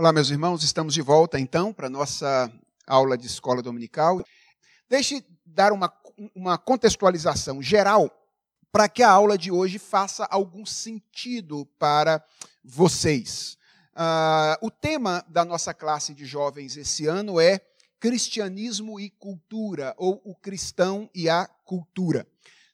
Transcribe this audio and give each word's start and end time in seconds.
Olá, 0.00 0.14
meus 0.14 0.30
irmãos, 0.30 0.64
estamos 0.64 0.94
de 0.94 1.02
volta 1.02 1.38
então 1.38 1.74
para 1.74 1.88
a 1.88 1.90
nossa 1.90 2.50
aula 2.86 3.18
de 3.18 3.26
escola 3.26 3.60
dominical. 3.60 4.24
Deixe 4.88 5.22
dar 5.44 5.72
uma, 5.72 5.92
uma 6.34 6.56
contextualização 6.56 7.60
geral 7.60 8.10
para 8.72 8.88
que 8.88 9.02
a 9.02 9.10
aula 9.10 9.36
de 9.36 9.52
hoje 9.52 9.78
faça 9.78 10.24
algum 10.30 10.64
sentido 10.64 11.66
para 11.78 12.24
vocês. 12.64 13.58
Uh, 13.92 14.66
o 14.66 14.70
tema 14.70 15.22
da 15.28 15.44
nossa 15.44 15.74
classe 15.74 16.14
de 16.14 16.24
jovens 16.24 16.78
esse 16.78 17.06
ano 17.06 17.38
é 17.38 17.60
Cristianismo 18.00 18.98
e 18.98 19.10
Cultura, 19.10 19.94
ou 19.98 20.18
o 20.24 20.34
cristão 20.34 21.10
e 21.14 21.28
a 21.28 21.46
cultura. 21.62 22.26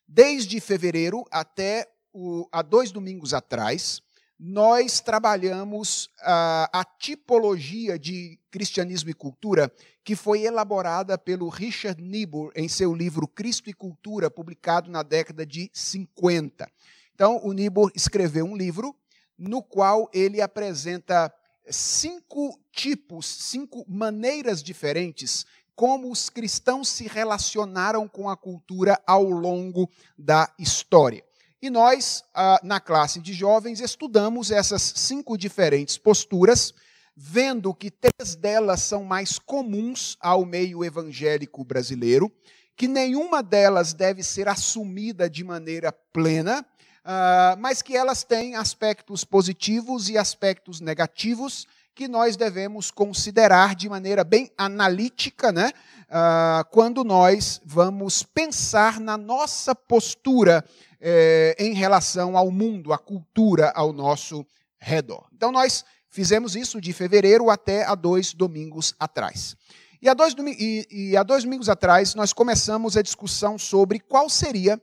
Desde 0.06 0.61
fevereiro 0.61 1.24
até 1.32 1.93
o, 2.12 2.48
há 2.52 2.62
dois 2.62 2.93
domingos 2.93 3.34
atrás, 3.34 4.00
nós 4.39 5.00
trabalhamos 5.00 6.11
a, 6.21 6.80
a 6.80 6.85
tipologia 6.85 7.98
de 7.98 8.39
cristianismo 8.50 9.11
e 9.11 9.14
cultura 9.14 9.72
que 10.04 10.14
foi 10.14 10.43
elaborada 10.43 11.17
pelo 11.17 11.49
Richard 11.49 12.00
Niebuhr 12.03 12.53
em 12.54 12.68
seu 12.68 12.95
livro 12.95 13.26
Cristo 13.26 13.71
e 13.71 13.75
Cultura, 13.75 14.31
publicado 14.31 14.90
na 14.90 15.03
década 15.03 15.45
de 15.45 15.71
50. 15.72 16.71
Então, 17.14 17.40
o 17.43 17.53
Niebuhr 17.53 17.90
escreveu 17.95 18.45
um 18.45 18.57
livro 18.57 18.95
no 19.39 19.62
qual 19.62 20.09
ele 20.12 20.40
apresenta 20.40 21.32
cinco 21.68 22.61
tipos, 22.71 23.26
cinco 23.26 23.84
maneiras 23.89 24.62
diferentes 24.62 25.46
como 25.75 26.11
os 26.11 26.31
cristãos 26.31 26.89
se 26.89 27.07
relacionaram 27.07 28.09
com 28.09 28.31
a 28.31 28.37
cultura 28.37 28.98
ao 29.07 29.25
longo 29.25 29.90
da 30.17 30.50
história. 30.59 31.25
E 31.66 31.70
nós, 31.70 32.22
na 32.62 32.78
classe 32.78 33.20
de 33.20 33.33
jovens, 33.33 33.80
estudamos 33.80 34.52
essas 34.52 34.80
cinco 34.94 35.36
diferentes 35.36 35.98
posturas, 35.98 36.72
vendo 37.16 37.75
que 37.75 37.91
três 37.91 38.36
delas 38.36 38.83
são 38.83 39.02
mais 39.02 39.36
comuns 39.36 40.16
ao 40.20 40.47
meio 40.47 40.84
evangélico 40.84 41.64
brasileiro, 41.64 42.31
que 42.77 42.86
nenhuma 42.86 43.42
delas 43.42 43.92
deve 43.92 44.23
ser 44.23 44.47
assumida 44.47 45.28
de 45.28 45.42
maneira 45.42 45.91
plena, 45.91 46.64
ah, 47.05 47.56
mas 47.58 47.83
que 47.83 47.97
elas 47.97 48.23
têm 48.23 48.55
aspectos 48.55 49.25
positivos 49.25 50.08
e 50.08 50.17
aspectos 50.17 50.80
negativos 50.80 51.67
que 51.97 52.06
nós 52.06 52.36
devemos 52.36 52.92
considerar 52.92 53.75
de 53.75 53.89
maneira 53.89 54.23
bem 54.23 54.53
analítica, 54.56 55.51
né? 55.51 55.73
Uh, 56.09 56.65
quando 56.71 57.03
nós 57.03 57.61
vamos 57.65 58.23
pensar 58.23 59.01
na 59.01 59.17
nossa 59.17 59.75
postura 59.75 60.65
eh, 60.98 61.55
em 61.59 61.75
relação 61.75 62.37
ao 62.39 62.51
mundo, 62.51 62.93
à 62.93 62.98
cultura 62.98 63.71
ao 63.77 63.93
nosso 63.93 64.47
redor. 64.79 65.27
Então, 65.33 65.53
nós 65.53 65.85
fizemos 66.09 66.57
isso 66.57 66.81
de 66.81 66.93
fevereiro 66.93 67.51
até 67.51 67.85
há 67.85 67.95
dois 67.95 68.33
domingos 68.33 68.95
atrás. 68.98 69.57
E 70.01 70.09
há 70.09 70.15
dois, 70.15 70.35
e, 70.59 70.87
e 70.91 71.17
há 71.17 71.23
dois 71.23 71.45
domingos 71.45 71.69
atrás, 71.69 72.15
nós 72.15 72.33
começamos 72.33 72.97
a 72.97 73.03
discussão 73.03 73.59
sobre 73.59 74.01
qual 74.01 74.31
seria 74.31 74.81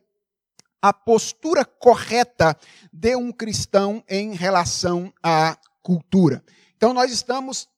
a 0.80 0.92
postura 0.92 1.64
correta 1.64 2.56
de 2.92 3.16
um 3.16 3.32
cristão 3.32 4.02
em 4.08 4.34
relação 4.34 5.12
à 5.22 5.58
cultura. 5.82 6.44
Então, 6.76 6.94
nós 6.94 7.10
estamos 7.10 7.68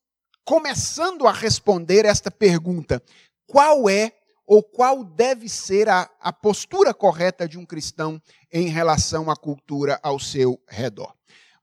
começando 0.44 1.26
a 1.26 1.32
responder 1.32 2.04
esta 2.04 2.30
pergunta: 2.30 3.02
qual 3.46 3.88
é 3.88 4.12
ou 4.46 4.62
qual 4.62 5.02
deve 5.02 5.48
ser 5.48 5.88
a, 5.88 6.08
a 6.20 6.32
postura 6.32 6.94
correta 6.94 7.48
de 7.48 7.58
um 7.58 7.66
cristão 7.66 8.20
em 8.52 8.68
relação 8.68 9.30
à 9.30 9.36
cultura 9.36 9.98
ao 10.02 10.18
seu 10.18 10.60
redor? 10.68 11.14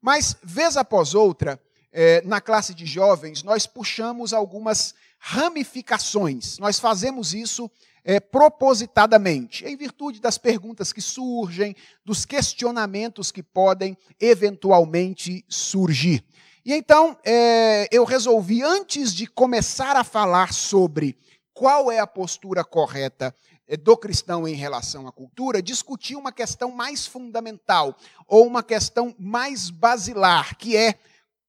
Mas, 0.01 0.35
vez 0.43 0.75
após 0.75 1.15
outra, 1.15 1.59
eh, 1.93 2.21
na 2.25 2.41
classe 2.41 2.73
de 2.73 2.85
jovens, 2.85 3.41
nós 3.41 3.65
puxamos 3.65 4.33
algumas 4.33 4.93
ramificações. 5.17 6.57
Nós 6.59 6.77
fazemos 6.77 7.33
isso 7.33 7.71
é, 8.03 8.19
propositadamente, 8.19 9.65
em 9.65 9.77
virtude 9.77 10.19
das 10.19 10.37
perguntas 10.37 10.91
que 10.91 11.01
surgem, 11.01 11.75
dos 12.03 12.25
questionamentos 12.25 13.31
que 13.31 13.41
podem 13.41 13.97
eventualmente 14.19 15.45
surgir. 15.47 16.25
E 16.65 16.73
então 16.73 17.17
é, 17.23 17.87
eu 17.91 18.03
resolvi, 18.03 18.61
antes 18.61 19.13
de 19.13 19.27
começar 19.27 19.95
a 19.95 20.03
falar 20.03 20.51
sobre 20.51 21.17
qual 21.53 21.91
é 21.91 21.99
a 21.99 22.07
postura 22.07 22.63
correta 22.63 23.35
é, 23.67 23.77
do 23.77 23.95
cristão 23.95 24.47
em 24.47 24.55
relação 24.55 25.07
à 25.07 25.11
cultura, 25.11 25.61
discutir 25.61 26.15
uma 26.15 26.31
questão 26.31 26.71
mais 26.71 27.05
fundamental, 27.05 27.95
ou 28.27 28.45
uma 28.45 28.63
questão 28.63 29.15
mais 29.17 29.69
basilar, 29.69 30.57
que 30.57 30.75
é 30.75 30.95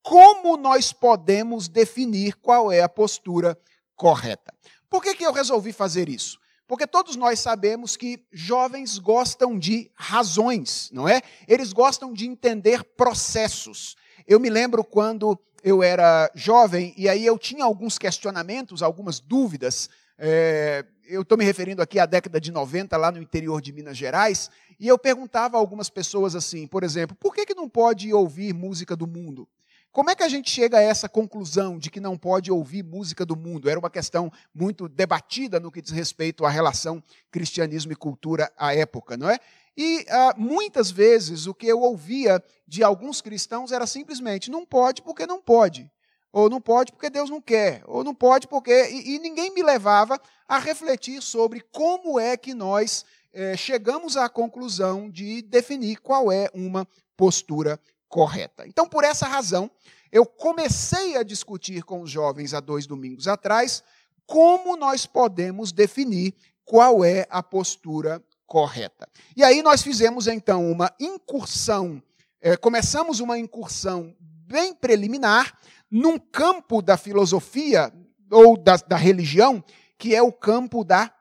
como 0.02 0.56
nós 0.56 0.92
podemos 0.92 1.66
definir 1.66 2.36
qual 2.36 2.70
é 2.70 2.82
a 2.82 2.88
postura 2.88 3.58
correta. 3.96 4.52
Por 4.90 5.02
que, 5.02 5.14
que 5.14 5.24
eu 5.24 5.32
resolvi 5.32 5.72
fazer 5.72 6.08
isso? 6.08 6.38
Porque 6.66 6.86
todos 6.86 7.16
nós 7.16 7.40
sabemos 7.40 7.96
que 7.96 8.24
jovens 8.32 8.98
gostam 8.98 9.58
de 9.58 9.90
razões, 9.94 10.90
não 10.92 11.08
é? 11.08 11.20
Eles 11.46 11.72
gostam 11.72 12.12
de 12.12 12.26
entender 12.26 12.82
processos. 12.82 13.96
Eu 14.26 14.40
me 14.40 14.48
lembro 14.48 14.82
quando 14.82 15.38
eu 15.64 15.82
era 15.82 16.30
jovem 16.34 16.92
e 16.94 17.08
aí 17.08 17.24
eu 17.24 17.38
tinha 17.38 17.64
alguns 17.64 17.96
questionamentos, 17.96 18.82
algumas 18.82 19.18
dúvidas. 19.18 19.88
É, 20.18 20.84
eu 21.06 21.22
estou 21.22 21.38
me 21.38 21.44
referindo 21.44 21.80
aqui 21.80 21.98
à 21.98 22.04
década 22.04 22.38
de 22.38 22.52
90, 22.52 22.94
lá 22.98 23.10
no 23.10 23.18
interior 23.18 23.62
de 23.62 23.72
Minas 23.72 23.96
Gerais, 23.96 24.50
e 24.78 24.86
eu 24.86 24.98
perguntava 24.98 25.56
a 25.56 25.60
algumas 25.60 25.88
pessoas 25.88 26.36
assim, 26.36 26.66
por 26.66 26.84
exemplo, 26.84 27.16
por 27.18 27.34
que, 27.34 27.46
que 27.46 27.54
não 27.54 27.66
pode 27.66 28.12
ouvir 28.12 28.52
música 28.52 28.94
do 28.94 29.06
mundo? 29.06 29.48
Como 29.90 30.10
é 30.10 30.14
que 30.14 30.24
a 30.24 30.28
gente 30.28 30.50
chega 30.50 30.78
a 30.78 30.82
essa 30.82 31.08
conclusão 31.08 31.78
de 31.78 31.88
que 31.88 32.00
não 32.00 32.18
pode 32.18 32.50
ouvir 32.50 32.82
música 32.82 33.24
do 33.24 33.36
mundo? 33.36 33.70
Era 33.70 33.78
uma 33.78 33.88
questão 33.88 34.30
muito 34.52 34.88
debatida 34.88 35.60
no 35.60 35.70
que 35.70 35.80
diz 35.80 35.92
respeito 35.92 36.44
à 36.44 36.50
relação 36.50 37.02
cristianismo 37.30 37.92
e 37.92 37.96
cultura 37.96 38.52
à 38.58 38.74
época, 38.74 39.16
não 39.16 39.30
é? 39.30 39.38
E 39.76 40.06
ah, 40.08 40.34
muitas 40.36 40.90
vezes 40.90 41.46
o 41.46 41.54
que 41.54 41.66
eu 41.66 41.80
ouvia 41.80 42.42
de 42.66 42.82
alguns 42.82 43.20
cristãos 43.20 43.72
era 43.72 43.86
simplesmente: 43.86 44.50
não 44.50 44.64
pode 44.64 45.02
porque 45.02 45.26
não 45.26 45.40
pode, 45.40 45.90
ou 46.32 46.48
não 46.48 46.60
pode 46.60 46.92
porque 46.92 47.10
Deus 47.10 47.30
não 47.30 47.40
quer, 47.40 47.82
ou 47.86 48.04
não 48.04 48.14
pode 48.14 48.46
porque. 48.46 48.88
E, 48.88 49.14
e 49.14 49.18
ninguém 49.18 49.52
me 49.52 49.62
levava 49.62 50.20
a 50.48 50.58
refletir 50.58 51.22
sobre 51.22 51.60
como 51.72 52.18
é 52.20 52.36
que 52.36 52.54
nós 52.54 53.04
eh, 53.32 53.56
chegamos 53.56 54.16
à 54.16 54.28
conclusão 54.28 55.10
de 55.10 55.42
definir 55.42 55.96
qual 55.96 56.30
é 56.30 56.48
uma 56.54 56.86
postura 57.16 57.80
correta. 58.08 58.64
Então, 58.66 58.88
por 58.88 59.02
essa 59.02 59.26
razão, 59.26 59.68
eu 60.12 60.24
comecei 60.24 61.16
a 61.16 61.24
discutir 61.24 61.82
com 61.82 62.00
os 62.00 62.10
jovens 62.10 62.54
há 62.54 62.60
dois 62.60 62.86
domingos 62.86 63.26
atrás 63.26 63.82
como 64.26 64.76
nós 64.76 65.04
podemos 65.06 65.72
definir 65.72 66.34
qual 66.64 67.04
é 67.04 67.26
a 67.28 67.42
postura 67.42 68.22
correta. 68.46 69.08
E 69.36 69.42
aí 69.42 69.62
nós 69.62 69.82
fizemos 69.82 70.26
então 70.26 70.70
uma 70.70 70.92
incursão, 71.00 72.02
é, 72.40 72.56
começamos 72.56 73.20
uma 73.20 73.38
incursão 73.38 74.14
bem 74.20 74.74
preliminar 74.74 75.58
num 75.90 76.18
campo 76.18 76.82
da 76.82 76.96
filosofia 76.96 77.92
ou 78.30 78.56
da, 78.56 78.76
da 78.76 78.96
religião, 78.96 79.62
que 79.98 80.14
é 80.14 80.22
o 80.22 80.32
campo 80.32 80.84
da 80.84 81.12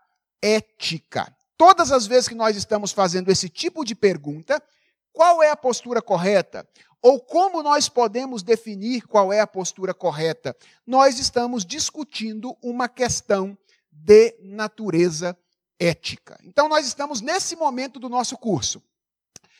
ética. 0.41 1.33
Todas 1.57 1.91
as 1.91 2.05
vezes 2.05 2.27
que 2.27 2.35
nós 2.35 2.57
estamos 2.57 2.91
fazendo 2.91 3.29
esse 3.29 3.47
tipo 3.47 3.85
de 3.85 3.95
pergunta, 3.95 4.61
qual 5.11 5.41
é 5.43 5.49
a 5.49 5.55
postura 5.55 6.01
correta? 6.01 6.67
Ou 7.01 7.19
como 7.19 7.61
nós 7.61 7.87
podemos 7.87 8.41
definir 8.43 9.05
qual 9.07 9.31
é 9.31 9.39
a 9.39 9.47
postura 9.47 9.93
correta? 9.93 10.55
Nós 10.87 11.19
estamos 11.19 11.65
discutindo 11.65 12.57
uma 12.61 12.89
questão 12.89 13.57
de 13.91 14.35
natureza 14.41 15.37
ética. 15.83 16.39
Então, 16.43 16.69
nós 16.69 16.85
estamos 16.85 17.21
nesse 17.21 17.55
momento 17.55 17.99
do 17.99 18.07
nosso 18.07 18.37
curso, 18.37 18.81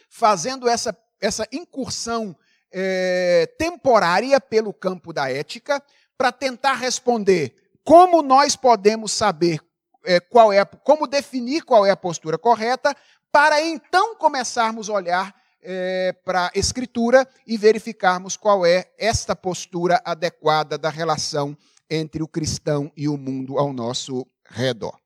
fazendo 0.09 0.67
essa, 0.69 0.97
essa 1.19 1.47
incursão 1.51 2.35
é, 2.71 3.47
temporária 3.57 4.39
pelo 4.39 4.73
campo 4.73 5.11
da 5.11 5.29
ética, 5.29 5.83
para 6.17 6.31
tentar 6.31 6.75
responder 6.75 7.55
como 7.83 8.21
nós 8.21 8.55
podemos 8.55 9.11
saber 9.11 9.59
é, 10.05 10.19
qual 10.19 10.51
é, 10.53 10.63
como 10.63 11.07
definir 11.07 11.63
qual 11.63 11.85
é 11.85 11.91
a 11.91 11.97
postura 11.97 12.37
correta, 12.37 12.95
para 13.31 13.61
então 13.61 14.15
começarmos 14.15 14.89
a 14.89 14.93
olhar 14.93 15.35
é, 15.61 16.13
para 16.23 16.47
a 16.47 16.51
Escritura 16.53 17.27
e 17.47 17.57
verificarmos 17.57 18.37
qual 18.37 18.65
é 18.65 18.85
esta 18.97 19.35
postura 19.35 20.01
adequada 20.05 20.77
da 20.77 20.89
relação 20.89 21.57
entre 21.89 22.21
o 22.21 22.27
cristão 22.27 22.91
e 22.95 23.07
o 23.07 23.17
mundo 23.17 23.57
ao 23.57 23.73
nosso 23.73 24.25
redor. 24.45 25.02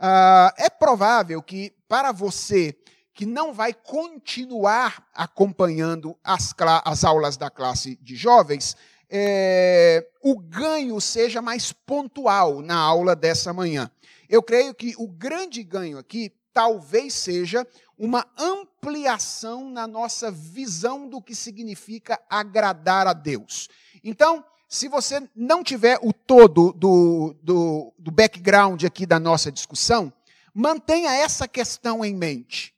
Uh, 0.00 0.54
é 0.56 0.70
provável 0.70 1.42
que 1.42 1.72
para 1.88 2.12
você 2.12 2.76
que 3.12 3.26
não 3.26 3.52
vai 3.52 3.74
continuar 3.74 5.04
acompanhando 5.12 6.16
as, 6.22 6.54
as 6.84 7.02
aulas 7.02 7.36
da 7.36 7.50
classe 7.50 7.98
de 8.00 8.14
jovens, 8.14 8.76
é, 9.10 10.06
o 10.22 10.38
ganho 10.38 11.00
seja 11.00 11.42
mais 11.42 11.72
pontual 11.72 12.62
na 12.62 12.76
aula 12.76 13.16
dessa 13.16 13.52
manhã. 13.52 13.90
Eu 14.28 14.40
creio 14.40 14.72
que 14.72 14.94
o 14.96 15.08
grande 15.08 15.64
ganho 15.64 15.98
aqui 15.98 16.32
talvez 16.52 17.14
seja 17.14 17.66
uma 17.98 18.24
ampliação 18.38 19.68
na 19.68 19.86
nossa 19.86 20.30
visão 20.30 21.08
do 21.08 21.20
que 21.20 21.34
significa 21.34 22.20
agradar 22.30 23.08
a 23.08 23.12
Deus. 23.12 23.68
Então, 24.04 24.44
se 24.68 24.86
você 24.86 25.26
não 25.34 25.64
tiver 25.64 25.98
o 26.02 26.12
todo 26.12 26.72
do, 26.74 27.34
do, 27.42 27.94
do 27.98 28.10
background 28.10 28.84
aqui 28.84 29.06
da 29.06 29.18
nossa 29.18 29.50
discussão, 29.50 30.12
mantenha 30.52 31.10
essa 31.10 31.48
questão 31.48 32.04
em 32.04 32.14
mente. 32.14 32.74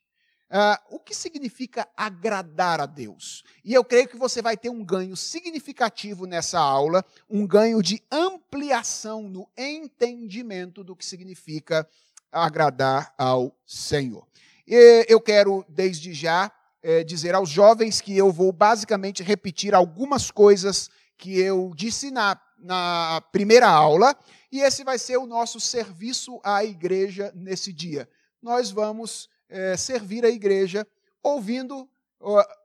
Uh, 0.53 0.97
o 0.97 0.99
que 1.01 1.15
significa 1.15 1.87
agradar 1.97 2.81
a 2.81 2.87
Deus? 2.87 3.45
E 3.65 3.75
eu 3.75 3.85
creio 3.85 4.09
que 4.09 4.17
você 4.17 4.41
vai 4.41 4.57
ter 4.57 4.69
um 4.69 4.85
ganho 4.85 5.17
significativo 5.17 6.27
nessa 6.27 6.61
aula, 6.61 7.05
um 7.29 7.47
ganho 7.47 7.83
de 7.83 8.03
ampliação 8.11 9.23
no 9.23 9.49
entendimento 9.57 10.83
do 10.83 10.97
que 10.97 11.05
significa 11.05 11.89
agradar 12.33 13.13
ao 13.17 13.57
Senhor. 13.67 14.27
E 14.67 15.07
eu 15.09 15.21
quero, 15.21 15.65
desde 15.69 16.13
já, 16.13 16.51
é, 16.83 17.05
dizer 17.05 17.35
aos 17.35 17.49
jovens 17.49 18.01
que 18.01 18.17
eu 18.17 18.33
vou 18.33 18.53
basicamente 18.53 19.23
repetir 19.23 19.75
algumas 19.75 20.31
coisas 20.31 20.91
que 21.21 21.39
eu 21.39 21.73
disse 21.77 22.11
na, 22.11 22.41
na 22.59 23.23
primeira 23.31 23.69
aula, 23.69 24.17
e 24.51 24.61
esse 24.61 24.83
vai 24.83 24.99
ser 24.99 25.19
o 25.19 25.27
nosso 25.27 25.61
serviço 25.61 26.41
à 26.43 26.65
igreja 26.65 27.31
nesse 27.37 27.73
dia. 27.75 28.09
Nós 28.43 28.71
vamos 28.71 29.29
é, 29.49 29.77
servir 29.77 30.25
a 30.25 30.31
igreja 30.31 30.87
ouvindo, 31.23 31.87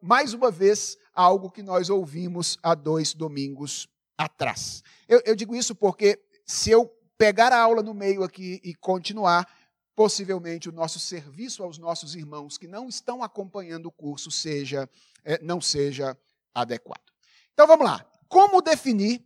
mais 0.02 0.34
uma 0.34 0.50
vez, 0.50 0.98
algo 1.13 1.52
que 1.52 1.62
nós 1.62 1.90
ouvimos 1.90 2.57
há 2.63 2.74
dois 2.74 3.13
domingos 3.13 3.90
atrás. 4.18 4.81
Eu, 5.08 5.22
eu 5.25 5.36
digo 5.36 5.54
isso 5.54 5.75
porque 5.75 6.18
se 6.46 6.72
eu 6.72 6.90
pegar 7.18 7.51
a 7.51 7.60
aula 7.60 7.84
no 7.84 7.94
meio 7.94 8.24
aqui 8.24 8.62
e 8.63 8.74
continuar, 8.74 9.46
possivelmente 9.94 10.69
o 10.69 10.72
nosso 10.72 11.00
serviço 11.00 11.62
aos 11.62 11.78
nossos 11.78 12.16
irmãos 12.16 12.58
que 12.58 12.68
não 12.68 12.88
estão 12.88 13.22
acompanhando 13.22 13.88
o 13.88 13.92
curso 13.92 14.31
seja 14.31 14.90
é, 15.25 15.42
não 15.42 15.60
seja 15.60 16.18
adequado. 16.54 17.04
Então 17.54 17.68
vamos 17.68 17.86
lá. 17.86 18.06
Como 18.27 18.62
definir 18.62 19.24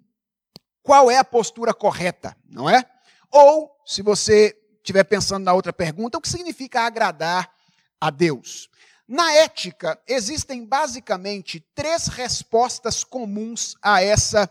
qual 0.84 1.10
é 1.10 1.18
a 1.18 1.24
postura 1.24 1.74
correta, 1.74 2.36
não 2.50 2.70
é? 2.70 2.84
Ou, 3.32 3.72
se 3.86 4.02
você 4.02 4.58
estiver 4.78 5.04
pensando 5.04 5.44
na 5.44 5.54
outra 5.54 5.74
pergunta, 5.74 6.18
o 6.18 6.22
que 6.22 6.30
significa 6.30 6.82
agradar 6.82 7.52
a 8.00 8.10
Deus? 8.10 8.70
Na 9.08 9.32
ética, 9.34 10.00
existem 10.08 10.66
basicamente 10.66 11.60
três 11.74 12.08
respostas 12.08 13.04
comuns 13.04 13.76
a 13.82 14.04
essa 14.04 14.50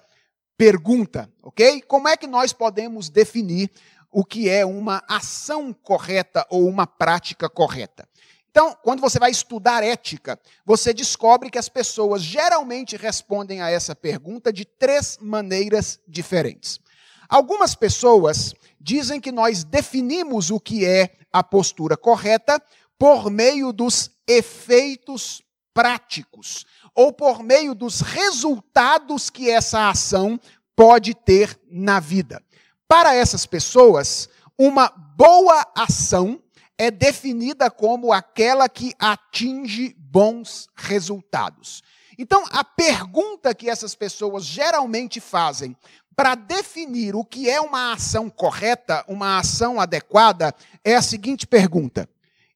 pergunta, 0.56 1.32
ok? 1.42 1.82
Como 1.82 2.08
é 2.08 2.16
que 2.16 2.26
nós 2.26 2.52
podemos 2.52 3.08
definir 3.08 3.70
o 4.10 4.24
que 4.24 4.48
é 4.48 4.64
uma 4.64 5.02
ação 5.08 5.72
correta 5.72 6.46
ou 6.50 6.66
uma 6.66 6.86
prática 6.86 7.48
correta. 7.48 8.08
Então, 8.50 8.76
quando 8.82 9.00
você 9.00 9.18
vai 9.18 9.30
estudar 9.30 9.84
ética, 9.84 10.38
você 10.64 10.92
descobre 10.92 11.50
que 11.50 11.58
as 11.58 11.68
pessoas 11.68 12.22
geralmente 12.22 12.96
respondem 12.96 13.60
a 13.60 13.70
essa 13.70 13.94
pergunta 13.94 14.52
de 14.52 14.64
três 14.64 15.18
maneiras 15.20 16.00
diferentes. 16.08 16.80
Algumas 17.28 17.74
pessoas 17.74 18.54
dizem 18.80 19.20
que 19.20 19.30
nós 19.30 19.64
definimos 19.64 20.50
o 20.50 20.58
que 20.58 20.84
é 20.86 21.12
a 21.30 21.44
postura 21.44 21.96
correta 21.96 22.60
por 22.98 23.30
meio 23.30 23.72
dos 23.72 24.10
efeitos 24.26 25.42
práticos 25.74 26.66
ou 26.94 27.12
por 27.12 27.42
meio 27.42 27.74
dos 27.74 28.00
resultados 28.00 29.30
que 29.30 29.50
essa 29.50 29.90
ação 29.90 30.40
pode 30.74 31.14
ter 31.14 31.58
na 31.70 32.00
vida. 32.00 32.42
Para 32.88 33.14
essas 33.14 33.44
pessoas, 33.44 34.28
uma 34.56 34.88
boa 34.88 35.64
ação 35.76 36.42
é 36.78 36.90
definida 36.90 37.70
como 37.70 38.12
aquela 38.12 38.69
que 38.69 38.94
atinge 38.98 39.94
bons 39.98 40.69
resultados. 40.76 41.82
Então, 42.16 42.44
a 42.50 42.64
pergunta 42.64 43.54
que 43.54 43.69
essas 43.69 43.94
pessoas 43.94 44.44
geralmente 44.44 45.20
fazem 45.20 45.76
para 46.16 46.34
definir 46.34 47.14
o 47.14 47.25
que 47.25 47.50
é 47.50 47.60
uma 47.60 47.92
ação 47.92 48.30
correta, 48.30 49.04
uma 49.06 49.38
ação 49.38 49.80
adequada, 49.80 50.54
é 50.84 50.94
a 50.94 51.02
seguinte 51.02 51.46
pergunta: 51.46 52.08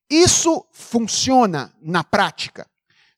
Isso 0.08 0.64
funciona 0.72 1.75
na 1.80 2.02
prática? 2.02 2.66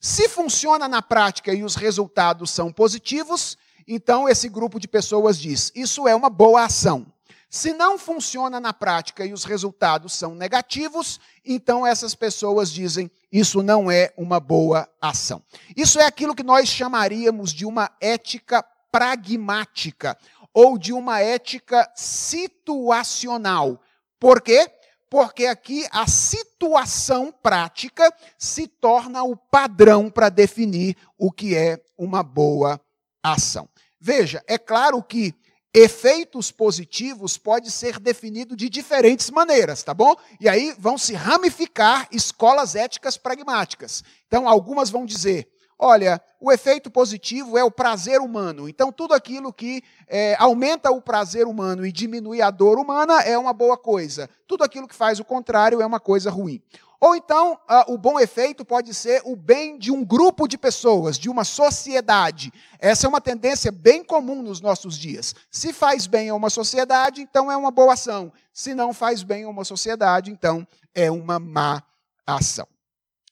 Se 0.00 0.28
funciona 0.28 0.86
na 0.88 1.00
prática 1.00 1.54
e 1.54 1.64
os 1.64 1.76
resultados 1.76 2.50
são 2.50 2.70
positivos, 2.70 3.56
então, 3.86 4.28
esse 4.28 4.48
grupo 4.48 4.80
de 4.80 4.88
pessoas 4.88 5.38
diz: 5.38 5.70
isso 5.74 6.08
é 6.08 6.14
uma 6.14 6.30
boa 6.30 6.64
ação. 6.64 7.06
Se 7.54 7.72
não 7.72 7.96
funciona 7.96 8.58
na 8.58 8.72
prática 8.72 9.24
e 9.24 9.32
os 9.32 9.44
resultados 9.44 10.12
são 10.12 10.34
negativos, 10.34 11.20
então 11.44 11.86
essas 11.86 12.12
pessoas 12.12 12.68
dizem: 12.68 13.08
isso 13.30 13.62
não 13.62 13.88
é 13.88 14.12
uma 14.16 14.40
boa 14.40 14.90
ação. 15.00 15.40
Isso 15.76 16.00
é 16.00 16.04
aquilo 16.04 16.34
que 16.34 16.42
nós 16.42 16.68
chamaríamos 16.68 17.52
de 17.52 17.64
uma 17.64 17.92
ética 18.00 18.60
pragmática 18.90 20.18
ou 20.52 20.76
de 20.76 20.92
uma 20.92 21.20
ética 21.20 21.88
situacional. 21.94 23.80
Por 24.18 24.42
quê? 24.42 24.68
Porque 25.08 25.46
aqui 25.46 25.86
a 25.92 26.08
situação 26.08 27.32
prática 27.40 28.12
se 28.36 28.66
torna 28.66 29.22
o 29.22 29.36
padrão 29.36 30.10
para 30.10 30.28
definir 30.28 30.96
o 31.16 31.30
que 31.30 31.54
é 31.54 31.80
uma 31.96 32.24
boa 32.24 32.80
ação. 33.22 33.68
Veja, 34.00 34.42
é 34.48 34.58
claro 34.58 35.00
que 35.04 35.32
efeitos 35.74 36.52
positivos 36.52 37.36
pode 37.36 37.68
ser 37.68 37.98
definido 37.98 38.54
de 38.54 38.70
diferentes 38.70 39.28
maneiras, 39.28 39.82
tá 39.82 39.92
bom? 39.92 40.14
E 40.40 40.48
aí 40.48 40.72
vão 40.78 40.96
se 40.96 41.14
ramificar 41.14 42.06
escolas 42.12 42.76
éticas 42.76 43.16
pragmáticas. 43.16 44.04
Então, 44.28 44.48
algumas 44.48 44.88
vão 44.88 45.04
dizer: 45.04 45.48
olha, 45.76 46.22
o 46.40 46.52
efeito 46.52 46.90
positivo 46.90 47.58
é 47.58 47.64
o 47.64 47.72
prazer 47.72 48.20
humano. 48.20 48.68
Então, 48.68 48.92
tudo 48.92 49.14
aquilo 49.14 49.52
que 49.52 49.82
é, 50.06 50.36
aumenta 50.38 50.92
o 50.92 51.02
prazer 51.02 51.46
humano 51.46 51.84
e 51.84 51.90
diminui 51.90 52.40
a 52.40 52.50
dor 52.50 52.78
humana 52.78 53.22
é 53.22 53.36
uma 53.36 53.52
boa 53.52 53.76
coisa. 53.76 54.30
Tudo 54.46 54.62
aquilo 54.62 54.86
que 54.86 54.94
faz 54.94 55.18
o 55.18 55.24
contrário 55.24 55.82
é 55.82 55.86
uma 55.86 55.98
coisa 55.98 56.30
ruim. 56.30 56.62
Ou 57.04 57.14
então, 57.14 57.60
uh, 57.68 57.92
o 57.92 57.98
bom 57.98 58.18
efeito 58.18 58.64
pode 58.64 58.94
ser 58.94 59.20
o 59.26 59.36
bem 59.36 59.76
de 59.76 59.92
um 59.92 60.02
grupo 60.02 60.48
de 60.48 60.56
pessoas, 60.56 61.18
de 61.18 61.28
uma 61.28 61.44
sociedade. 61.44 62.50
Essa 62.78 63.06
é 63.06 63.08
uma 63.10 63.20
tendência 63.20 63.70
bem 63.70 64.02
comum 64.02 64.42
nos 64.42 64.58
nossos 64.58 64.96
dias. 64.96 65.34
Se 65.50 65.70
faz 65.70 66.06
bem 66.06 66.30
a 66.30 66.34
uma 66.34 66.48
sociedade, 66.48 67.20
então 67.20 67.52
é 67.52 67.56
uma 67.58 67.70
boa 67.70 67.92
ação. 67.92 68.32
Se 68.54 68.74
não 68.74 68.94
faz 68.94 69.22
bem 69.22 69.44
a 69.44 69.50
uma 69.50 69.66
sociedade, 69.66 70.30
então 70.30 70.66
é 70.94 71.10
uma 71.10 71.38
má 71.38 71.82
ação. 72.26 72.66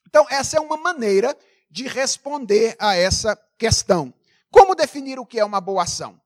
Então, 0.07 0.27
essa 0.29 0.59
é 0.59 0.61
uma 0.61 0.77
maneira 0.77 1.35
de 1.71 1.89
responder 1.89 2.77
a 2.79 2.95
essa 2.95 3.35
questão. 3.57 4.13
Como 4.51 4.75
definir 4.75 5.19
o 5.19 5.25
que 5.25 5.41
é 5.41 5.45
uma 5.47 5.63
boa 5.63 5.85
ação? 5.85 6.21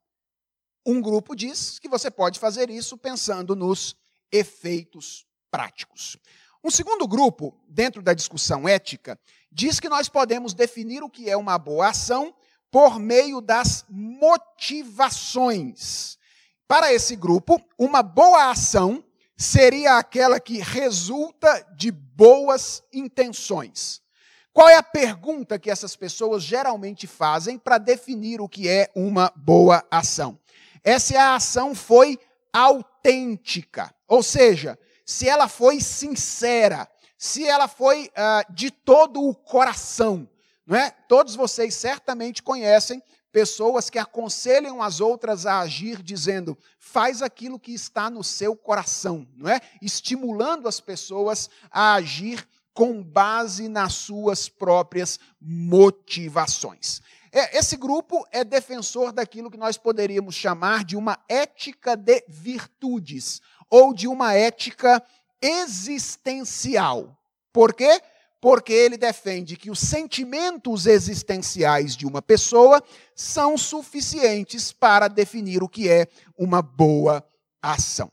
Um 0.84 1.00
grupo 1.00 1.36
diz 1.36 1.78
que 1.78 1.88
você 1.88 2.10
pode 2.10 2.40
fazer 2.40 2.70
isso 2.70 2.98
pensando 2.98 3.54
nos 3.54 3.94
efeitos 4.32 5.24
práticos. 5.48 6.18
Um 6.66 6.70
segundo 6.70 7.06
grupo, 7.06 7.54
dentro 7.68 8.02
da 8.02 8.12
discussão 8.12 8.68
ética, 8.68 9.16
diz 9.52 9.78
que 9.78 9.88
nós 9.88 10.08
podemos 10.08 10.52
definir 10.52 11.00
o 11.00 11.08
que 11.08 11.30
é 11.30 11.36
uma 11.36 11.56
boa 11.58 11.90
ação 11.90 12.34
por 12.72 12.98
meio 12.98 13.40
das 13.40 13.84
motivações. 13.88 16.18
Para 16.66 16.92
esse 16.92 17.14
grupo, 17.14 17.62
uma 17.78 18.02
boa 18.02 18.50
ação 18.50 19.04
seria 19.36 19.96
aquela 19.96 20.40
que 20.40 20.58
resulta 20.58 21.64
de 21.76 21.92
boas 21.92 22.82
intenções. 22.92 24.02
Qual 24.52 24.68
é 24.68 24.74
a 24.74 24.82
pergunta 24.82 25.60
que 25.60 25.70
essas 25.70 25.94
pessoas 25.94 26.42
geralmente 26.42 27.06
fazem 27.06 27.58
para 27.58 27.78
definir 27.78 28.40
o 28.40 28.48
que 28.48 28.68
é 28.68 28.90
uma 28.92 29.32
boa 29.36 29.86
ação? 29.88 30.36
Essa 30.82 31.14
é 31.14 31.16
a 31.16 31.36
ação 31.36 31.76
foi 31.76 32.18
autêntica, 32.52 33.94
ou 34.08 34.20
seja, 34.20 34.76
se 35.06 35.28
ela 35.28 35.46
foi 35.46 35.80
sincera, 35.80 36.88
se 37.16 37.46
ela 37.46 37.68
foi 37.68 38.06
uh, 38.08 38.52
de 38.52 38.70
todo 38.70 39.22
o 39.22 39.34
coração. 39.34 40.28
Não 40.66 40.76
é? 40.76 40.90
Todos 40.90 41.36
vocês 41.36 41.74
certamente 41.76 42.42
conhecem 42.42 43.00
pessoas 43.30 43.88
que 43.88 43.98
aconselham 43.98 44.82
as 44.82 45.00
outras 45.00 45.46
a 45.46 45.60
agir 45.60 46.02
dizendo: 46.02 46.58
faz 46.78 47.22
aquilo 47.22 47.60
que 47.60 47.72
está 47.72 48.10
no 48.10 48.24
seu 48.24 48.56
coração, 48.56 49.28
não 49.36 49.48
é? 49.48 49.60
Estimulando 49.80 50.66
as 50.66 50.80
pessoas 50.80 51.48
a 51.70 51.94
agir 51.94 52.46
com 52.74 53.02
base 53.02 53.68
nas 53.68 53.94
suas 53.94 54.48
próprias 54.48 55.20
motivações. 55.40 57.00
É, 57.32 57.58
esse 57.58 57.76
grupo 57.76 58.26
é 58.32 58.42
defensor 58.42 59.12
daquilo 59.12 59.50
que 59.50 59.58
nós 59.58 59.76
poderíamos 59.76 60.34
chamar 60.34 60.84
de 60.84 60.96
uma 60.96 61.18
ética 61.28 61.94
de 61.94 62.24
virtudes, 62.26 63.42
ou 63.70 63.92
de 63.92 64.08
uma 64.08 64.34
ética 64.34 65.02
existencial. 65.40 67.16
Por 67.52 67.72
quê? 67.74 68.00
Porque 68.40 68.72
ele 68.72 68.96
defende 68.96 69.56
que 69.56 69.70
os 69.70 69.78
sentimentos 69.78 70.86
existenciais 70.86 71.96
de 71.96 72.06
uma 72.06 72.20
pessoa 72.20 72.82
são 73.14 73.56
suficientes 73.56 74.72
para 74.72 75.08
definir 75.08 75.62
o 75.62 75.68
que 75.68 75.88
é 75.88 76.06
uma 76.38 76.62
boa 76.62 77.26
ação. 77.62 78.10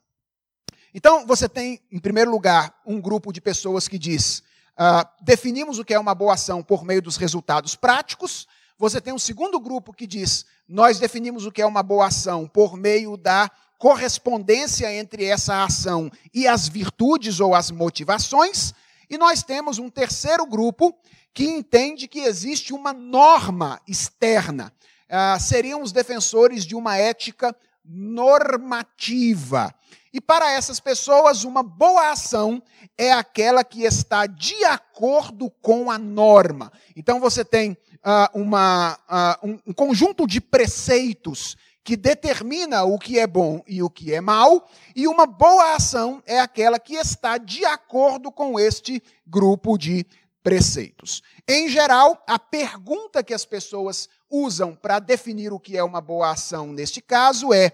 Então, 0.93 1.25
você 1.25 1.49
tem, 1.49 1.81
em 1.91 1.99
primeiro 1.99 2.31
lugar, 2.31 2.73
um 2.85 3.01
grupo 3.01 3.33
de 3.33 3.41
pessoas 3.41 3.87
que 3.87 3.97
diz: 3.97 4.43
uh, 4.77 5.07
definimos 5.21 5.79
o 5.79 5.85
que 5.85 5.93
é 5.93 5.99
uma 5.99 6.15
boa 6.15 6.35
ação 6.35 6.63
por 6.63 6.83
meio 6.85 7.01
dos 7.01 7.17
resultados 7.17 7.75
práticos, 7.75 8.47
Você 8.77 8.99
tem 8.99 9.13
um 9.13 9.19
segundo 9.19 9.59
grupo 9.59 9.93
que 9.93 10.07
diz: 10.07 10.45
nós 10.67 10.99
definimos 10.99 11.45
o 11.45 11.51
que 11.51 11.61
é 11.61 11.65
uma 11.65 11.83
boa 11.83 12.07
ação 12.07 12.47
por 12.47 12.75
meio 12.75 13.15
da 13.17 13.49
correspondência 13.83 14.89
entre 14.95 15.25
essa 15.25 15.65
ação 15.65 16.09
e 16.33 16.47
as 16.47 16.69
virtudes 16.69 17.41
ou 17.41 17.53
as 17.53 17.69
motivações. 17.69 18.73
E 19.09 19.17
nós 19.17 19.43
temos 19.43 19.77
um 19.77 19.89
terceiro 19.89 20.45
grupo 20.45 20.97
que 21.33 21.43
entende 21.43 22.07
que 22.07 22.21
existe 22.21 22.73
uma 22.73 22.93
norma 22.93 23.81
externa. 23.85 24.71
Ah, 25.09 25.37
seriam 25.37 25.81
os 25.81 25.91
defensores 25.91 26.65
de 26.65 26.75
uma 26.75 26.95
ética 26.95 27.53
normativa. 27.83 29.75
E 30.13 30.21
para 30.21 30.49
essas 30.49 30.79
pessoas, 30.79 31.43
uma 31.43 31.61
boa 31.61 32.09
ação 32.09 32.63
é 32.97 33.11
aquela 33.11 33.65
que 33.65 33.83
está 33.83 34.25
de 34.25 34.63
acordo 34.63 35.51
com 35.61 35.91
a 35.91 35.97
norma. 35.97 36.71
Então 36.95 37.19
você 37.19 37.43
tem 37.43 37.71
uh, 37.71 38.39
uma, 38.39 38.97
uh, 39.09 39.45
um, 39.45 39.59
um 39.67 39.73
conjunto 39.73 40.25
de 40.25 40.39
preceitos 40.39 41.57
que 41.83 41.97
determina 41.97 42.83
o 42.83 42.97
que 42.97 43.19
é 43.19 43.27
bom 43.27 43.61
e 43.67 43.83
o 43.83 43.89
que 43.89 44.13
é 44.13 44.21
mal, 44.21 44.69
e 44.95 45.07
uma 45.07 45.25
boa 45.25 45.75
ação 45.75 46.23
é 46.25 46.39
aquela 46.39 46.79
que 46.79 46.95
está 46.95 47.37
de 47.37 47.65
acordo 47.65 48.31
com 48.31 48.59
este 48.59 49.03
grupo 49.27 49.77
de 49.77 50.05
preceitos. 50.41 51.21
Em 51.47 51.67
geral, 51.67 52.21
a 52.27 52.39
pergunta 52.39 53.23
que 53.23 53.33
as 53.33 53.45
pessoas 53.45 54.07
usam 54.29 54.75
para 54.75 54.99
definir 54.99 55.51
o 55.51 55.59
que 55.59 55.77
é 55.77 55.83
uma 55.83 56.01
boa 56.01 56.31
ação 56.31 56.67
neste 56.67 57.01
caso 57.01 57.53
é: 57.53 57.71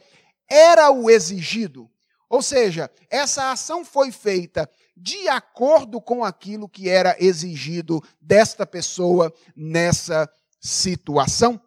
era 0.50 0.92
o 0.92 1.10
exigido? 1.10 1.90
Ou 2.30 2.42
seja, 2.42 2.92
essa 3.10 3.52
ação 3.52 3.84
foi 3.84 4.12
feita 4.12 4.70
de 4.96 5.28
acordo 5.30 6.00
com 6.02 6.24
aquilo 6.24 6.70
que 6.70 6.90
era 6.90 7.16
exigido 7.20 8.04
desta 8.22 8.68
pessoa 8.68 9.34
nessa 9.56 10.30
situação. 10.60 11.60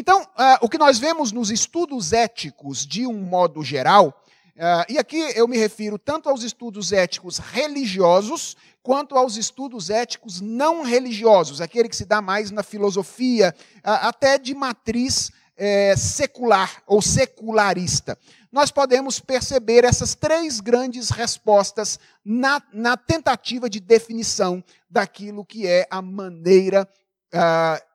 Então, 0.00 0.22
uh, 0.22 0.58
o 0.60 0.68
que 0.68 0.78
nós 0.78 0.96
vemos 0.96 1.32
nos 1.32 1.50
estudos 1.50 2.12
éticos, 2.12 2.86
de 2.86 3.04
um 3.04 3.20
modo 3.20 3.64
geral, 3.64 4.22
uh, 4.54 4.86
e 4.88 4.96
aqui 4.96 5.18
eu 5.34 5.48
me 5.48 5.58
refiro 5.58 5.98
tanto 5.98 6.28
aos 6.28 6.44
estudos 6.44 6.92
éticos 6.92 7.38
religiosos, 7.38 8.56
quanto 8.80 9.16
aos 9.18 9.36
estudos 9.36 9.90
éticos 9.90 10.40
não 10.40 10.84
religiosos, 10.84 11.60
aquele 11.60 11.88
que 11.88 11.96
se 11.96 12.04
dá 12.04 12.22
mais 12.22 12.52
na 12.52 12.62
filosofia, 12.62 13.52
uh, 13.78 14.06
até 14.06 14.38
de 14.38 14.54
matriz 14.54 15.32
eh, 15.56 15.96
secular 15.96 16.80
ou 16.86 17.02
secularista. 17.02 18.16
Nós 18.52 18.70
podemos 18.70 19.18
perceber 19.18 19.84
essas 19.84 20.14
três 20.14 20.60
grandes 20.60 21.10
respostas 21.10 21.98
na, 22.24 22.62
na 22.72 22.96
tentativa 22.96 23.68
de 23.68 23.80
definição 23.80 24.62
daquilo 24.88 25.44
que 25.44 25.66
é 25.66 25.88
a 25.90 26.00
maneira 26.00 26.88
uh, 27.34 27.87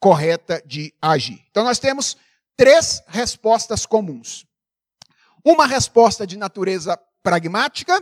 correta 0.00 0.62
de 0.64 0.92
agir. 1.00 1.44
Então, 1.50 1.64
nós 1.64 1.78
temos 1.78 2.16
três 2.56 3.02
respostas 3.06 3.86
comuns: 3.86 4.46
uma 5.44 5.66
resposta 5.66 6.26
de 6.26 6.36
natureza 6.36 6.98
pragmática, 7.22 8.00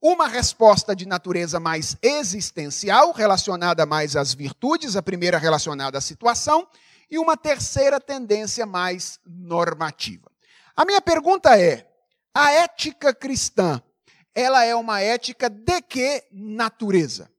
uma 0.00 0.26
resposta 0.26 0.94
de 0.96 1.06
natureza 1.06 1.60
mais 1.60 1.96
existencial, 2.02 3.12
relacionada 3.12 3.84
mais 3.84 4.16
às 4.16 4.32
virtudes, 4.32 4.96
a 4.96 5.02
primeira 5.02 5.38
relacionada 5.38 5.98
à 5.98 6.00
situação, 6.00 6.66
e 7.10 7.18
uma 7.18 7.36
terceira 7.36 8.00
tendência 8.00 8.64
mais 8.64 9.18
normativa. 9.26 10.30
A 10.76 10.84
minha 10.84 11.00
pergunta 11.00 11.58
é: 11.58 11.86
a 12.34 12.52
ética 12.52 13.12
cristã, 13.12 13.82
ela 14.34 14.64
é 14.64 14.74
uma 14.74 15.00
ética 15.00 15.50
de 15.50 15.82
que 15.82 16.24
natureza? 16.32 17.30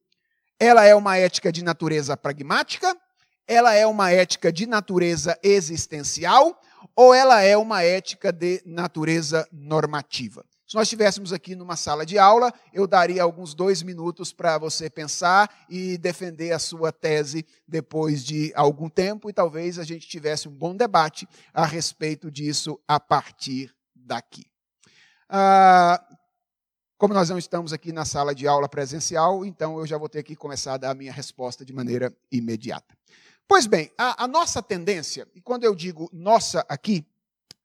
Ela 0.59 0.85
é 0.85 0.93
uma 0.93 1.17
ética 1.17 1.51
de 1.51 1.63
natureza 1.63 2.15
pragmática? 2.15 2.95
Ela 3.47 3.73
é 3.73 3.85
uma 3.85 4.11
ética 4.11 4.51
de 4.51 4.65
natureza 4.65 5.37
existencial? 5.43 6.59
Ou 6.95 7.13
ela 7.13 7.41
é 7.41 7.55
uma 7.55 7.83
ética 7.83 8.31
de 8.31 8.61
natureza 8.65 9.47
normativa? 9.51 10.45
Se 10.71 10.75
nós 10.75 10.83
estivéssemos 10.83 11.33
aqui 11.33 11.53
numa 11.53 11.75
sala 11.75 12.05
de 12.05 12.17
aula, 12.17 12.53
eu 12.71 12.87
daria 12.87 13.21
alguns 13.21 13.53
dois 13.53 13.83
minutos 13.83 14.31
para 14.31 14.57
você 14.57 14.89
pensar 14.89 15.49
e 15.69 15.97
defender 15.97 16.53
a 16.53 16.59
sua 16.59 16.93
tese 16.93 17.45
depois 17.67 18.23
de 18.23 18.53
algum 18.55 18.87
tempo, 18.87 19.29
e 19.29 19.33
talvez 19.33 19.77
a 19.77 19.83
gente 19.83 20.07
tivesse 20.07 20.47
um 20.47 20.51
bom 20.53 20.73
debate 20.73 21.27
a 21.53 21.65
respeito 21.65 22.31
disso 22.31 22.79
a 22.87 23.01
partir 23.01 23.75
daqui. 23.93 24.45
Ah, 25.27 26.01
como 26.97 27.13
nós 27.13 27.29
não 27.29 27.37
estamos 27.37 27.73
aqui 27.73 27.91
na 27.91 28.05
sala 28.05 28.33
de 28.33 28.47
aula 28.47 28.69
presencial, 28.69 29.45
então 29.45 29.77
eu 29.77 29.85
já 29.85 29.97
vou 29.97 30.07
ter 30.07 30.23
que 30.23 30.37
começar 30.37 30.75
a 30.75 30.77
dar 30.77 30.91
a 30.91 30.95
minha 30.95 31.11
resposta 31.11 31.65
de 31.65 31.73
maneira 31.73 32.15
imediata. 32.31 32.95
Pois 33.53 33.67
bem, 33.67 33.91
a, 33.97 34.23
a 34.23 34.27
nossa 34.29 34.63
tendência, 34.63 35.27
e 35.35 35.41
quando 35.41 35.65
eu 35.65 35.75
digo 35.75 36.09
nossa 36.13 36.65
aqui, 36.69 37.05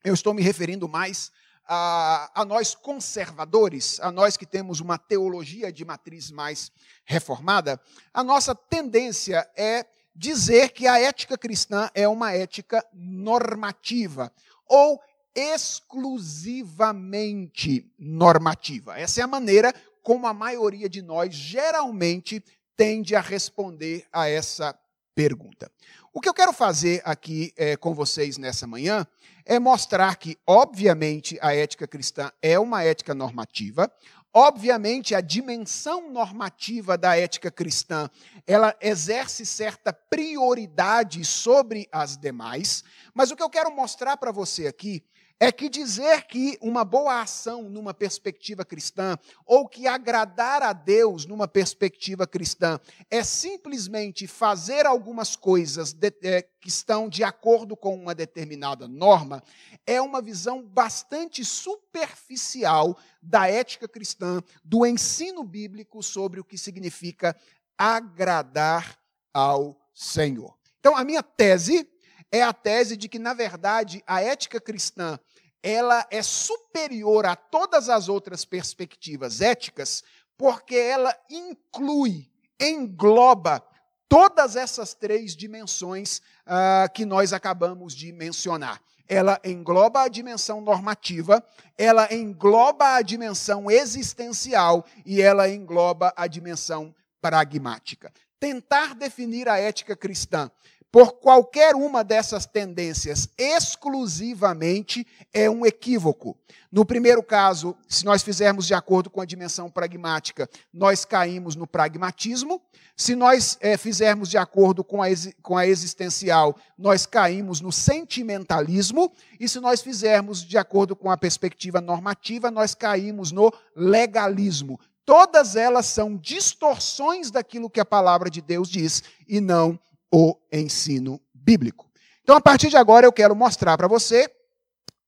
eu 0.02 0.14
estou 0.14 0.34
me 0.34 0.42
referindo 0.42 0.88
mais 0.88 1.30
a, 1.64 2.28
a, 2.34 2.44
nós 2.44 2.74
conservadores, 2.74 4.00
a 4.00 4.10
nós 4.10 4.36
que 4.36 4.44
temos 4.44 4.80
uma 4.80 4.98
teologia 4.98 5.72
de 5.72 5.84
matriz 5.84 6.32
mais 6.32 6.72
reformada, 7.04 7.80
a 8.12 8.24
nossa 8.24 8.52
tendência 8.52 9.48
é 9.56 9.86
dizer 10.12 10.70
que 10.70 10.88
a 10.88 10.98
ética 10.98 11.38
cristã 11.38 11.88
é 11.94 12.08
uma 12.08 12.32
ética 12.32 12.84
normativa 12.92 14.32
ou 14.68 15.00
exclusivamente 15.36 17.88
normativa. 17.96 18.98
Essa 18.98 19.20
é 19.20 19.22
a 19.22 19.28
maneira 19.28 19.72
como 20.02 20.26
a 20.26 20.34
maioria 20.34 20.88
de 20.88 21.00
nós 21.00 21.32
geralmente 21.32 22.42
tende 22.76 23.14
a 23.14 23.20
responder 23.20 24.04
a 24.12 24.28
essa 24.28 24.76
pergunta. 25.16 25.72
O 26.12 26.20
que 26.20 26.28
eu 26.28 26.34
quero 26.34 26.52
fazer 26.52 27.00
aqui 27.06 27.50
é, 27.56 27.74
com 27.74 27.94
vocês 27.94 28.36
nessa 28.36 28.66
manhã 28.66 29.06
é 29.46 29.58
mostrar 29.58 30.16
que, 30.16 30.36
obviamente, 30.46 31.38
a 31.40 31.54
ética 31.54 31.88
cristã 31.88 32.30
é 32.42 32.58
uma 32.58 32.84
ética 32.84 33.14
normativa. 33.14 33.90
Obviamente, 34.32 35.14
a 35.14 35.22
dimensão 35.22 36.12
normativa 36.12 36.98
da 36.98 37.16
ética 37.16 37.50
cristã, 37.50 38.10
ela 38.46 38.76
exerce 38.78 39.46
certa 39.46 39.90
prioridade 39.90 41.24
sobre 41.24 41.88
as 41.90 42.18
demais, 42.18 42.84
mas 43.14 43.30
o 43.30 43.36
que 43.36 43.42
eu 43.42 43.48
quero 43.48 43.74
mostrar 43.74 44.18
para 44.18 44.30
você 44.30 44.66
aqui 44.66 45.02
é 45.38 45.52
que 45.52 45.68
dizer 45.68 46.26
que 46.26 46.56
uma 46.62 46.84
boa 46.84 47.20
ação 47.20 47.68
numa 47.68 47.92
perspectiva 47.92 48.64
cristã, 48.64 49.18
ou 49.44 49.68
que 49.68 49.86
agradar 49.86 50.62
a 50.62 50.72
Deus 50.72 51.26
numa 51.26 51.46
perspectiva 51.46 52.26
cristã, 52.26 52.80
é 53.10 53.22
simplesmente 53.22 54.26
fazer 54.26 54.86
algumas 54.86 55.36
coisas 55.36 55.92
de, 55.92 56.12
é, 56.22 56.42
que 56.42 56.68
estão 56.68 57.08
de 57.08 57.22
acordo 57.22 57.76
com 57.76 57.94
uma 57.94 58.14
determinada 58.14 58.88
norma, 58.88 59.42
é 59.86 60.00
uma 60.00 60.22
visão 60.22 60.62
bastante 60.62 61.44
superficial 61.44 62.96
da 63.20 63.46
ética 63.46 63.86
cristã, 63.86 64.42
do 64.64 64.86
ensino 64.86 65.44
bíblico 65.44 66.02
sobre 66.02 66.40
o 66.40 66.44
que 66.44 66.56
significa 66.56 67.36
agradar 67.76 68.98
ao 69.34 69.78
Senhor. 69.92 70.56
Então, 70.80 70.96
a 70.96 71.04
minha 71.04 71.22
tese 71.22 71.86
é 72.30 72.42
a 72.42 72.52
tese 72.52 72.96
de 72.96 73.08
que, 73.08 73.18
na 73.18 73.34
verdade, 73.34 74.02
a 74.06 74.22
ética 74.22 74.60
cristã 74.60 75.18
ela 75.62 76.06
é 76.12 76.22
superior 76.22 77.26
a 77.26 77.34
todas 77.34 77.88
as 77.88 78.08
outras 78.08 78.44
perspectivas 78.44 79.40
éticas, 79.40 80.04
porque 80.36 80.76
ela 80.76 81.12
inclui, 81.28 82.30
engloba 82.60 83.60
todas 84.08 84.54
essas 84.54 84.94
três 84.94 85.34
dimensões 85.34 86.22
uh, 86.46 86.92
que 86.94 87.04
nós 87.04 87.32
acabamos 87.32 87.94
de 87.94 88.12
mencionar. 88.12 88.80
Ela 89.08 89.40
engloba 89.44 90.02
a 90.02 90.08
dimensão 90.08 90.60
normativa, 90.60 91.44
ela 91.76 92.12
engloba 92.14 92.94
a 92.94 93.02
dimensão 93.02 93.70
existencial 93.70 94.84
e 95.04 95.20
ela 95.20 95.48
engloba 95.48 96.12
a 96.16 96.28
dimensão 96.28 96.94
pragmática. 97.20 98.12
Tentar 98.38 98.94
definir 98.94 99.48
a 99.48 99.58
ética 99.58 99.96
cristã 99.96 100.50
por 100.96 101.12
qualquer 101.12 101.74
uma 101.74 102.02
dessas 102.02 102.46
tendências 102.46 103.28
exclusivamente 103.36 105.06
é 105.30 105.50
um 105.50 105.66
equívoco. 105.66 106.34
No 106.72 106.86
primeiro 106.86 107.22
caso, 107.22 107.76
se 107.86 108.02
nós 108.02 108.22
fizermos 108.22 108.66
de 108.66 108.72
acordo 108.72 109.10
com 109.10 109.20
a 109.20 109.26
dimensão 109.26 109.70
pragmática, 109.70 110.48
nós 110.72 111.04
caímos 111.04 111.54
no 111.54 111.66
pragmatismo. 111.66 112.62
Se 112.96 113.14
nós 113.14 113.58
é, 113.60 113.76
fizermos 113.76 114.30
de 114.30 114.38
acordo 114.38 114.82
com 114.82 115.02
a, 115.02 115.08
com 115.42 115.54
a 115.54 115.66
existencial, 115.66 116.56
nós 116.78 117.04
caímos 117.04 117.60
no 117.60 117.70
sentimentalismo. 117.70 119.12
E 119.38 119.46
se 119.50 119.60
nós 119.60 119.82
fizermos 119.82 120.42
de 120.42 120.56
acordo 120.56 120.96
com 120.96 121.10
a 121.10 121.16
perspectiva 121.18 121.78
normativa, 121.78 122.50
nós 122.50 122.74
caímos 122.74 123.30
no 123.32 123.52
legalismo. 123.76 124.80
Todas 125.04 125.56
elas 125.56 125.84
são 125.84 126.16
distorções 126.16 127.30
daquilo 127.30 127.68
que 127.68 127.80
a 127.80 127.84
palavra 127.84 128.30
de 128.30 128.40
Deus 128.40 128.66
diz 128.66 129.02
e 129.28 129.42
não 129.42 129.78
o 130.12 130.36
ensino 130.52 131.20
bíblico. 131.34 131.90
Então, 132.22 132.36
a 132.36 132.40
partir 132.40 132.68
de 132.68 132.76
agora, 132.76 133.06
eu 133.06 133.12
quero 133.12 133.36
mostrar 133.36 133.76
para 133.76 133.88
você 133.88 134.30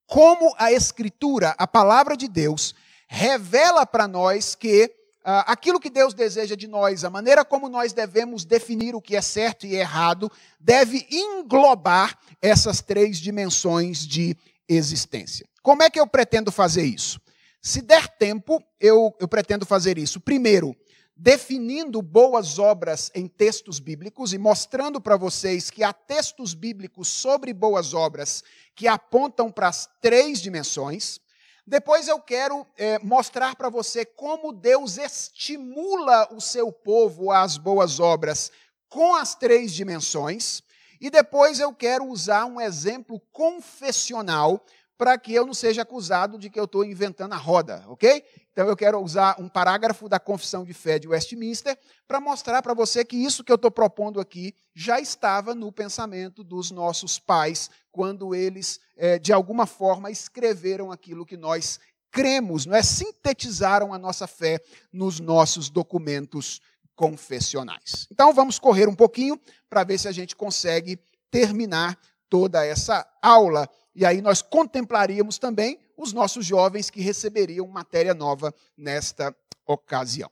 como 0.07 0.55
a 0.59 0.73
Escritura, 0.73 1.55
a 1.59 1.67
palavra 1.67 2.17
de 2.17 2.29
Deus, 2.29 2.75
revela 3.07 3.85
para 3.85 4.09
nós 4.09 4.55
que 4.55 4.91
ah, 5.25 5.53
aquilo 5.53 5.81
que 5.81 5.91
Deus 5.91 6.15
deseja 6.15 6.55
de 6.55 6.67
nós, 6.67 7.05
a 7.05 7.11
maneira 7.11 7.45
como 7.45 7.69
nós 7.69 7.93
devemos 7.93 8.45
definir 8.45 8.95
o 8.95 9.03
que 9.03 9.15
é 9.15 9.21
certo 9.21 9.67
e 9.67 9.75
errado, 9.75 10.33
deve 10.59 11.07
englobar 11.11 12.19
essas 12.41 12.81
três 12.81 13.19
dimensões 13.19 14.07
de 14.07 14.35
existência. 14.67 15.47
Como 15.63 15.83
é 15.83 15.91
que 15.91 16.01
eu 16.01 16.07
pretendo 16.07 16.51
fazer 16.51 16.85
isso? 16.85 17.21
Se 17.61 17.83
der 17.83 18.09
tempo, 18.09 18.63
eu, 18.81 19.15
eu 19.21 19.29
pretendo 19.29 19.67
fazer 19.67 19.99
isso. 19.99 20.19
Primeiro, 20.19 20.75
definindo 21.19 22.01
boas 22.01 22.61
obras 22.61 23.11
em 23.13 23.27
textos 23.27 23.81
bíblicos 23.81 24.33
e 24.33 24.39
mostrando 24.39 25.01
para 25.01 25.17
vocês 25.17 25.69
que 25.69 25.83
há 25.83 25.93
textos 25.93 26.55
bíblicos 26.55 27.09
sobre 27.09 27.53
boas 27.53 27.93
obras 27.93 28.45
que 28.77 28.87
apontam 28.87 29.51
para 29.51 29.67
as 29.67 29.91
três 30.01 30.41
dimensões. 30.41 31.19
Depois 31.67 32.07
eu 32.07 32.21
quero 32.21 32.65
é, 32.77 33.01
mostrar 33.01 33.57
para 33.57 33.69
você 33.69 34.05
como 34.05 34.53
Deus 34.53 34.97
estimula 34.97 36.33
o 36.33 36.41
seu 36.41 36.71
povo 36.71 37.33
às 37.33 37.59
boas 37.59 37.99
obras 37.99 38.53
com 38.89 39.17
as 39.17 39.35
três 39.35 39.73
dimensões. 39.73 40.63
E 41.01 41.11
depois 41.11 41.59
eu 41.59 41.75
quero 41.75 42.07
usar 42.07 42.45
um 42.45 42.61
exemplo 42.61 43.21
confessional 43.33 44.65
para 44.97 45.19
que 45.19 45.33
eu 45.33 45.47
não 45.47 45.55
seja 45.55 45.83
acusado 45.83 46.39
de 46.39 46.49
que 46.51 46.59
eu 46.59 46.65
estou 46.65 46.85
inventando 46.85 47.33
a 47.33 47.37
roda, 47.37 47.85
ok? 47.87 48.25
Então 48.59 48.67
eu 48.67 48.77
quero 48.77 49.01
usar 49.01 49.37
um 49.39 49.49
parágrafo 49.49 50.09
da 50.09 50.19
Confissão 50.19 50.65
de 50.65 50.75
Fé 50.75 50.99
de 50.99 51.07
Westminster 51.07 51.79
para 52.09 52.21
mostrar 52.21 52.61
para 52.61 52.75
você 52.75 53.05
que 53.05 53.17
isso 53.17 53.45
que 53.45 53.53
eu 53.53 53.55
estou 53.55 53.71
propondo 53.71 54.19
aqui 54.19 54.53
já 54.75 54.99
estava 54.99 55.55
no 55.55 55.71
pensamento 55.71 56.43
dos 56.43 56.73
nossos 56.73 57.21
pais 57.21 57.71
quando 57.93 58.35
eles, 58.35 58.81
é, 58.97 59.17
de 59.17 59.33
alguma 59.33 59.65
forma, 59.65 60.11
escreveram 60.11 60.91
aquilo 60.91 61.25
que 61.25 61.37
nós 61.37 61.79
cremos, 62.11 62.67
não 62.67 62.75
é? 62.75 62.83
Sintetizaram 62.83 63.95
a 63.95 63.99
nossa 63.99 64.27
fé 64.27 64.61
nos 64.93 65.21
nossos 65.21 65.71
documentos 65.71 66.61
confessionais. 66.97 68.09
Então 68.11 68.33
vamos 68.33 68.59
correr 68.59 68.89
um 68.89 68.97
pouquinho 68.97 69.41
para 69.71 69.85
ver 69.85 69.99
se 69.99 70.09
a 70.09 70.13
gente 70.13 70.35
consegue 70.35 70.99
terminar 71.31 71.97
toda 72.29 72.67
essa 72.67 73.09
aula 73.23 73.71
e 73.95 74.05
aí 74.05 74.21
nós 74.21 74.43
contemplaríamos 74.43 75.39
também 75.39 75.79
os 75.99 76.13
nossos 76.13 76.47
jovens 76.47 76.89
que 76.89 77.01
receberiam 77.01 77.67
matéria 77.67 78.15
nova 78.15 78.55
nesta 78.77 79.35
ocasião. 79.67 80.31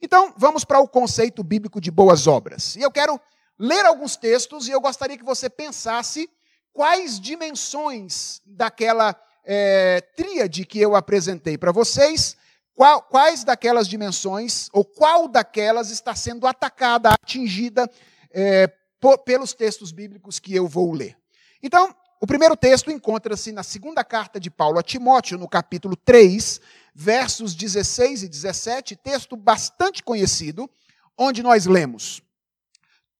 Então, 0.00 0.32
vamos 0.36 0.64
para 0.64 0.78
o 0.78 0.88
conceito 0.88 1.42
bíblico 1.42 1.80
de 1.80 1.90
boas 1.90 2.28
obras. 2.28 2.76
E 2.76 2.82
eu 2.82 2.90
quero 2.90 3.20
ler 3.58 3.84
alguns 3.84 4.16
textos 4.16 4.68
e 4.68 4.70
eu 4.70 4.80
gostaria 4.80 5.18
que 5.18 5.24
você 5.24 5.50
pensasse 5.50 6.30
quais 6.72 7.18
dimensões 7.18 8.40
daquela 8.46 9.20
é, 9.44 10.00
tríade 10.14 10.64
que 10.64 10.78
eu 10.78 10.94
apresentei 10.94 11.58
para 11.58 11.72
vocês, 11.72 12.36
qual, 12.76 13.02
quais 13.02 13.42
daquelas 13.42 13.88
dimensões, 13.88 14.68
ou 14.72 14.84
qual 14.84 15.26
daquelas 15.26 15.90
está 15.90 16.14
sendo 16.14 16.46
atacada, 16.46 17.10
atingida 17.10 17.90
é, 18.30 18.68
por, 19.00 19.18
pelos 19.18 19.52
textos 19.52 19.90
bíblicos 19.90 20.38
que 20.38 20.54
eu 20.54 20.68
vou 20.68 20.92
ler. 20.92 21.16
Então, 21.60 21.92
o 22.20 22.26
primeiro 22.26 22.56
texto 22.56 22.90
encontra-se 22.90 23.52
na 23.52 23.62
segunda 23.62 24.02
carta 24.02 24.40
de 24.40 24.50
Paulo 24.50 24.78
a 24.78 24.82
Timóteo, 24.82 25.38
no 25.38 25.48
capítulo 25.48 25.94
3, 25.94 26.60
versos 26.92 27.54
16 27.54 28.24
e 28.24 28.28
17, 28.28 28.96
texto 28.96 29.36
bastante 29.36 30.02
conhecido, 30.02 30.68
onde 31.16 31.44
nós 31.44 31.66
lemos: 31.66 32.20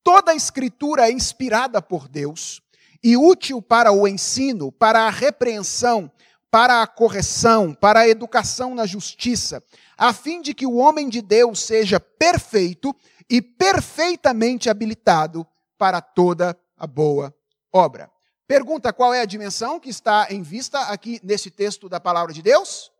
Toda 0.03 0.33
a 0.33 0.35
escritura 0.35 1.09
é 1.09 1.13
inspirada 1.13 1.81
por 1.81 2.09
Deus 2.09 2.61
e 3.01 3.17
útil 3.17 3.63
para 3.63 3.93
o 3.93 4.09
ensino, 4.09 4.73
para 4.73 5.03
a 5.03 5.11
repreensão, 5.11 6.11
para 6.51 6.83
a 6.83 6.87
correção, 6.87 7.73
para 7.73 8.01
a 8.01 8.09
educação 8.09 8.75
na 8.75 8.85
justiça, 8.85 9.63
a 9.97 10.13
fim 10.13 10.41
de 10.41 10.53
que 10.53 10.67
o 10.67 10.75
homem 10.75 11.09
de 11.09 11.23
Deus 11.23 11.61
seja 11.61 12.01
perfeito 12.01 12.93
e 13.31 13.41
perfeitamente 13.41 14.69
habilitado 14.69 15.47
para 15.77 16.01
toda 16.01 16.59
a 16.77 16.87
boa 16.87 17.33
obra. 17.73 18.11
Pergunta: 18.49 18.95
qual 18.95 19.13
é 19.13 19.21
a 19.21 19.27
dimensão 19.27 19.79
que 19.79 19.91
está 19.91 20.29
em 20.31 20.41
vista 20.43 20.81
aqui 20.85 21.21
nesse 21.23 21.51
texto 21.51 21.87
da 21.87 22.01
palavra 22.01 22.33
de 22.33 22.41
Deus? 22.41 22.91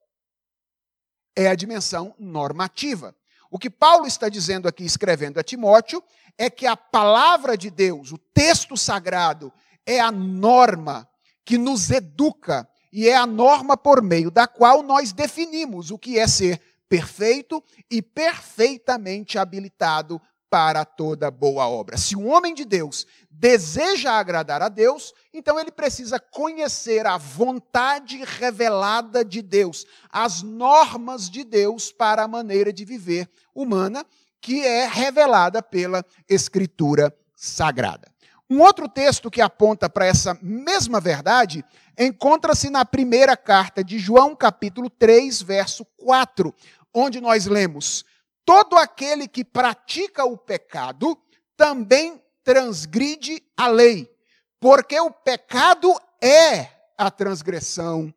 É 1.35 1.49
a 1.49 1.55
dimensão 1.55 2.15
normativa. 2.19 3.17
O 3.51 3.59
que 3.59 3.71
Paulo 3.71 4.07
está 4.07 4.29
dizendo 4.29 4.69
aqui, 4.69 4.85
escrevendo 4.85 5.41
a 5.41 5.43
Timóteo, 5.43 6.05
é 6.37 6.51
que 6.51 6.67
a 6.67 6.77
palavra 6.77 7.57
de 7.57 7.71
Deus, 7.71 8.13
o 8.13 8.19
texto 8.19 8.77
sagrado, 8.77 9.51
é 9.87 9.99
a 9.99 10.13
norma 10.13 11.09
que 11.47 11.57
nos 11.57 11.91
educa 11.91 12.69
e 12.93 13.09
é 13.09 13.17
a 13.17 13.27
norma 13.27 13.75
por 13.75 14.03
meio 14.03 14.31
da 14.31 14.47
qual 14.47 14.83
nós 14.83 15.13
definimos 15.13 15.91
o 15.91 15.99
que 15.99 16.19
é 16.19 16.27
ser 16.27 16.61
perfeito 16.91 17.65
e 17.91 18.03
perfeitamente 18.03 19.39
habilitado 19.39 20.21
para 20.51 20.85
toda 20.85 21.31
boa 21.31 21.69
obra. 21.69 21.97
Se 21.97 22.17
um 22.17 22.29
homem 22.29 22.55
de 22.55 22.65
Deus 22.65 23.07
deseja 23.31 24.13
agradar 24.13 24.63
a 24.63 24.69
Deus, 24.69 25.13
então 25.33 25.59
ele 25.59 25.71
precisa 25.71 26.19
conhecer 26.19 27.07
a 27.07 27.17
vontade 27.17 28.23
revelada 28.25 29.25
de 29.25 29.43
Deus, 29.43 29.87
as 30.11 30.43
normas 30.43 31.31
de 31.31 31.45
Deus 31.45 31.93
para 31.93 32.23
a 32.23 32.29
maneira 32.29 32.73
de 32.73 32.85
viver 32.85 33.29
humana, 33.55 34.05
que 34.41 34.65
é 34.65 34.87
revelada 34.87 35.63
pela 35.63 36.05
Escritura 36.29 37.15
Sagrada. 37.35 38.09
Um 38.51 38.63
outro 38.63 38.89
texto 38.89 39.31
que 39.31 39.43
aponta 39.43 39.91
para 39.91 40.07
essa 40.07 40.39
mesma 40.41 41.01
verdade 41.01 41.63
encontra-se 41.99 42.71
na 42.71 42.83
primeira 42.83 43.37
carta 43.37 43.85
de 43.85 43.99
João, 43.99 44.35
capítulo 44.35 44.89
3, 44.89 45.43
verso 45.43 45.85
4, 45.99 46.55
onde 46.95 47.21
nós 47.21 47.45
lemos: 47.45 48.07
Todo 48.49 48.79
aquele 48.79 49.29
que 49.29 49.45
pratica 49.45 50.25
o 50.25 50.35
pecado 50.35 51.19
também 51.55 52.19
transgride 52.43 53.43
a 53.55 53.69
lei, 53.69 54.11
porque 54.59 54.99
o 54.99 55.11
pecado 55.11 55.95
é 56.19 56.67
a 56.97 57.11
transgressão 57.11 58.11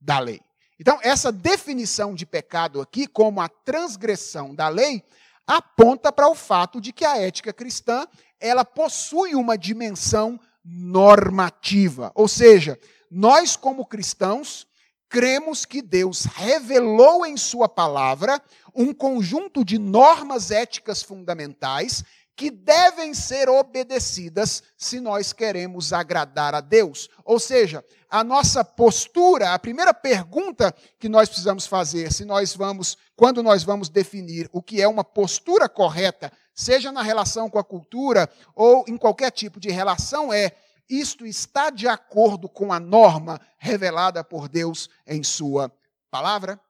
da 0.00 0.20
lei. 0.20 0.40
Então, 0.78 1.00
essa 1.02 1.32
definição 1.32 2.14
de 2.14 2.24
pecado 2.24 2.80
aqui, 2.80 3.08
como 3.08 3.40
a 3.40 3.48
transgressão 3.48 4.54
da 4.54 4.68
lei, 4.68 5.02
aponta 5.44 6.12
para 6.12 6.28
o 6.28 6.34
fato 6.36 6.80
de 6.80 6.92
que 6.92 7.04
a 7.04 7.18
ética 7.18 7.52
cristã 7.52 8.06
ela 8.38 8.64
possui 8.64 9.34
uma 9.34 9.58
dimensão 9.58 10.38
normativa. 10.64 12.12
Ou 12.14 12.28
seja, 12.28 12.78
nós, 13.10 13.56
como 13.56 13.84
cristãos, 13.84 14.64
cremos 15.08 15.66
que 15.66 15.82
Deus 15.82 16.24
revelou 16.24 17.26
em 17.26 17.36
Sua 17.36 17.68
palavra 17.68 18.40
um 18.74 18.92
conjunto 18.92 19.64
de 19.64 19.78
normas 19.78 20.50
éticas 20.50 21.02
fundamentais 21.02 22.04
que 22.34 22.50
devem 22.50 23.12
ser 23.12 23.48
obedecidas 23.48 24.62
se 24.76 25.00
nós 25.00 25.32
queremos 25.32 25.92
agradar 25.92 26.54
a 26.54 26.60
Deus. 26.60 27.08
Ou 27.24 27.38
seja, 27.38 27.84
a 28.08 28.24
nossa 28.24 28.64
postura, 28.64 29.52
a 29.52 29.58
primeira 29.58 29.92
pergunta 29.92 30.74
que 30.98 31.08
nós 31.08 31.28
precisamos 31.28 31.66
fazer, 31.66 32.12
se 32.12 32.24
nós 32.24 32.54
vamos, 32.54 32.96
quando 33.14 33.42
nós 33.42 33.62
vamos 33.62 33.88
definir 33.88 34.48
o 34.52 34.62
que 34.62 34.80
é 34.80 34.88
uma 34.88 35.04
postura 35.04 35.68
correta, 35.68 36.32
seja 36.54 36.90
na 36.90 37.02
relação 37.02 37.50
com 37.50 37.58
a 37.58 37.64
cultura 37.64 38.28
ou 38.54 38.84
em 38.88 38.96
qualquer 38.96 39.30
tipo 39.30 39.60
de 39.60 39.70
relação, 39.70 40.32
é 40.32 40.52
isto 40.88 41.26
está 41.26 41.70
de 41.70 41.86
acordo 41.86 42.48
com 42.48 42.72
a 42.72 42.80
norma 42.80 43.40
revelada 43.58 44.24
por 44.24 44.48
Deus 44.48 44.90
em 45.06 45.22
sua 45.22 45.72
palavra? 46.10 46.60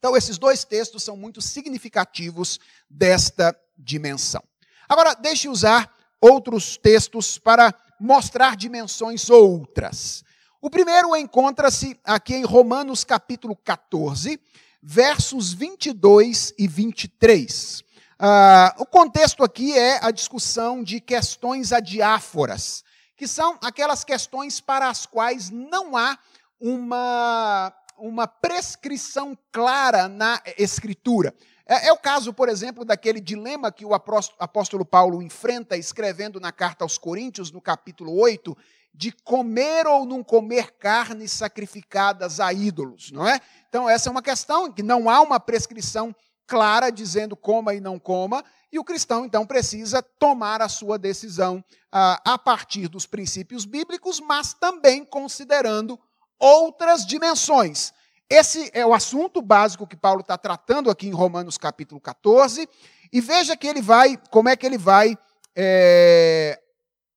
Então, 0.00 0.16
esses 0.16 0.38
dois 0.38 0.64
textos 0.64 1.02
são 1.02 1.14
muito 1.14 1.42
significativos 1.42 2.58
desta 2.88 3.54
dimensão. 3.76 4.42
Agora, 4.88 5.12
deixe 5.12 5.46
usar 5.46 5.94
outros 6.18 6.78
textos 6.78 7.36
para 7.36 7.74
mostrar 8.00 8.56
dimensões 8.56 9.28
outras. 9.28 10.24
O 10.58 10.70
primeiro 10.70 11.14
encontra-se 11.14 12.00
aqui 12.02 12.34
em 12.34 12.44
Romanos 12.44 13.04
capítulo 13.04 13.54
14, 13.54 14.40
versos 14.82 15.52
22 15.52 16.54
e 16.58 16.66
23. 16.66 17.80
Uh, 17.80 17.84
ah, 18.20 18.74
o 18.78 18.86
contexto 18.86 19.44
aqui 19.44 19.76
é 19.76 20.02
a 20.02 20.10
discussão 20.10 20.82
de 20.82 20.98
questões 20.98 21.74
adiáforas, 21.74 22.82
que 23.18 23.28
são 23.28 23.58
aquelas 23.62 24.02
questões 24.02 24.62
para 24.62 24.88
as 24.88 25.04
quais 25.04 25.50
não 25.50 25.94
há 25.94 26.18
uma, 26.60 27.72
uma 28.00 28.26
prescrição 28.26 29.36
clara 29.52 30.08
na 30.08 30.40
Escritura. 30.58 31.34
É, 31.66 31.88
é, 31.88 31.92
o 31.92 31.98
caso, 31.98 32.32
por 32.32 32.48
exemplo, 32.48 32.84
daquele 32.84 33.20
dilema 33.20 33.70
que 33.70 33.84
o 33.84 33.94
apóstolo 33.94 34.84
Paulo 34.84 35.22
enfrenta 35.22 35.76
escrevendo 35.76 36.40
na 36.40 36.50
carta 36.50 36.84
aos 36.84 36.98
Coríntios, 36.98 37.52
no 37.52 37.60
capítulo 37.60 38.18
8, 38.18 38.56
de 38.92 39.12
comer 39.12 39.86
ou 39.86 40.04
não 40.04 40.24
comer 40.24 40.72
carnes 40.72 41.30
sacrificadas 41.30 42.40
a 42.40 42.52
ídolos, 42.52 43.12
não 43.12 43.26
é? 43.26 43.40
Então, 43.68 43.88
essa 43.88 44.08
é 44.08 44.10
uma 44.10 44.22
questão 44.22 44.72
que 44.72 44.82
não 44.82 45.08
há 45.08 45.20
uma 45.20 45.38
prescrição 45.38 46.14
clara 46.44 46.90
dizendo 46.90 47.36
coma 47.36 47.72
e 47.72 47.80
não 47.80 48.00
coma, 48.00 48.44
e 48.72 48.78
o 48.78 48.84
cristão, 48.84 49.24
então, 49.24 49.46
precisa 49.46 50.02
tomar 50.02 50.60
a 50.60 50.68
sua 50.68 50.98
decisão 50.98 51.64
ah, 51.92 52.20
a 52.24 52.38
partir 52.38 52.88
dos 52.88 53.06
princípios 53.06 53.64
bíblicos, 53.64 54.20
mas 54.20 54.54
também 54.54 55.04
considerando 55.04 55.98
outras 56.40 57.06
dimensões 57.06 57.92
esse 58.30 58.70
é 58.72 58.86
o 58.86 58.94
assunto 58.94 59.42
básico 59.42 59.88
que 59.88 59.96
Paulo 59.96 60.20
está 60.20 60.38
tratando 60.38 60.88
aqui 60.88 61.08
em 61.08 61.12
Romanos 61.12 61.58
capítulo 61.58 62.00
14. 62.00 62.68
E 63.12 63.20
veja 63.20 63.56
que 63.56 63.66
ele 63.66 63.82
vai, 63.82 64.16
como 64.30 64.48
é 64.48 64.54
que 64.54 64.64
ele 64.64 64.78
vai 64.78 65.18
é, 65.56 66.62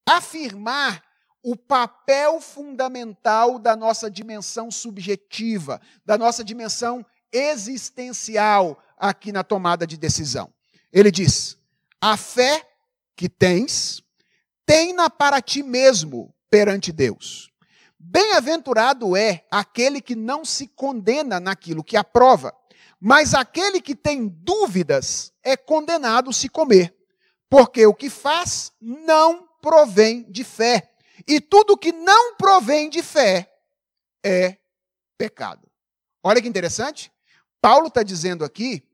afirmar 0.09 1.03
o 1.43 1.55
papel 1.55 2.41
fundamental 2.41 3.59
da 3.59 3.75
nossa 3.75 4.09
dimensão 4.09 4.71
subjetiva, 4.71 5.79
da 6.03 6.17
nossa 6.17 6.43
dimensão 6.43 7.05
existencial 7.31 8.81
aqui 8.97 9.31
na 9.31 9.43
tomada 9.43 9.85
de 9.85 9.97
decisão. 9.97 10.51
Ele 10.91 11.11
diz: 11.11 11.59
a 12.01 12.17
fé 12.17 12.67
que 13.15 13.29
tens, 13.29 14.01
tem-na 14.65 15.11
para 15.11 15.39
ti 15.43 15.61
mesmo 15.61 16.33
perante 16.49 16.91
Deus. 16.91 17.52
Bem-aventurado 18.05 19.15
é 19.15 19.45
aquele 19.49 20.01
que 20.01 20.13
não 20.13 20.43
se 20.43 20.67
condena 20.67 21.39
naquilo 21.39 21.81
que 21.81 21.95
aprova, 21.95 22.53
mas 22.99 23.33
aquele 23.33 23.79
que 23.79 23.95
tem 23.95 24.27
dúvidas 24.27 25.31
é 25.41 25.55
condenado 25.55 26.33
se 26.33 26.49
comer, 26.49 26.93
porque 27.49 27.85
o 27.85 27.93
que 27.93 28.09
faz 28.09 28.73
não 28.81 29.47
provém 29.61 30.29
de 30.29 30.43
fé. 30.43 30.91
E 31.25 31.39
tudo 31.39 31.77
que 31.77 31.93
não 31.93 32.35
provém 32.35 32.89
de 32.89 33.01
fé 33.01 33.49
é 34.21 34.57
pecado. 35.17 35.71
Olha 36.21 36.41
que 36.41 36.47
interessante. 36.47 37.09
Paulo 37.61 37.87
está 37.87 38.03
dizendo 38.03 38.43
aqui 38.43 38.85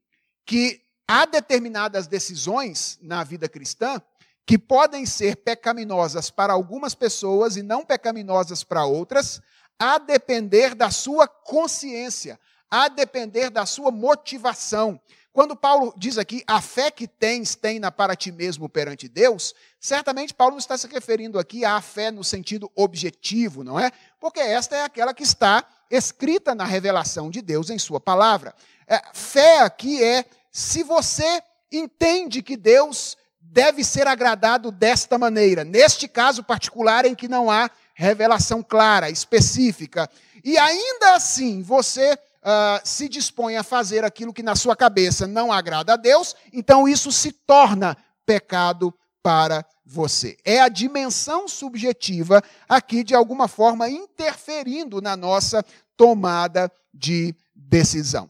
que 0.45 0.83
há 1.07 1.25
determinadas 1.25 2.05
decisões 2.05 2.99
na 3.01 3.23
vida 3.23 3.49
cristã 3.49 3.99
que 4.49 4.57
podem 4.57 5.05
ser 5.05 5.35
pecaminosas 5.35 6.31
para 6.31 6.53
algumas 6.53 6.95
pessoas 6.95 7.55
e 7.55 7.61
não 7.61 7.85
pecaminosas 7.85 8.63
para 8.63 8.83
outras, 8.83 9.39
a 9.77 9.99
depender 9.99 10.73
da 10.73 10.89
sua 10.89 11.27
consciência, 11.27 12.39
a 12.67 12.87
depender 12.87 13.51
da 13.51 13.67
sua 13.67 13.91
motivação. 13.91 14.99
Quando 15.31 15.55
Paulo 15.55 15.93
diz 15.95 16.17
aqui, 16.17 16.43
a 16.47 16.59
fé 16.59 16.89
que 16.89 17.07
tens, 17.07 17.53
tenha 17.53 17.91
para 17.91 18.15
ti 18.15 18.31
mesmo 18.31 18.67
perante 18.67 19.07
Deus, 19.07 19.53
certamente 19.79 20.33
Paulo 20.33 20.53
não 20.53 20.59
está 20.59 20.75
se 20.75 20.87
referindo 20.87 21.37
aqui 21.37 21.63
à 21.63 21.79
fé 21.79 22.09
no 22.09 22.23
sentido 22.23 22.71
objetivo, 22.73 23.63
não 23.63 23.79
é? 23.79 23.91
Porque 24.19 24.39
esta 24.39 24.75
é 24.75 24.83
aquela 24.83 25.13
que 25.13 25.21
está 25.21 25.63
escrita 25.91 26.55
na 26.55 26.65
revelação 26.65 27.29
de 27.29 27.43
Deus 27.43 27.69
em 27.69 27.77
Sua 27.77 27.99
palavra. 27.99 28.55
É, 28.87 28.99
fé 29.13 29.59
aqui 29.59 30.03
é 30.03 30.25
se 30.51 30.81
você 30.81 31.39
entende 31.71 32.41
que 32.41 32.57
Deus 32.57 33.15
deve 33.51 33.83
ser 33.83 34.07
agradado 34.07 34.71
desta 34.71 35.17
maneira, 35.17 35.63
neste 35.63 36.07
caso 36.07 36.43
particular 36.43 37.05
em 37.05 37.15
que 37.15 37.27
não 37.27 37.49
há 37.49 37.69
revelação 37.95 38.61
clara, 38.61 39.09
específica, 39.09 40.09
e 40.43 40.57
ainda 40.57 41.15
assim 41.15 41.61
você 41.61 42.13
uh, 42.13 42.79
se 42.83 43.09
dispõe 43.09 43.57
a 43.57 43.63
fazer 43.63 44.05
aquilo 44.05 44.33
que 44.33 44.43
na 44.43 44.55
sua 44.55 44.75
cabeça 44.75 45.27
não 45.27 45.51
agrada 45.51 45.93
a 45.93 45.97
Deus, 45.97 46.35
então 46.53 46.87
isso 46.87 47.11
se 47.11 47.31
torna 47.31 47.97
pecado 48.25 48.93
para 49.21 49.65
você. 49.83 50.37
É 50.45 50.61
a 50.61 50.69
dimensão 50.69 51.47
subjetiva 51.47 52.41
aqui, 52.67 53.03
de 53.03 53.15
alguma 53.15 53.47
forma, 53.47 53.89
interferindo 53.89 55.01
na 55.01 55.17
nossa 55.17 55.65
tomada 55.97 56.71
de 56.93 57.35
decisão. 57.53 58.29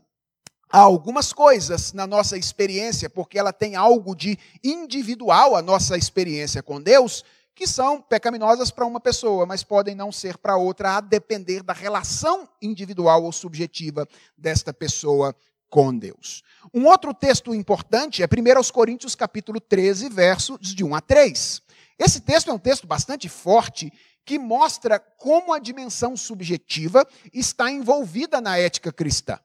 Há 0.72 0.82
algumas 0.82 1.34
coisas 1.34 1.94
na 1.94 2.06
nossa 2.06 2.38
experiência, 2.38 3.10
porque 3.10 3.40
ela 3.40 3.52
tem 3.52 3.76
algo 3.76 4.16
de 4.16 4.38
individual, 4.64 5.56
a 5.56 5.64
nossa 5.64 5.98
experiência 5.98 6.62
com 6.62 6.80
Deus, 6.80 7.26
que 7.56 7.66
são 7.66 8.00
pecaminosas 8.00 8.70
para 8.70 8.86
uma 8.86 9.00
pessoa, 9.00 9.48
mas 9.48 9.64
podem 9.64 9.96
não 9.96 10.12
ser 10.12 10.38
para 10.38 10.58
outra, 10.58 10.98
a 10.98 11.02
depender 11.02 11.64
da 11.64 11.74
relação 11.74 12.48
individual 12.62 13.24
ou 13.24 13.32
subjetiva 13.32 14.08
desta 14.38 14.72
pessoa 14.72 15.36
com 15.72 15.98
Deus. 15.98 16.44
Um 16.72 16.86
outro 16.86 17.16
texto 17.16 17.54
importante 17.54 18.22
é 18.22 18.28
1 18.28 18.72
Coríntios 18.72 19.16
capítulo 19.16 19.60
13, 19.60 20.08
versos 20.08 20.60
de 20.62 20.84
1 20.84 20.96
a 20.96 21.02
3. 21.02 21.62
Esse 21.98 22.22
texto 22.22 22.52
é 22.52 22.54
um 22.54 22.60
texto 22.60 22.86
bastante 22.86 23.28
forte 23.28 23.92
que 24.24 24.38
mostra 24.38 25.00
como 25.00 25.52
a 25.52 25.58
dimensão 25.58 26.16
subjetiva 26.16 27.08
está 27.34 27.72
envolvida 27.72 28.40
na 28.40 28.58
ética 28.60 28.94
cristã. 28.94 29.40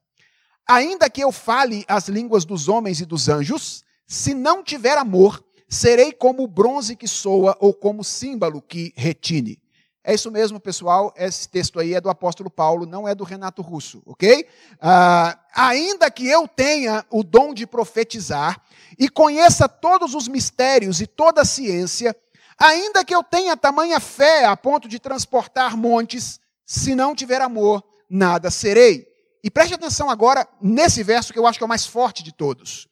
Ainda 0.66 1.10
que 1.10 1.22
eu 1.22 1.30
fale 1.30 1.84
as 1.86 2.08
línguas 2.08 2.44
dos 2.44 2.68
homens 2.68 3.00
e 3.00 3.04
dos 3.04 3.28
anjos, 3.28 3.84
se 4.06 4.34
não 4.34 4.62
tiver 4.62 4.96
amor, 4.96 5.44
serei 5.68 6.12
como 6.12 6.42
o 6.42 6.48
bronze 6.48 6.96
que 6.96 7.08
soa 7.08 7.56
ou 7.60 7.74
como 7.74 8.00
o 8.00 8.04
símbolo 8.04 8.62
que 8.62 8.92
retine. 8.96 9.58
É 10.06 10.12
isso 10.12 10.30
mesmo, 10.30 10.60
pessoal. 10.60 11.14
Esse 11.16 11.48
texto 11.48 11.80
aí 11.80 11.94
é 11.94 12.00
do 12.00 12.10
apóstolo 12.10 12.50
Paulo, 12.50 12.84
não 12.84 13.08
é 13.08 13.14
do 13.14 13.24
Renato 13.24 13.62
Russo, 13.62 14.02
ok? 14.04 14.46
Ah, 14.78 15.38
ainda 15.54 16.10
que 16.10 16.28
eu 16.28 16.46
tenha 16.46 17.04
o 17.10 17.22
dom 17.22 17.54
de 17.54 17.66
profetizar 17.66 18.60
e 18.98 19.08
conheça 19.08 19.66
todos 19.66 20.14
os 20.14 20.28
mistérios 20.28 21.00
e 21.00 21.06
toda 21.06 21.40
a 21.40 21.44
ciência, 21.46 22.14
ainda 22.58 23.02
que 23.02 23.14
eu 23.14 23.22
tenha 23.22 23.56
tamanha 23.56 23.98
fé 23.98 24.44
a 24.44 24.54
ponto 24.54 24.88
de 24.88 24.98
transportar 24.98 25.74
montes, 25.74 26.38
se 26.66 26.94
não 26.94 27.14
tiver 27.14 27.40
amor, 27.40 27.82
nada 28.08 28.50
serei. 28.50 29.13
E 29.44 29.50
preste 29.50 29.74
atenção 29.74 30.08
agora 30.08 30.48
nesse 30.58 31.02
verso 31.02 31.30
que 31.30 31.38
eu 31.38 31.46
acho 31.46 31.58
que 31.58 31.62
é 31.62 31.66
o 31.66 31.68
mais 31.68 31.84
forte 31.84 32.22
de 32.22 32.32
todos. 32.32 32.88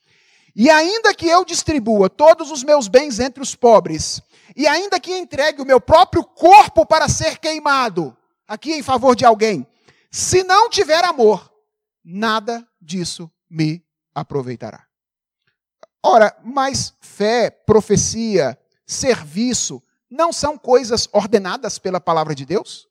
E 0.55 0.69
ainda 0.69 1.15
que 1.15 1.27
eu 1.27 1.47
distribua 1.47 2.11
todos 2.11 2.51
os 2.51 2.63
meus 2.63 2.89
bens 2.89 3.19
entre 3.19 3.43
os 3.43 3.55
pobres, 3.55 4.21
e 4.55 4.67
ainda 4.67 5.01
que 5.01 5.17
entregue 5.17 5.63
o 5.63 5.65
meu 5.65 5.81
próprio 5.81 6.23
corpo 6.23 6.85
para 6.85 7.09
ser 7.09 7.39
queimado, 7.39 8.15
aqui 8.47 8.75
em 8.75 8.83
favor 8.83 9.17
de 9.17 9.25
alguém, 9.25 9.67
se 10.11 10.45
não 10.45 10.69
tiver 10.69 11.03
amor, 11.07 11.51
nada 12.05 12.69
disso 12.79 13.31
me 13.49 13.83
aproveitará. 14.15 14.85
Ora, 16.03 16.37
mas 16.45 16.93
fé, 17.01 17.49
profecia, 17.49 18.59
serviço, 18.87 19.83
não 20.11 20.35
são 20.35 20.59
coisas 20.59 21.09
ordenadas 21.15 21.79
pela 21.79 21.99
palavra 21.99 22.35
de 22.35 22.45
Deus? 22.45 22.87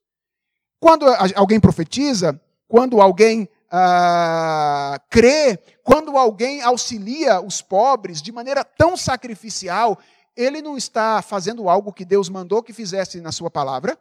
Quando 0.80 1.06
alguém 1.36 1.60
profetiza, 1.60 2.42
quando 2.72 3.02
alguém 3.02 3.50
ah, 3.72 5.00
crê, 5.10 5.58
quando 5.84 6.18
alguém 6.18 6.62
auxilia 6.62 7.40
os 7.40 7.62
pobres 7.62 8.22
de 8.22 8.32
maneira 8.32 8.66
tão 8.66 8.98
sacrificial, 8.98 9.98
ele 10.36 10.62
não 10.62 10.76
está 10.76 11.22
fazendo 11.22 11.70
algo 11.70 11.94
que 11.94 12.04
Deus 12.04 12.28
mandou 12.28 12.62
que 12.62 12.74
fizesse 12.74 13.22
na 13.22 13.32
sua 13.32 13.50
palavra? 13.50 13.98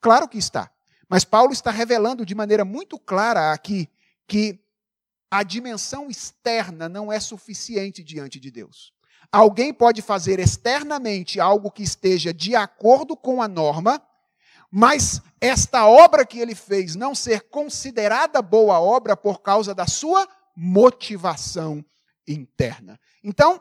Claro 0.00 0.28
que 0.28 0.38
está. 0.38 0.70
Mas 1.08 1.24
Paulo 1.24 1.52
está 1.52 1.70
revelando 1.70 2.24
de 2.24 2.34
maneira 2.34 2.64
muito 2.64 2.98
clara 2.98 3.52
aqui 3.52 3.88
que 4.26 4.60
a 5.30 5.42
dimensão 5.42 6.08
externa 6.08 6.88
não 6.88 7.12
é 7.12 7.18
suficiente 7.18 8.04
diante 8.04 8.38
de 8.38 8.50
Deus. 8.50 8.92
Alguém 9.32 9.74
pode 9.74 10.00
fazer 10.00 10.38
externamente 10.38 11.40
algo 11.40 11.70
que 11.70 11.82
esteja 11.82 12.32
de 12.32 12.54
acordo 12.54 13.16
com 13.16 13.42
a 13.42 13.48
norma, 13.48 14.00
mas 14.70 15.20
esta 15.40 15.86
obra 15.86 16.26
que 16.26 16.38
ele 16.38 16.54
fez 16.54 16.94
não 16.94 17.14
ser 17.14 17.48
considerada 17.48 18.42
boa 18.42 18.80
obra 18.80 19.16
por 19.16 19.40
causa 19.40 19.74
da 19.74 19.86
sua 19.86 20.28
motivação 20.54 21.84
interna. 22.26 22.98
Então, 23.22 23.60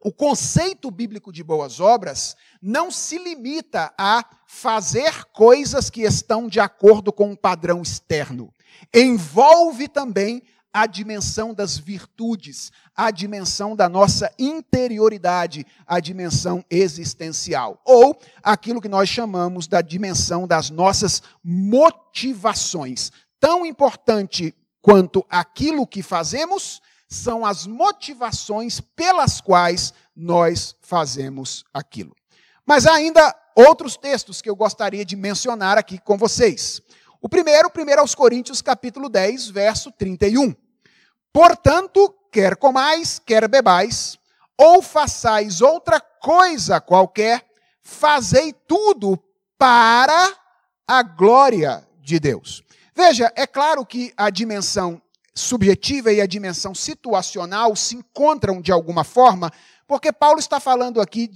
o 0.00 0.12
conceito 0.12 0.90
bíblico 0.90 1.32
de 1.32 1.42
boas 1.42 1.80
obras 1.80 2.36
não 2.60 2.90
se 2.90 3.16
limita 3.16 3.94
a 3.96 4.22
fazer 4.46 5.24
coisas 5.32 5.88
que 5.88 6.02
estão 6.02 6.46
de 6.46 6.60
acordo 6.60 7.10
com 7.10 7.30
um 7.30 7.36
padrão 7.36 7.80
externo. 7.80 8.52
Envolve 8.92 9.88
também 9.88 10.42
a 10.74 10.86
dimensão 10.86 11.54
das 11.54 11.78
virtudes, 11.78 12.72
a 12.96 13.12
dimensão 13.12 13.76
da 13.76 13.88
nossa 13.88 14.28
interioridade, 14.36 15.64
a 15.86 16.00
dimensão 16.00 16.64
existencial, 16.68 17.80
ou 17.84 18.18
aquilo 18.42 18.80
que 18.80 18.88
nós 18.88 19.08
chamamos 19.08 19.68
da 19.68 19.80
dimensão 19.80 20.48
das 20.48 20.70
nossas 20.70 21.22
motivações. 21.44 23.12
Tão 23.38 23.64
importante 23.64 24.52
quanto 24.82 25.24
aquilo 25.30 25.86
que 25.86 26.02
fazemos 26.02 26.82
são 27.08 27.46
as 27.46 27.68
motivações 27.68 28.80
pelas 28.80 29.40
quais 29.40 29.94
nós 30.16 30.74
fazemos 30.80 31.64
aquilo. 31.72 32.16
Mas 32.66 32.84
há 32.84 32.94
ainda 32.94 33.32
outros 33.54 33.96
textos 33.96 34.42
que 34.42 34.50
eu 34.50 34.56
gostaria 34.56 35.04
de 35.04 35.14
mencionar 35.14 35.78
aqui 35.78 36.00
com 36.00 36.18
vocês. 36.18 36.82
O 37.22 37.28
primeiro, 37.28 37.70
1 37.70 38.00
aos 38.00 38.12
Coríntios, 38.14 38.60
capítulo 38.60 39.08
10, 39.08 39.50
verso 39.50 39.92
31. 39.92 40.63
Portanto, 41.34 42.14
quer 42.30 42.54
comais, 42.54 43.18
quer 43.18 43.48
bebais, 43.48 44.16
ou 44.56 44.80
façais 44.80 45.60
outra 45.60 46.00
coisa 46.00 46.80
qualquer, 46.80 47.44
fazei 47.82 48.52
tudo 48.52 49.18
para 49.58 50.32
a 50.86 51.02
glória 51.02 51.84
de 52.00 52.20
Deus. 52.20 52.62
Veja, 52.94 53.32
é 53.34 53.48
claro 53.48 53.84
que 53.84 54.12
a 54.16 54.30
dimensão 54.30 55.02
subjetiva 55.34 56.12
e 56.12 56.20
a 56.20 56.26
dimensão 56.26 56.72
situacional 56.72 57.74
se 57.74 57.96
encontram 57.96 58.60
de 58.60 58.70
alguma 58.70 59.02
forma, 59.02 59.52
porque 59.88 60.12
Paulo 60.12 60.38
está 60.38 60.60
falando 60.60 61.00
aqui 61.00 61.28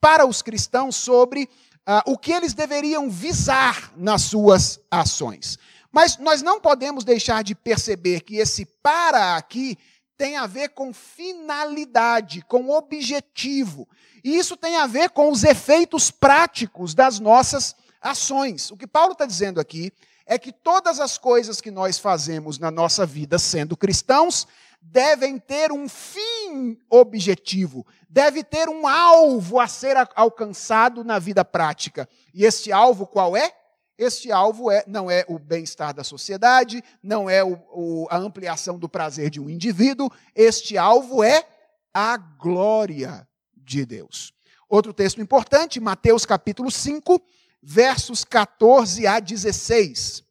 para 0.00 0.24
os 0.24 0.40
cristãos 0.40 0.96
sobre 0.96 1.50
uh, 1.86 2.10
o 2.10 2.16
que 2.16 2.32
eles 2.32 2.54
deveriam 2.54 3.10
visar 3.10 3.92
nas 3.94 4.22
suas 4.22 4.80
ações. 4.90 5.58
Mas 5.94 6.18
nós 6.18 6.42
não 6.42 6.60
podemos 6.60 7.04
deixar 7.04 7.44
de 7.44 7.54
perceber 7.54 8.22
que 8.22 8.34
esse 8.38 8.66
para 8.82 9.36
aqui 9.36 9.78
tem 10.18 10.36
a 10.36 10.44
ver 10.44 10.70
com 10.70 10.92
finalidade, 10.92 12.42
com 12.48 12.68
objetivo. 12.68 13.88
E 14.24 14.36
isso 14.36 14.56
tem 14.56 14.74
a 14.74 14.88
ver 14.88 15.10
com 15.10 15.30
os 15.30 15.44
efeitos 15.44 16.10
práticos 16.10 16.94
das 16.94 17.20
nossas 17.20 17.76
ações. 18.02 18.72
O 18.72 18.76
que 18.76 18.88
Paulo 18.88 19.12
está 19.12 19.24
dizendo 19.24 19.60
aqui 19.60 19.92
é 20.26 20.36
que 20.36 20.50
todas 20.50 20.98
as 20.98 21.16
coisas 21.16 21.60
que 21.60 21.70
nós 21.70 21.96
fazemos 21.96 22.58
na 22.58 22.72
nossa 22.72 23.06
vida, 23.06 23.38
sendo 23.38 23.76
cristãos, 23.76 24.48
devem 24.82 25.38
ter 25.38 25.70
um 25.70 25.88
fim 25.88 26.76
objetivo, 26.90 27.86
deve 28.10 28.42
ter 28.42 28.68
um 28.68 28.88
alvo 28.88 29.60
a 29.60 29.68
ser 29.68 29.96
alcançado 30.16 31.04
na 31.04 31.20
vida 31.20 31.44
prática. 31.44 32.08
E 32.34 32.44
este 32.44 32.72
alvo 32.72 33.06
qual 33.06 33.36
é? 33.36 33.52
Este 33.96 34.32
alvo 34.32 34.70
é, 34.70 34.82
não 34.86 35.08
é 35.08 35.24
o 35.28 35.38
bem-estar 35.38 35.94
da 35.94 36.02
sociedade, 36.02 36.82
não 37.02 37.30
é 37.30 37.44
o, 37.44 37.54
o, 37.72 38.06
a 38.10 38.16
ampliação 38.16 38.76
do 38.76 38.88
prazer 38.88 39.30
de 39.30 39.40
um 39.40 39.48
indivíduo, 39.48 40.10
este 40.34 40.76
alvo 40.76 41.22
é 41.22 41.46
a 41.92 42.16
glória 42.16 43.26
de 43.56 43.86
Deus. 43.86 44.32
Outro 44.68 44.92
texto 44.92 45.20
importante, 45.20 45.78
Mateus 45.78 46.26
capítulo 46.26 46.70
5, 46.70 47.22
versos 47.62 48.24
14 48.24 49.06
a 49.06 49.20
16. 49.20 50.24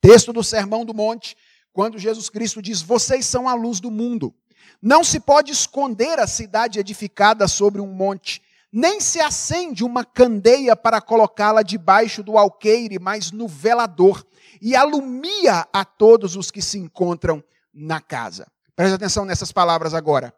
Texto 0.00 0.32
do 0.32 0.42
Sermão 0.42 0.84
do 0.86 0.94
Monte, 0.94 1.36
quando 1.72 1.98
Jesus 1.98 2.30
Cristo 2.30 2.62
diz: 2.62 2.80
Vocês 2.80 3.26
são 3.26 3.46
a 3.46 3.52
luz 3.52 3.80
do 3.80 3.90
mundo. 3.90 4.34
Não 4.80 5.04
se 5.04 5.20
pode 5.20 5.52
esconder 5.52 6.18
a 6.18 6.26
cidade 6.26 6.78
edificada 6.78 7.46
sobre 7.46 7.80
um 7.80 7.86
monte 7.88 8.40
nem 8.72 9.00
se 9.00 9.20
acende 9.20 9.82
uma 9.84 10.04
candeia 10.04 10.76
para 10.76 11.00
colocá-la 11.00 11.62
debaixo 11.62 12.22
do 12.22 12.36
alqueire, 12.36 12.98
mas 12.98 13.32
no 13.32 13.48
velador, 13.48 14.24
e 14.60 14.76
alumia 14.76 15.66
a 15.72 15.84
todos 15.84 16.36
os 16.36 16.50
que 16.50 16.60
se 16.60 16.78
encontram 16.78 17.42
na 17.72 18.00
casa. 18.00 18.46
Preste 18.76 18.94
atenção 18.94 19.24
nessas 19.24 19.52
palavras 19.52 19.94
agora. 19.94 20.34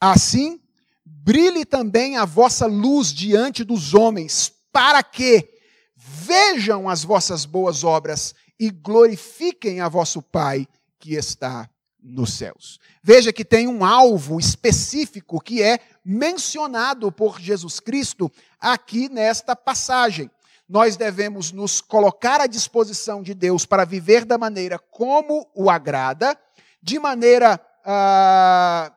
Assim, 0.00 0.60
brilhe 1.04 1.64
também 1.64 2.16
a 2.16 2.24
vossa 2.24 2.66
luz 2.66 3.12
diante 3.12 3.62
dos 3.64 3.94
homens, 3.94 4.52
para 4.72 5.02
que 5.02 5.48
vejam 5.94 6.88
as 6.88 7.04
vossas 7.04 7.44
boas 7.44 7.84
obras 7.84 8.34
e 8.58 8.70
glorifiquem 8.70 9.80
a 9.80 9.88
vosso 9.88 10.22
Pai 10.22 10.66
que 10.98 11.14
está 11.14 11.68
nos 12.02 12.34
céus. 12.34 12.78
Veja 13.02 13.32
que 13.32 13.44
tem 13.44 13.66
um 13.66 13.84
alvo 13.84 14.38
específico 14.38 15.40
que 15.40 15.62
é 15.62 15.78
mencionado 16.04 17.10
por 17.10 17.40
Jesus 17.40 17.80
Cristo 17.80 18.30
aqui 18.60 19.08
nesta 19.08 19.56
passagem. 19.56 20.30
Nós 20.68 20.96
devemos 20.96 21.52
nos 21.52 21.80
colocar 21.80 22.40
à 22.40 22.46
disposição 22.46 23.22
de 23.22 23.34
Deus 23.34 23.64
para 23.64 23.84
viver 23.84 24.24
da 24.24 24.36
maneira 24.36 24.78
como 24.78 25.48
o 25.54 25.70
agrada, 25.70 26.38
de 26.82 26.98
maneira 26.98 27.60
ah, 27.84 28.92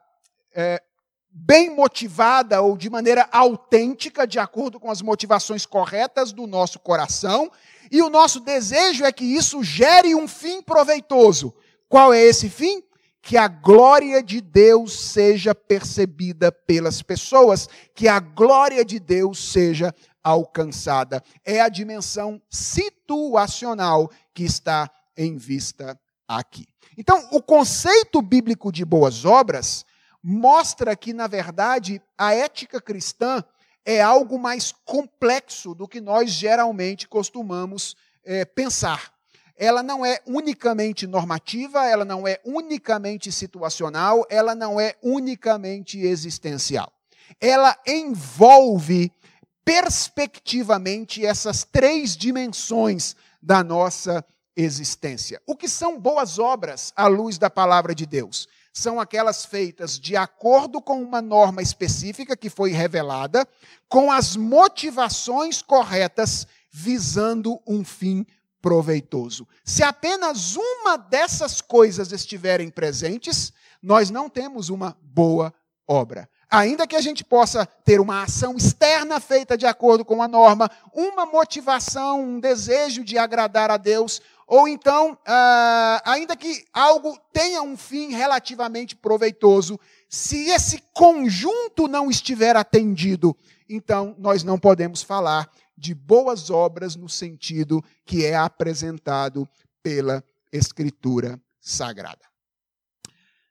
é, 0.53 0.81
bem 1.29 1.69
motivada 1.69 2.61
ou 2.61 2.75
de 2.75 2.89
maneira 2.89 3.27
autêntica, 3.31 4.25
de 4.25 4.39
acordo 4.39 4.79
com 4.79 4.89
as 4.89 5.01
motivações 5.01 5.65
corretas 5.65 6.31
do 6.31 6.47
nosso 6.47 6.79
coração. 6.79 7.51
E 7.91 8.01
o 8.01 8.09
nosso 8.09 8.39
desejo 8.39 9.05
é 9.05 9.11
que 9.11 9.25
isso 9.25 9.63
gere 9.63 10.15
um 10.15 10.27
fim 10.27 10.61
proveitoso. 10.61 11.53
Qual 11.87 12.13
é 12.13 12.21
esse 12.21 12.49
fim? 12.49 12.83
Que 13.27 13.35
a 13.35 13.49
glória 13.49 14.23
de 14.23 14.39
Deus 14.39 14.97
seja 14.97 15.53
percebida 15.53 16.49
pelas 16.49 17.01
pessoas, 17.01 17.67
que 17.93 18.07
a 18.07 18.21
glória 18.21 18.85
de 18.85 19.01
Deus 19.01 19.51
seja 19.51 19.93
alcançada. 20.23 21.21
É 21.43 21.59
a 21.59 21.67
dimensão 21.67 22.41
situacional 22.49 24.09
que 24.33 24.45
está 24.45 24.89
em 25.17 25.35
vista 25.35 25.99
aqui. 26.25 26.65
Então, 26.97 27.27
o 27.33 27.41
conceito 27.41 28.21
bíblico 28.21 28.71
de 28.71 28.85
boas 28.85 29.25
obras 29.25 29.85
mostra 30.23 30.95
que, 30.95 31.11
na 31.11 31.27
verdade, 31.27 32.01
a 32.17 32.33
ética 32.33 32.79
cristã 32.79 33.43
é 33.85 34.01
algo 34.01 34.39
mais 34.39 34.73
complexo 34.85 35.75
do 35.75 35.85
que 35.85 35.99
nós 35.99 36.31
geralmente 36.31 37.09
costumamos 37.09 37.93
é, 38.23 38.45
pensar 38.45 39.16
ela 39.57 39.81
não 39.81 40.05
é 40.05 40.19
unicamente 40.25 41.07
normativa, 41.07 41.85
ela 41.85 42.05
não 42.05 42.27
é 42.27 42.39
unicamente 42.45 43.31
situacional, 43.31 44.25
ela 44.29 44.53
não 44.53 44.79
é 44.79 44.95
unicamente 45.01 45.99
existencial. 45.99 46.91
Ela 47.41 47.75
envolve 47.85 49.11
perspectivamente 49.65 51.25
essas 51.25 51.63
três 51.63 52.15
dimensões 52.15 53.15
da 53.41 53.63
nossa 53.63 54.23
existência. 54.55 55.41
O 55.45 55.55
que 55.55 55.67
são 55.67 55.99
boas 55.99 56.39
obras 56.39 56.93
à 56.95 57.07
luz 57.07 57.37
da 57.37 57.49
palavra 57.49 57.93
de 57.93 58.05
Deus? 58.05 58.47
São 58.71 58.99
aquelas 58.99 59.43
feitas 59.43 59.99
de 59.99 60.15
acordo 60.15 60.79
com 60.79 61.01
uma 61.01 61.21
norma 61.21 61.63
específica 61.63 62.37
que 62.37 62.49
foi 62.49 62.71
revelada, 62.71 63.47
com 63.89 64.11
as 64.11 64.35
motivações 64.35 65.63
corretas, 65.63 66.45
visando 66.71 67.59
um 67.67 67.83
fim 67.83 68.25
proveitoso. 68.61 69.47
Se 69.63 69.83
apenas 69.83 70.55
uma 70.55 70.97
dessas 70.97 71.61
coisas 71.61 72.11
estiverem 72.11 72.69
presentes, 72.69 73.53
nós 73.81 74.09
não 74.09 74.29
temos 74.29 74.69
uma 74.69 74.97
boa 75.01 75.53
obra. 75.87 76.29
Ainda 76.49 76.87
que 76.87 76.95
a 76.95 77.01
gente 77.01 77.25
possa 77.25 77.65
ter 77.65 77.99
uma 77.99 78.23
ação 78.23 78.55
externa 78.55 79.19
feita 79.19 79.57
de 79.57 79.65
acordo 79.65 80.05
com 80.05 80.21
a 80.21 80.27
norma, 80.27 80.71
uma 80.93 81.25
motivação, 81.25 82.23
um 82.23 82.39
desejo 82.39 83.03
de 83.03 83.17
agradar 83.17 83.69
a 83.69 83.75
Deus, 83.75 84.21
ou 84.47 84.65
então, 84.65 85.17
ah, 85.25 86.01
ainda 86.05 86.37
que 86.37 86.63
algo 86.71 87.19
tenha 87.33 87.61
um 87.61 87.75
fim 87.75 88.13
relativamente 88.13 88.95
proveitoso, 88.95 89.77
se 90.07 90.49
esse 90.49 90.81
conjunto 90.93 91.85
não 91.85 92.09
estiver 92.09 92.55
atendido, 92.55 93.35
então 93.69 94.15
nós 94.17 94.43
não 94.43 94.57
podemos 94.57 95.03
falar 95.03 95.49
de 95.77 95.93
boas 95.93 96.49
obras 96.49 96.95
no 96.95 97.07
sentido 97.07 97.83
que 98.05 98.25
é 98.25 98.35
apresentado 98.35 99.47
pela 99.83 100.23
Escritura 100.51 101.39
Sagrada. 101.61 102.25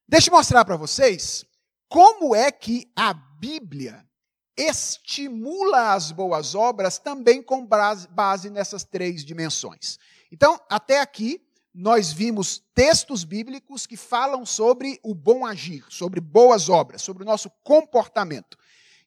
Deixa 0.08 0.30
eu 0.30 0.34
mostrar 0.34 0.64
para 0.64 0.76
vocês 0.76 1.44
como 1.88 2.34
é 2.34 2.50
que 2.50 2.90
a 2.96 3.14
Bíblia 3.14 4.04
estimula 4.56 5.92
as 5.92 6.10
boas 6.10 6.54
obras 6.54 6.98
também 6.98 7.42
com 7.42 7.66
base 7.66 8.50
nessas 8.50 8.84
três 8.84 9.24
dimensões. 9.24 9.98
Então, 10.32 10.58
até 10.68 11.00
aqui, 11.00 11.46
nós 11.74 12.10
vimos 12.10 12.62
textos 12.74 13.22
bíblicos 13.22 13.86
que 13.86 13.98
falam 13.98 14.46
sobre 14.46 14.98
o 15.02 15.14
bom 15.14 15.44
agir, 15.44 15.84
sobre 15.90 16.20
boas 16.20 16.70
obras, 16.70 17.02
sobre 17.02 17.22
o 17.22 17.26
nosso 17.26 17.50
comportamento. 17.62 18.56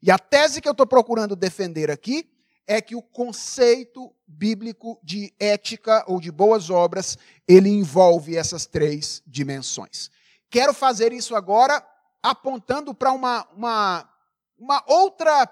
E 0.01 0.11
a 0.11 0.19
tese 0.19 0.61
que 0.61 0.67
eu 0.67 0.73
estou 0.73 0.85
procurando 0.85 1.35
defender 1.35 1.89
aqui 1.89 2.29
é 2.69 2.79
que 2.79 2.95
o 2.95 3.01
conceito 3.01 4.13
bíblico 4.27 4.99
de 5.01 5.33
ética 5.39 6.05
ou 6.07 6.21
de 6.21 6.31
boas 6.31 6.69
obras, 6.69 7.17
ele 7.47 7.67
envolve 7.67 8.37
essas 8.37 8.67
três 8.67 9.23
dimensões. 9.25 10.11
Quero 10.51 10.71
fazer 10.71 11.11
isso 11.11 11.35
agora 11.35 11.83
apontando 12.21 12.93
para 12.93 13.11
uma, 13.11 13.47
uma, 13.55 14.07
uma, 14.55 14.83
outra, 14.85 15.49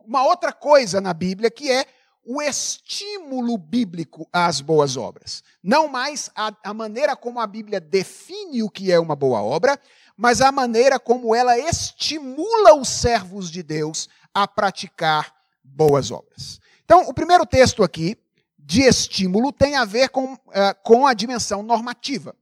uma 0.00 0.24
outra 0.24 0.52
coisa 0.52 1.00
na 1.00 1.14
Bíblia, 1.14 1.52
que 1.52 1.70
é 1.70 1.86
o 2.24 2.42
estímulo 2.42 3.56
bíblico 3.56 4.28
às 4.32 4.60
boas 4.60 4.96
obras. 4.96 5.44
Não 5.62 5.86
mais 5.86 6.32
a, 6.34 6.52
a 6.64 6.74
maneira 6.74 7.14
como 7.14 7.38
a 7.38 7.46
Bíblia 7.46 7.80
define 7.80 8.64
o 8.64 8.68
que 8.68 8.90
é 8.90 8.98
uma 8.98 9.14
boa 9.14 9.40
obra, 9.40 9.80
mas 10.16 10.40
a 10.40 10.50
maneira 10.50 10.98
como 10.98 11.32
ela 11.32 11.56
estimula 11.56 12.74
os 12.74 12.88
servos 12.88 13.52
de 13.52 13.62
Deus 13.62 14.08
a 14.34 14.48
praticar 14.48 15.35
boas 15.74 16.10
obras. 16.10 16.60
Então, 16.84 17.08
o 17.08 17.14
primeiro 17.14 17.44
texto 17.44 17.82
aqui, 17.82 18.16
de 18.58 18.82
estímulo, 18.82 19.52
tem 19.52 19.76
a 19.76 19.84
ver 19.84 20.08
com, 20.08 20.34
uh, 20.34 20.38
com 20.82 21.06
a 21.06 21.14
dimensão 21.14 21.62
normativa. 21.62 22.34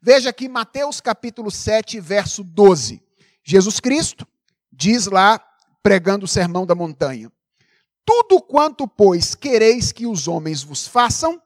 Veja 0.00 0.30
aqui 0.30 0.48
Mateus 0.48 1.00
capítulo 1.00 1.50
7, 1.50 2.00
verso 2.00 2.42
12. 2.42 3.02
Jesus 3.44 3.80
Cristo 3.80 4.26
diz 4.72 5.06
lá, 5.06 5.40
pregando 5.82 6.24
o 6.24 6.28
sermão 6.28 6.66
da 6.66 6.74
montanha: 6.74 7.30
Tudo 8.04 8.40
quanto, 8.40 8.86
pois, 8.88 9.34
quereis 9.34 9.92
que 9.92 10.06
os 10.06 10.26
homens 10.26 10.62
vos 10.62 10.86
façam, 10.86 11.40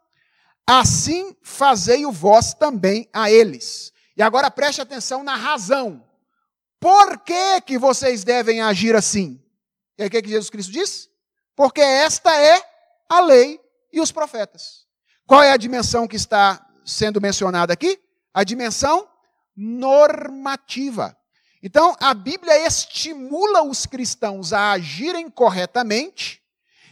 assim 0.66 1.36
fazei-o 1.42 2.10
vós 2.10 2.54
também 2.54 3.08
a 3.12 3.30
eles. 3.30 3.92
E 4.16 4.22
agora 4.22 4.50
preste 4.50 4.80
atenção 4.80 5.22
na 5.22 5.36
razão. 5.36 6.02
Por 6.80 7.18
que, 7.18 7.60
que 7.62 7.78
vocês 7.78 8.24
devem 8.24 8.60
agir 8.60 8.94
assim? 8.94 9.40
E 9.98 10.02
aí 10.02 10.08
o 10.08 10.10
que, 10.10 10.22
que 10.22 10.28
Jesus 10.28 10.50
Cristo 10.50 10.72
diz? 10.72 11.10
Porque 11.56 11.80
esta 11.80 12.38
é 12.38 12.62
a 13.08 13.20
lei 13.20 13.58
e 13.90 14.00
os 14.00 14.12
profetas. 14.12 14.86
Qual 15.26 15.42
é 15.42 15.50
a 15.50 15.56
dimensão 15.56 16.06
que 16.06 16.14
está 16.14 16.64
sendo 16.84 17.20
mencionada 17.20 17.72
aqui? 17.72 17.98
A 18.32 18.44
dimensão 18.44 19.08
normativa. 19.56 21.16
Então, 21.62 21.96
a 21.98 22.12
Bíblia 22.12 22.66
estimula 22.66 23.62
os 23.62 23.86
cristãos 23.86 24.52
a 24.52 24.72
agirem 24.72 25.30
corretamente, 25.30 26.42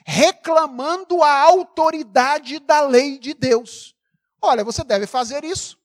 reclamando 0.06 1.22
a 1.22 1.42
autoridade 1.42 2.58
da 2.58 2.80
lei 2.80 3.18
de 3.18 3.34
Deus. 3.34 3.94
olha, 4.40 4.64
você 4.64 4.82
deve 4.82 5.06
fazer 5.06 5.44
isso, 5.44 5.78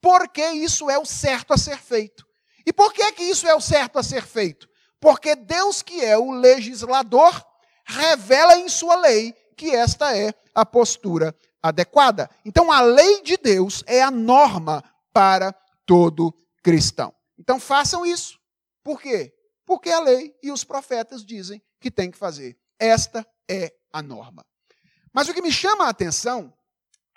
porque 0.00 0.46
isso 0.50 0.88
é 0.90 0.98
o 0.98 1.04
certo 1.04 1.52
a 1.52 1.58
ser 1.58 1.78
feito. 1.78 2.24
E 2.64 2.72
por 2.72 2.92
que, 2.92 3.12
que 3.12 3.22
isso 3.22 3.46
é 3.46 3.54
o 3.54 3.60
certo 3.60 3.98
a 3.98 4.02
ser 4.02 4.22
feito? 4.22 4.68
Porque 5.00 5.34
Deus, 5.34 5.82
que 5.82 6.04
é 6.04 6.16
o 6.16 6.30
legislador, 6.30 7.44
revela 7.86 8.58
em 8.58 8.68
sua 8.68 8.96
lei 8.96 9.32
que 9.56 9.74
esta 9.74 10.16
é 10.16 10.34
a 10.54 10.66
postura 10.66 11.34
adequada. 11.62 12.28
Então, 12.44 12.70
a 12.70 12.80
lei 12.80 13.22
de 13.22 13.36
Deus 13.36 13.82
é 13.86 14.02
a 14.02 14.10
norma 14.10 14.82
para 15.12 15.52
todo 15.86 16.34
cristão. 16.62 17.14
Então, 17.38 17.58
façam 17.58 18.04
isso. 18.04 18.38
Por 18.82 19.00
quê? 19.00 19.32
Porque 19.64 19.90
a 19.90 20.00
lei 20.00 20.34
e 20.42 20.50
os 20.50 20.64
profetas 20.64 21.24
dizem 21.24 21.62
que 21.80 21.90
tem 21.90 22.10
que 22.10 22.18
fazer. 22.18 22.58
Esta 22.78 23.26
é 23.48 23.72
a 23.92 24.02
norma. 24.02 24.44
Mas 25.12 25.28
o 25.28 25.34
que 25.34 25.42
me 25.42 25.50
chama 25.50 25.86
a 25.86 25.88
atenção 25.88 26.52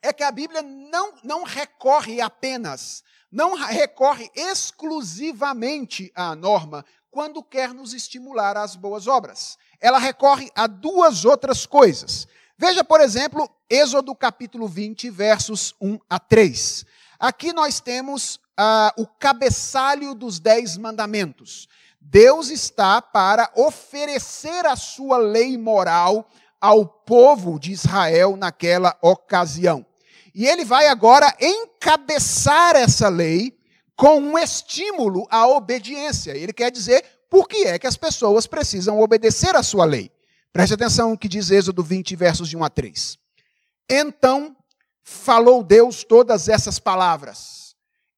é 0.01 0.13
que 0.13 0.23
a 0.23 0.31
Bíblia 0.31 0.61
não, 0.61 1.13
não 1.23 1.43
recorre 1.43 2.21
apenas, 2.21 3.03
não 3.31 3.53
recorre 3.55 4.31
exclusivamente 4.33 6.11
à 6.15 6.35
norma 6.35 6.85
quando 7.11 7.43
quer 7.43 7.73
nos 7.73 7.93
estimular 7.93 8.55
às 8.55 8.75
boas 8.75 9.07
obras. 9.07 9.57
Ela 9.81 9.97
recorre 9.97 10.49
a 10.55 10.67
duas 10.67 11.25
outras 11.25 11.65
coisas. 11.65 12.27
Veja, 12.57 12.83
por 12.83 12.99
exemplo, 12.99 13.49
Êxodo 13.69 14.13
capítulo 14.13 14.67
20, 14.67 15.09
versos 15.09 15.73
1 15.79 15.99
a 16.09 16.19
3. 16.19 16.85
Aqui 17.19 17.53
nós 17.53 17.79
temos 17.79 18.39
ah, 18.57 18.93
o 18.97 19.07
cabeçalho 19.07 20.13
dos 20.13 20.39
dez 20.39 20.75
mandamentos. 20.75 21.67
Deus 22.01 22.49
está 22.49 23.01
para 23.01 23.51
oferecer 23.55 24.65
a 24.65 24.75
sua 24.75 25.17
lei 25.17 25.57
moral 25.57 26.29
ao 26.59 26.85
povo 26.85 27.59
de 27.59 27.71
Israel 27.71 28.35
naquela 28.35 28.97
ocasião. 29.01 29.85
E 30.33 30.45
ele 30.45 30.65
vai 30.65 30.87
agora 30.87 31.33
encabeçar 31.39 32.75
essa 32.75 33.09
lei 33.09 33.57
com 33.95 34.19
um 34.19 34.37
estímulo 34.37 35.27
à 35.29 35.47
obediência. 35.47 36.31
Ele 36.31 36.53
quer 36.53 36.71
dizer 36.71 37.03
por 37.29 37.47
que 37.47 37.67
é 37.67 37.77
que 37.77 37.87
as 37.87 37.95
pessoas 37.95 38.47
precisam 38.47 38.99
obedecer 38.99 39.55
a 39.55 39.63
sua 39.63 39.85
lei. 39.85 40.11
Preste 40.51 40.73
atenção 40.73 41.11
no 41.11 41.17
que 41.17 41.27
diz 41.27 41.51
Êxodo 41.51 41.83
20, 41.83 42.15
versos 42.15 42.49
de 42.49 42.57
1 42.57 42.63
a 42.63 42.69
3. 42.69 43.17
Então 43.89 44.55
falou 45.03 45.63
Deus 45.63 46.03
todas 46.03 46.49
essas 46.49 46.79
palavras: 46.79 47.75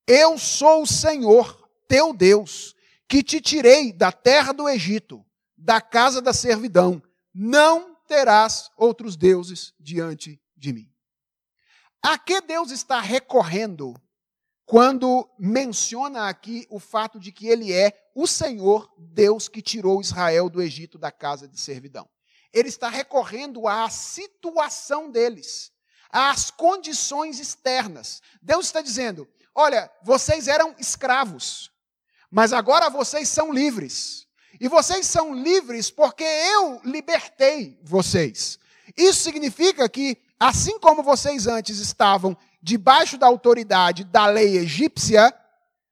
Eu 0.07 0.37
sou 0.37 0.83
o 0.83 0.87
Senhor, 0.87 1.69
teu 1.87 2.13
Deus, 2.13 2.73
que 3.07 3.21
te 3.21 3.41
tirei 3.41 3.91
da 3.91 4.11
terra 4.11 4.53
do 4.53 4.69
Egito, 4.69 5.25
da 5.57 5.81
casa 5.81 6.21
da 6.21 6.31
servidão. 6.31 7.01
Não 7.33 7.95
terás 8.07 8.69
outros 8.77 9.15
deuses 9.17 9.73
diante 9.79 10.41
de 10.55 10.73
mim. 10.73 10.89
A 12.01 12.17
que 12.17 12.41
Deus 12.41 12.71
está 12.71 12.99
recorrendo 12.99 13.93
quando 14.71 15.29
menciona 15.37 16.29
aqui 16.29 16.65
o 16.69 16.79
fato 16.79 17.19
de 17.19 17.29
que 17.29 17.45
ele 17.45 17.73
é 17.73 17.91
o 18.15 18.25
Senhor 18.25 18.89
Deus 18.97 19.49
que 19.49 19.61
tirou 19.61 19.99
Israel 19.99 20.49
do 20.49 20.61
Egito 20.61 20.97
da 20.97 21.11
casa 21.11 21.45
de 21.45 21.59
servidão? 21.59 22.07
Ele 22.53 22.69
está 22.69 22.87
recorrendo 22.87 23.67
à 23.67 23.89
situação 23.89 25.11
deles, 25.11 25.73
às 26.09 26.49
condições 26.49 27.37
externas. 27.37 28.21
Deus 28.41 28.67
está 28.67 28.79
dizendo: 28.79 29.27
olha, 29.53 29.91
vocês 30.01 30.47
eram 30.47 30.73
escravos, 30.79 31.69
mas 32.31 32.53
agora 32.53 32.89
vocês 32.89 33.27
são 33.27 33.51
livres. 33.51 34.25
E 34.57 34.69
vocês 34.69 35.05
são 35.05 35.35
livres 35.35 35.91
porque 35.91 36.23
eu 36.23 36.79
libertei 36.85 37.77
vocês. 37.83 38.57
Isso 38.95 39.21
significa 39.21 39.89
que 39.89 40.17
assim 40.39 40.79
como 40.79 41.03
vocês 41.03 41.45
antes 41.45 41.79
estavam 41.79 42.37
debaixo 42.61 43.17
da 43.17 43.27
autoridade 43.27 44.03
da 44.03 44.25
lei 44.27 44.57
egípcia, 44.57 45.33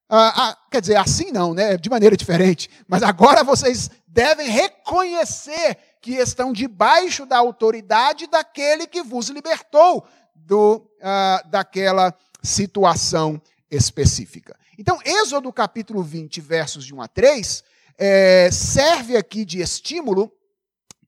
ah, 0.09 0.49
ah, 0.49 0.57
quer 0.71 0.81
dizer, 0.81 0.95
assim 0.95 1.31
não, 1.31 1.53
né? 1.53 1.77
De 1.77 1.89
maneira 1.89 2.17
diferente. 2.17 2.69
Mas 2.87 3.03
agora 3.03 3.43
vocês 3.43 3.91
devem 4.07 4.49
reconhecer 4.49 5.77
que 6.01 6.13
estão 6.13 6.51
debaixo 6.51 7.25
da 7.25 7.37
autoridade 7.37 8.27
daquele 8.27 8.87
que 8.87 9.03
vos 9.03 9.29
libertou 9.29 10.07
do, 10.33 10.89
ah, 11.01 11.43
daquela 11.45 12.15
situação 12.41 13.41
específica. 13.69 14.57
Então, 14.77 14.99
Êxodo 15.03 15.51
capítulo 15.53 16.01
20, 16.01 16.41
versos 16.41 16.85
de 16.85 16.95
1 16.95 17.01
a 17.01 17.07
3, 17.07 17.63
é, 17.97 18.49
serve 18.49 19.17
aqui 19.17 19.43
de 19.43 19.61
estímulo 19.61 20.31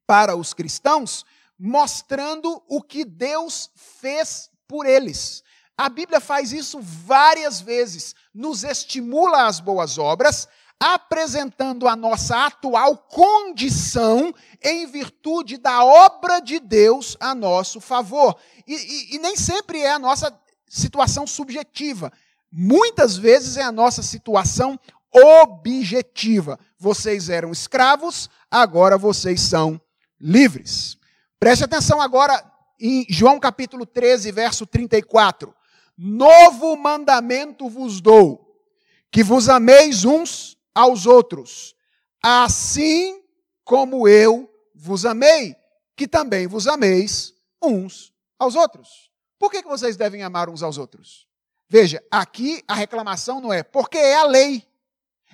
para 0.06 0.36
os 0.36 0.52
cristãos 0.52 1.24
mostrando 1.58 2.62
o 2.68 2.82
que 2.82 3.04
Deus 3.04 3.70
fez 3.74 4.50
por 4.72 4.86
eles. 4.86 5.42
A 5.76 5.90
Bíblia 5.90 6.18
faz 6.18 6.50
isso 6.50 6.80
várias 6.80 7.60
vezes, 7.60 8.14
nos 8.32 8.64
estimula 8.64 9.46
às 9.46 9.60
boas 9.60 9.98
obras, 9.98 10.48
apresentando 10.80 11.86
a 11.86 11.94
nossa 11.94 12.46
atual 12.46 12.96
condição 12.96 14.34
em 14.62 14.86
virtude 14.86 15.58
da 15.58 15.84
obra 15.84 16.40
de 16.40 16.58
Deus 16.58 17.18
a 17.20 17.34
nosso 17.34 17.82
favor. 17.82 18.34
E, 18.66 18.74
e, 18.74 19.16
e, 19.16 19.18
nem 19.18 19.36
sempre 19.36 19.82
é 19.82 19.90
a 19.90 19.98
nossa 19.98 20.34
situação 20.66 21.26
subjetiva. 21.26 22.10
Muitas 22.50 23.18
vezes 23.18 23.58
é 23.58 23.62
a 23.62 23.70
nossa 23.70 24.02
situação 24.02 24.80
objetiva. 25.12 26.58
Vocês 26.78 27.28
eram 27.28 27.52
escravos, 27.52 28.30
agora 28.50 28.96
vocês 28.96 29.42
são 29.42 29.78
livres. 30.18 30.96
Preste 31.38 31.62
atenção 31.62 32.00
agora 32.00 32.51
em 32.82 33.06
João 33.08 33.38
capítulo 33.38 33.86
13, 33.86 34.32
verso 34.32 34.66
34. 34.66 35.54
Novo 35.96 36.76
mandamento 36.76 37.68
vos 37.68 38.00
dou, 38.00 38.60
que 39.08 39.22
vos 39.22 39.48
ameis 39.48 40.04
uns 40.04 40.58
aos 40.74 41.06
outros, 41.06 41.76
assim 42.20 43.22
como 43.64 44.08
eu 44.08 44.52
vos 44.74 45.06
amei, 45.06 45.54
que 45.94 46.08
também 46.08 46.48
vos 46.48 46.66
ameis 46.66 47.32
uns 47.62 48.12
aos 48.36 48.56
outros. 48.56 49.10
Por 49.38 49.48
que, 49.48 49.62
que 49.62 49.68
vocês 49.68 49.96
devem 49.96 50.24
amar 50.24 50.48
uns 50.48 50.62
aos 50.62 50.76
outros? 50.76 51.28
Veja, 51.68 52.02
aqui 52.10 52.64
a 52.66 52.74
reclamação 52.74 53.40
não 53.40 53.52
é 53.52 53.62
porque 53.62 53.98
é 53.98 54.16
a 54.16 54.24
lei. 54.24 54.66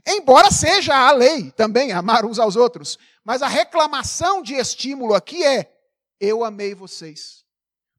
Embora 0.07 0.51
seja 0.51 0.95
a 0.95 1.11
lei 1.13 1.51
também 1.53 1.93
amar 1.93 2.27
uns 2.27 2.39
aos 2.39 2.57
outros, 2.57 2.99
mas 3.25 3.41
a 3.41 3.49
reclamação 3.49 4.43
de 4.43 4.55
estímulo 4.55 5.15
aqui 5.15 5.43
é 5.43 5.78
eu 6.21 6.45
amei 6.45 6.75
vocês. 6.75 7.45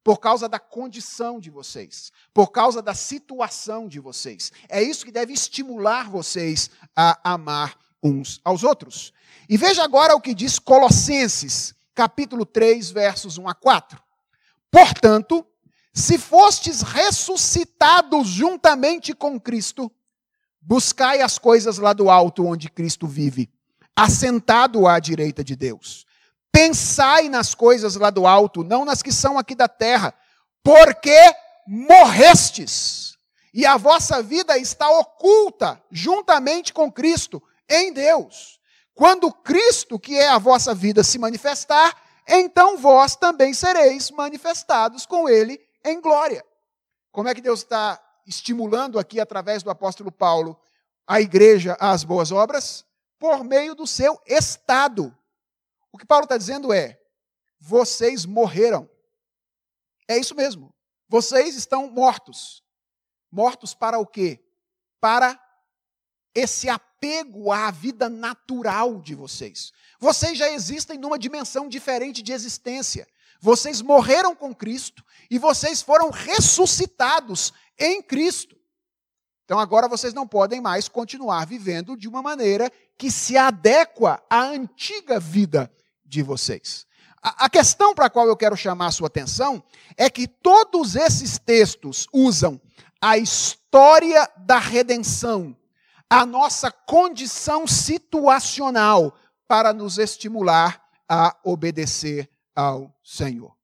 Por 0.02 0.18
causa 0.18 0.48
da 0.48 0.58
condição 0.58 1.38
de 1.38 1.50
vocês, 1.50 2.10
por 2.32 2.50
causa 2.50 2.80
da 2.80 2.94
situação 2.94 3.86
de 3.86 4.00
vocês. 4.00 4.50
É 4.68 4.82
isso 4.82 5.04
que 5.04 5.12
deve 5.12 5.34
estimular 5.34 6.08
vocês 6.08 6.70
a 6.96 7.32
amar 7.32 7.78
uns 8.02 8.40
aos 8.42 8.64
outros. 8.64 9.12
E 9.48 9.58
veja 9.58 9.84
agora 9.84 10.14
o 10.14 10.20
que 10.20 10.34
diz 10.34 10.58
Colossenses, 10.58 11.74
capítulo 11.94 12.46
3, 12.46 12.90
versos 12.90 13.36
1 13.36 13.46
a 13.48 13.54
4. 13.54 14.02
Portanto, 14.70 15.46
se 15.92 16.16
fostes 16.16 16.82
ressuscitados 16.82 18.28
juntamente 18.28 19.12
com 19.12 19.38
Cristo, 19.38 19.90
buscai 20.60 21.20
as 21.20 21.36
coisas 21.36 21.78
lá 21.78 21.92
do 21.92 22.08
alto 22.08 22.46
onde 22.46 22.70
Cristo 22.70 23.06
vive, 23.06 23.50
assentado 23.94 24.86
à 24.86 24.98
direita 24.98 25.42
de 25.42 25.56
Deus. 25.56 26.06
Pensai 26.52 27.28
nas 27.28 27.54
coisas 27.54 27.96
lá 27.96 28.10
do 28.10 28.26
alto, 28.26 28.64
não 28.64 28.84
nas 28.84 29.02
que 29.02 29.12
são 29.12 29.38
aqui 29.38 29.54
da 29.54 29.68
terra, 29.68 30.14
porque 30.62 31.18
morrestes, 31.66 33.16
e 33.52 33.66
a 33.66 33.76
vossa 33.76 34.22
vida 34.22 34.56
está 34.58 34.88
oculta 34.90 35.82
juntamente 35.90 36.72
com 36.72 36.90
Cristo 36.90 37.42
em 37.68 37.92
Deus. 37.92 38.58
Quando 38.94 39.32
Cristo, 39.32 39.98
que 39.98 40.16
é 40.16 40.28
a 40.28 40.38
vossa 40.38 40.74
vida, 40.74 41.02
se 41.02 41.18
manifestar, 41.18 41.96
então 42.28 42.76
vós 42.76 43.16
também 43.16 43.54
sereis 43.54 44.10
manifestados 44.10 45.06
com 45.06 45.28
Ele 45.28 45.60
em 45.84 46.00
glória. 46.00 46.44
Como 47.10 47.28
é 47.28 47.34
que 47.34 47.40
Deus 47.40 47.60
está 47.60 48.00
estimulando 48.26 48.98
aqui, 48.98 49.18
através 49.18 49.62
do 49.62 49.70
apóstolo 49.70 50.12
Paulo, 50.12 50.58
a 51.06 51.20
igreja 51.20 51.76
às 51.80 52.04
boas 52.04 52.30
obras? 52.30 52.84
Por 53.18 53.42
meio 53.42 53.74
do 53.74 53.86
seu 53.86 54.20
estado 54.26 55.16
o 55.92 55.98
que 55.98 56.06
Paulo 56.06 56.24
está 56.24 56.36
dizendo 56.36 56.72
é: 56.72 57.00
vocês 57.58 58.24
morreram. 58.24 58.88
É 60.08 60.16
isso 60.18 60.34
mesmo. 60.34 60.74
Vocês 61.08 61.54
estão 61.56 61.90
mortos. 61.90 62.62
Mortos 63.30 63.74
para 63.74 63.98
o 63.98 64.06
quê? 64.06 64.42
Para 65.00 65.38
esse 66.34 66.68
apego 66.68 67.52
à 67.52 67.70
vida 67.70 68.08
natural 68.08 69.00
de 69.00 69.14
vocês. 69.14 69.72
Vocês 69.98 70.38
já 70.38 70.50
existem 70.50 70.98
numa 70.98 71.18
dimensão 71.18 71.68
diferente 71.68 72.22
de 72.22 72.32
existência. 72.32 73.06
Vocês 73.40 73.80
morreram 73.80 74.34
com 74.34 74.54
Cristo 74.54 75.04
e 75.30 75.38
vocês 75.38 75.80
foram 75.82 76.10
ressuscitados 76.10 77.52
em 77.78 78.02
Cristo. 78.02 78.56
Então 79.44 79.58
agora 79.58 79.88
vocês 79.88 80.14
não 80.14 80.28
podem 80.28 80.60
mais 80.60 80.88
continuar 80.88 81.44
vivendo 81.46 81.96
de 81.96 82.06
uma 82.06 82.22
maneira 82.22 82.70
que 82.96 83.10
se 83.10 83.36
adequa 83.36 84.22
à 84.30 84.42
antiga 84.42 85.18
vida 85.18 85.72
de 86.10 86.22
vocês. 86.22 86.84
A, 87.22 87.46
a 87.46 87.48
questão 87.48 87.94
para 87.94 88.06
a 88.06 88.10
qual 88.10 88.26
eu 88.26 88.36
quero 88.36 88.56
chamar 88.56 88.86
a 88.86 88.90
sua 88.90 89.06
atenção 89.06 89.62
é 89.96 90.10
que 90.10 90.26
todos 90.26 90.96
esses 90.96 91.38
textos 91.38 92.08
usam 92.12 92.60
a 93.00 93.16
história 93.16 94.28
da 94.36 94.58
redenção, 94.58 95.56
a 96.08 96.26
nossa 96.26 96.70
condição 96.70 97.66
situacional, 97.66 99.14
para 99.46 99.72
nos 99.72 99.98
estimular 99.98 100.82
a 101.08 101.36
obedecer 101.42 102.30
ao 102.54 102.94
Senhor. 103.02 103.56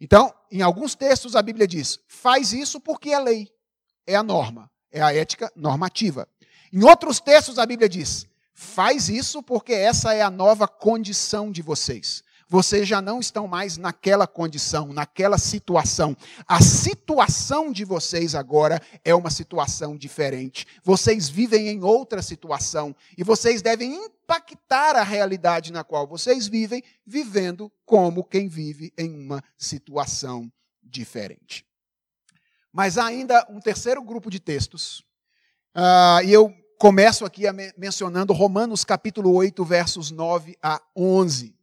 Então, 0.00 0.32
em 0.50 0.62
alguns 0.62 0.94
textos 0.94 1.34
a 1.34 1.42
Bíblia 1.42 1.66
diz: 1.66 1.98
faz 2.08 2.52
isso 2.52 2.80
porque 2.80 3.10
é 3.10 3.18
lei, 3.18 3.48
é 4.06 4.14
a 4.14 4.22
norma, 4.22 4.70
é 4.90 5.02
a 5.02 5.14
ética 5.14 5.50
normativa. 5.56 6.28
Em 6.72 6.84
outros 6.84 7.20
textos 7.20 7.58
a 7.58 7.66
Bíblia 7.66 7.88
diz: 7.88 8.26
faz 8.56 9.10
isso 9.10 9.42
porque 9.42 9.74
essa 9.74 10.14
é 10.14 10.22
a 10.22 10.30
nova 10.30 10.66
condição 10.66 11.52
de 11.52 11.60
vocês. 11.60 12.24
Vocês 12.48 12.88
já 12.88 13.02
não 13.02 13.20
estão 13.20 13.46
mais 13.46 13.76
naquela 13.76 14.26
condição, 14.26 14.92
naquela 14.92 15.36
situação. 15.36 16.16
A 16.48 16.62
situação 16.62 17.70
de 17.70 17.84
vocês 17.84 18.34
agora 18.34 18.80
é 19.04 19.14
uma 19.14 19.30
situação 19.30 19.96
diferente. 19.96 20.66
Vocês 20.82 21.28
vivem 21.28 21.68
em 21.68 21.82
outra 21.82 22.22
situação 22.22 22.96
e 23.18 23.22
vocês 23.22 23.60
devem 23.60 23.94
impactar 23.94 24.96
a 24.96 25.02
realidade 25.02 25.70
na 25.70 25.84
qual 25.84 26.06
vocês 26.06 26.46
vivem, 26.46 26.82
vivendo 27.04 27.70
como 27.84 28.24
quem 28.24 28.48
vive 28.48 28.90
em 28.96 29.12
uma 29.12 29.42
situação 29.58 30.50
diferente. 30.82 31.66
Mas 32.72 32.96
há 32.96 33.04
ainda 33.04 33.46
um 33.50 33.60
terceiro 33.60 34.02
grupo 34.02 34.30
de 34.30 34.40
textos, 34.40 35.00
uh, 35.76 36.24
e 36.24 36.32
eu 36.32 36.54
começo 36.78 37.24
aqui 37.24 37.44
mencionando 37.76 38.32
Romanos 38.32 38.84
capítulo 38.84 39.32
8, 39.34 39.64
versos 39.64 40.10
9 40.10 40.58
a 40.62 40.80
11. 40.94 41.56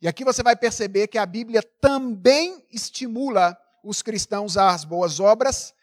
E 0.00 0.08
aqui 0.08 0.24
você 0.24 0.42
vai 0.42 0.56
perceber 0.56 1.08
que 1.08 1.18
a 1.18 1.26
Bíblia 1.26 1.62
também 1.80 2.64
estimula 2.70 3.56
os 3.84 4.00
cristãos 4.00 4.56
às 4.56 4.84
boas 4.84 5.20
obras 5.20 5.74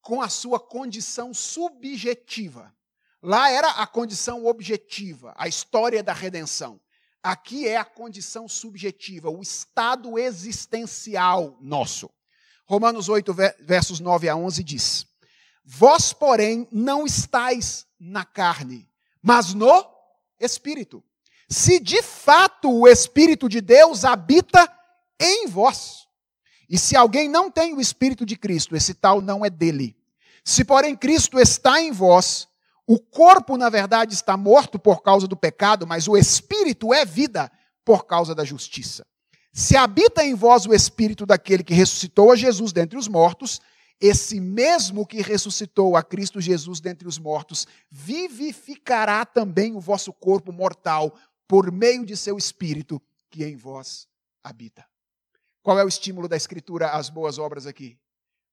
com 0.00 0.22
a 0.22 0.28
sua 0.28 0.58
condição 0.58 1.34
subjetiva. 1.34 2.74
Lá 3.22 3.50
era 3.50 3.68
a 3.72 3.86
condição 3.86 4.46
objetiva, 4.46 5.34
a 5.36 5.46
história 5.46 6.02
da 6.02 6.14
redenção. 6.14 6.80
Aqui 7.22 7.68
é 7.68 7.76
a 7.76 7.84
condição 7.84 8.48
subjetiva, 8.48 9.28
o 9.28 9.42
estado 9.42 10.18
existencial 10.18 11.58
nosso. 11.60 12.10
Romanos 12.64 13.10
8, 13.10 13.34
versos 13.60 14.00
9 14.00 14.26
a 14.26 14.34
11 14.34 14.64
diz: 14.64 15.06
Vós, 15.72 16.12
porém, 16.12 16.66
não 16.72 17.06
estáis 17.06 17.86
na 17.98 18.24
carne, 18.24 18.88
mas 19.22 19.54
no 19.54 19.86
espírito 20.38 21.02
se 21.50 21.80
de 21.80 22.00
fato 22.00 22.70
o 22.70 22.86
Espírito 22.86 23.48
de 23.48 23.60
Deus 23.60 24.04
habita 24.04 24.72
em 25.18 25.48
vós. 25.48 26.06
E 26.68 26.78
se 26.78 26.94
alguém 26.94 27.28
não 27.28 27.50
tem 27.50 27.74
o 27.74 27.80
Espírito 27.80 28.24
de 28.24 28.36
Cristo, 28.36 28.76
esse 28.76 28.94
tal 28.94 29.20
não 29.20 29.44
é 29.44 29.50
dele. 29.50 29.96
Se, 30.44 30.64
porém, 30.64 30.94
Cristo 30.94 31.40
está 31.40 31.82
em 31.82 31.90
vós, 31.90 32.46
o 32.86 33.00
corpo, 33.00 33.56
na 33.56 33.68
verdade, 33.68 34.14
está 34.14 34.36
morto 34.36 34.78
por 34.78 35.02
causa 35.02 35.26
do 35.26 35.36
pecado, 35.36 35.86
mas 35.86 36.06
o 36.06 36.16
Espírito 36.16 36.94
é 36.94 37.04
vida 37.04 37.50
por 37.84 38.06
causa 38.06 38.32
da 38.32 38.44
justiça. 38.44 39.04
Se 39.52 39.76
habita 39.76 40.24
em 40.24 40.34
vós 40.34 40.64
o 40.66 40.72
Espírito 40.72 41.26
daquele 41.26 41.64
que 41.64 41.74
ressuscitou 41.74 42.30
a 42.30 42.36
Jesus 42.36 42.72
dentre 42.72 42.96
os 42.96 43.08
mortos, 43.08 43.60
esse 44.00 44.40
mesmo 44.40 45.06
que 45.06 45.20
ressuscitou 45.20 45.94
a 45.94 46.02
Cristo 46.02 46.40
Jesus 46.40 46.80
dentre 46.80 47.06
os 47.06 47.18
mortos, 47.18 47.66
vivificará 47.90 49.26
também 49.26 49.76
o 49.76 49.80
vosso 49.80 50.12
corpo 50.12 50.50
mortal 50.52 51.14
por 51.46 51.70
meio 51.70 52.06
de 52.06 52.16
seu 52.16 52.38
espírito 52.38 53.02
que 53.28 53.44
em 53.44 53.56
vós 53.56 54.08
habita. 54.42 54.86
Qual 55.62 55.78
é 55.78 55.84
o 55.84 55.88
estímulo 55.88 56.26
da 56.26 56.36
Escritura 56.36 56.92
às 56.92 57.10
boas 57.10 57.38
obras 57.38 57.66
aqui? 57.66 57.98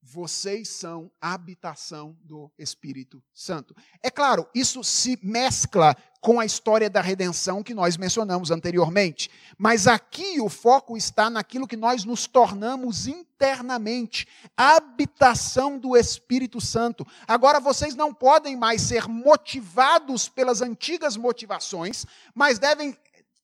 Vocês 0.02 0.70
são 0.70 1.12
habitação 1.20 2.16
do 2.24 2.50
Espírito 2.58 3.22
Santo. 3.34 3.76
É 4.02 4.10
claro, 4.10 4.48
isso 4.56 4.84
se 4.84 5.20
mescla 5.22 5.96
com 6.22 6.40
a 6.40 6.46
história 6.46 6.90
da 6.90 7.02
redenção 7.02 7.62
que 7.62 7.74
nós 7.74 7.98
mencionamos 7.98 8.50
anteriormente. 8.50 9.30
Mas 9.58 9.88
aqui 9.88 10.40
o 10.40 10.50
foco 10.50 10.96
está 10.98 11.30
naquilo 11.30 11.68
que 11.68 11.76
nós 11.76 12.06
nos 12.06 12.26
tornamos 12.26 13.08
internamente 13.08 14.28
habitação 14.56 15.78
do 15.78 15.96
Espírito 15.96 16.62
Santo. 16.62 17.06
Agora 17.28 17.60
vocês 17.60 17.96
não 17.96 18.14
podem 18.14 18.56
mais 18.56 18.82
ser 18.82 19.08
motivados 19.08 20.30
pelas 20.30 20.62
antigas 20.62 21.18
motivações, 21.18 22.06
mas 22.34 22.60
devem, 22.60 22.98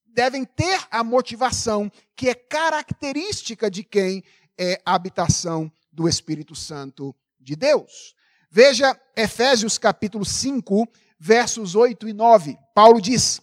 devem 0.07 0.45
ter 0.45 0.79
a 0.89 1.03
motivação 1.03 1.91
que 2.15 2.29
é 2.29 2.35
característica 2.35 3.69
de 3.69 3.83
quem 3.83 4.23
é 4.57 4.79
habitação 4.85 5.71
do 5.93 6.09
Espírito 6.09 6.55
Santo 6.55 7.15
de 7.39 7.55
Deus. 7.55 8.15
Veja 8.49 8.99
Efésios 9.15 9.77
capítulo 9.77 10.25
5, 10.25 10.87
versos 11.19 11.75
8 11.75 12.09
e 12.09 12.13
9. 12.13 12.57
Paulo 12.73 12.99
diz: 12.99 13.41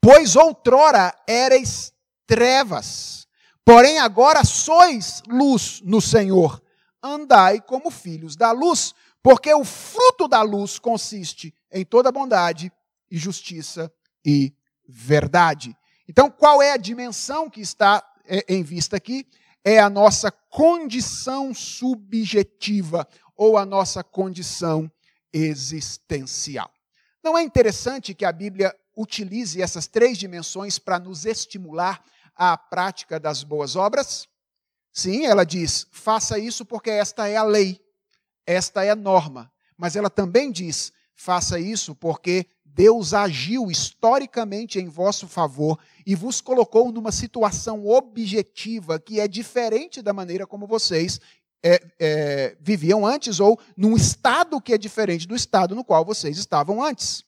Pois 0.00 0.36
outrora 0.36 1.14
erais 1.26 1.92
trevas, 2.26 3.26
porém 3.64 3.98
agora 3.98 4.44
sois 4.44 5.22
luz 5.26 5.80
no 5.82 6.00
Senhor. 6.00 6.62
Andai 7.02 7.60
como 7.60 7.90
filhos 7.90 8.36
da 8.36 8.52
luz, 8.52 8.94
porque 9.22 9.52
o 9.54 9.64
fruto 9.64 10.28
da 10.28 10.42
luz 10.42 10.78
consiste 10.78 11.54
em 11.72 11.84
toda 11.84 12.12
bondade 12.12 12.70
e 13.10 13.16
justiça 13.16 13.92
e 14.24 14.54
verdade. 14.86 15.76
Então, 16.08 16.30
qual 16.30 16.60
é 16.62 16.72
a 16.72 16.76
dimensão 16.76 17.48
que 17.48 17.60
está 17.60 18.04
é, 18.24 18.44
em 18.48 18.62
vista 18.62 18.96
aqui? 18.96 19.26
É 19.64 19.78
a 19.78 19.90
nossa 19.90 20.30
condição 20.30 21.52
subjetiva 21.54 23.06
ou 23.36 23.56
a 23.56 23.66
nossa 23.66 24.02
condição 24.02 24.90
existencial. 25.32 26.70
Não 27.22 27.36
é 27.36 27.42
interessante 27.42 28.14
que 28.14 28.24
a 28.24 28.32
Bíblia 28.32 28.74
utilize 28.96 29.60
essas 29.60 29.86
três 29.86 30.18
dimensões 30.18 30.78
para 30.78 30.98
nos 30.98 31.24
estimular 31.24 32.02
à 32.34 32.56
prática 32.56 33.20
das 33.20 33.42
boas 33.42 33.76
obras? 33.76 34.28
Sim, 34.92 35.26
ela 35.26 35.44
diz: 35.44 35.86
faça 35.92 36.38
isso 36.38 36.64
porque 36.64 36.90
esta 36.90 37.28
é 37.28 37.36
a 37.36 37.42
lei, 37.42 37.80
esta 38.46 38.84
é 38.84 38.90
a 38.90 38.96
norma. 38.96 39.52
Mas 39.76 39.96
ela 39.96 40.10
também 40.10 40.50
diz: 40.50 40.92
faça 41.14 41.58
isso 41.58 41.94
porque 41.94 42.46
Deus 42.74 43.12
agiu 43.12 43.70
historicamente 43.70 44.78
em 44.78 44.88
vosso 44.88 45.26
favor 45.26 45.78
e 46.06 46.14
vos 46.14 46.40
colocou 46.40 46.92
numa 46.92 47.12
situação 47.12 47.86
objetiva 47.86 48.98
que 48.98 49.20
é 49.20 49.26
diferente 49.26 50.00
da 50.00 50.12
maneira 50.12 50.46
como 50.46 50.66
vocês 50.66 51.20
é, 51.62 51.80
é, 51.98 52.56
viviam 52.60 53.04
antes 53.04 53.40
ou 53.40 53.58
num 53.76 53.96
estado 53.96 54.60
que 54.60 54.72
é 54.72 54.78
diferente 54.78 55.26
do 55.26 55.34
estado 55.36 55.74
no 55.74 55.84
qual 55.84 56.04
vocês 56.04 56.38
estavam 56.38 56.82
antes. 56.82 57.24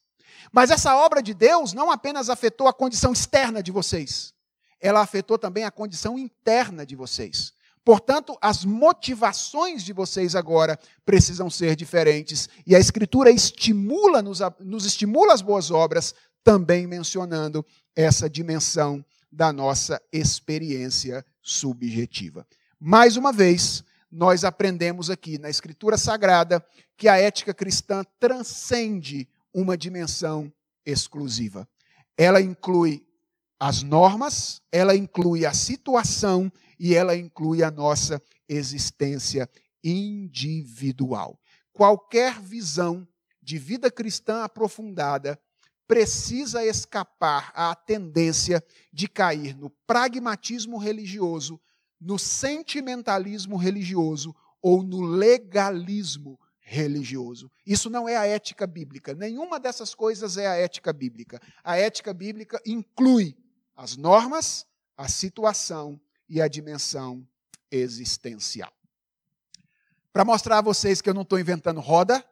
Mas 0.51 0.71
essa 0.71 0.97
obra 0.97 1.23
de 1.23 1.35
Deus 1.35 1.73
não 1.73 1.91
apenas 1.91 2.31
afetou 2.31 2.67
a 2.67 2.73
condição 2.73 3.13
externa 3.13 3.63
de 3.63 3.71
vocês, 3.71 4.33
ela 4.81 5.01
afetou 5.01 5.39
também 5.39 5.65
a 5.65 5.71
condição 5.71 6.19
interna 6.19 6.85
de 6.85 6.97
vocês. 6.97 7.53
Portanto, 7.85 8.37
as 8.41 8.65
motivações 8.65 9.83
de 9.83 9.93
vocês 9.93 10.37
agora 10.37 10.79
precisam 11.05 11.51
ser 11.51 11.75
diferentes. 11.75 12.49
E 12.67 12.77
a 12.77 12.79
Escritura 12.79 13.31
estimula, 13.31 14.23
nos, 14.23 14.39
nos 14.61 14.85
estimula 14.85 15.35
as 15.35 15.43
boas 15.43 15.71
obras, 15.71 16.15
também 16.45 16.87
mencionando 16.87 17.65
essa 17.95 18.31
dimensão 18.31 19.05
da 19.31 19.53
nossa 19.53 20.01
experiência 20.13 21.25
subjetiva. 21.41 22.47
Mais 22.79 23.17
uma 23.17 23.33
vez, 23.33 23.83
nós 24.11 24.45
aprendemos 24.45 25.09
aqui 25.09 25.39
na 25.39 25.49
Escritura 25.49 25.97
Sagrada 25.97 26.65
que 26.97 27.09
a 27.09 27.17
ética 27.17 27.55
cristã 27.55 28.05
transcende 28.21 29.29
uma 29.53 29.77
dimensão 29.77 30.53
exclusiva. 30.85 31.67
Ela 32.17 32.41
inclui 32.41 33.05
as 33.59 33.83
normas, 33.83 34.61
ela 34.71 34.95
inclui 34.95 35.47
a 35.47 35.55
situação 35.55 36.53
e 36.83 36.97
ela 36.97 37.15
inclui 37.15 37.63
a 37.63 37.71
nossa 37.71 38.21
existência 38.49 39.49
individual. 39.85 41.39
Qualquer 41.73 42.41
visão 42.41 43.07
de 43.41 43.57
vida 43.57 43.89
cristã 43.89 44.43
aprofundada 44.43 45.41
precisa 45.87 46.67
escapar 46.67 47.53
à 47.55 47.73
tendência 47.77 48.61
de 48.93 49.07
cair 49.07 49.57
no 49.57 49.71
pragmatismo 49.87 50.77
religioso 50.77 51.61
no 52.01 52.19
sentimentalismo 52.19 53.57
religioso 53.57 54.35
ou 54.61 54.83
no 54.83 55.03
legalismo 55.03 56.37
religioso. 56.59 57.49
Isso 57.65 57.89
não 57.89 58.09
é 58.09 58.17
a 58.17 58.27
ética 58.27 58.67
bíblica. 58.67 59.15
Nenhuma 59.15 59.61
dessas 59.61 59.95
coisas 59.95 60.37
é 60.37 60.49
a 60.49 60.57
ética 60.57 60.93
bíblica. 60.93 61.41
A 61.63 61.77
ética 61.77 62.13
bíblica 62.13 62.61
inclui 62.67 63.37
as 63.77 63.97
normas, 63.97 64.67
a 64.97 65.07
situação 65.07 66.01
e 66.33 66.41
a 66.41 66.49
dimensão 66.49 67.29
existencial. 67.71 68.73
Para 70.15 70.25
mostrar 70.25 70.59
a 70.59 70.63
vocês 70.63 71.03
que 71.03 71.11
eu 71.11 71.13
não 71.13 71.21
estou 71.21 71.39
inventando 71.39 71.79
roda, 71.79 72.25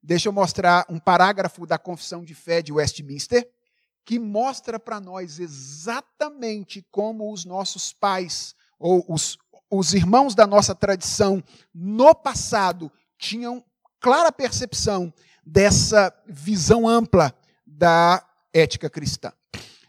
deixa 0.00 0.28
eu 0.28 0.32
mostrar 0.32 0.86
um 0.88 1.00
parágrafo 1.00 1.66
da 1.66 1.76
Confissão 1.76 2.22
de 2.24 2.36
Fé 2.36 2.62
de 2.62 2.72
Westminster, 2.72 3.50
que 4.04 4.16
mostra 4.20 4.78
para 4.78 5.00
nós 5.00 5.40
exatamente 5.40 6.86
como 6.88 7.32
os 7.32 7.44
nossos 7.44 7.92
pais 7.92 8.54
ou 8.78 9.04
os, 9.08 9.36
os 9.68 9.92
irmãos 9.92 10.32
da 10.36 10.46
nossa 10.46 10.72
tradição 10.72 11.42
no 11.74 12.14
passado 12.14 12.92
tinham 13.18 13.64
clara 13.98 14.30
percepção 14.30 15.12
dessa 15.44 16.16
visão 16.28 16.86
ampla 16.86 17.36
da 17.66 18.24
ética 18.52 18.88
cristã. 18.88 19.32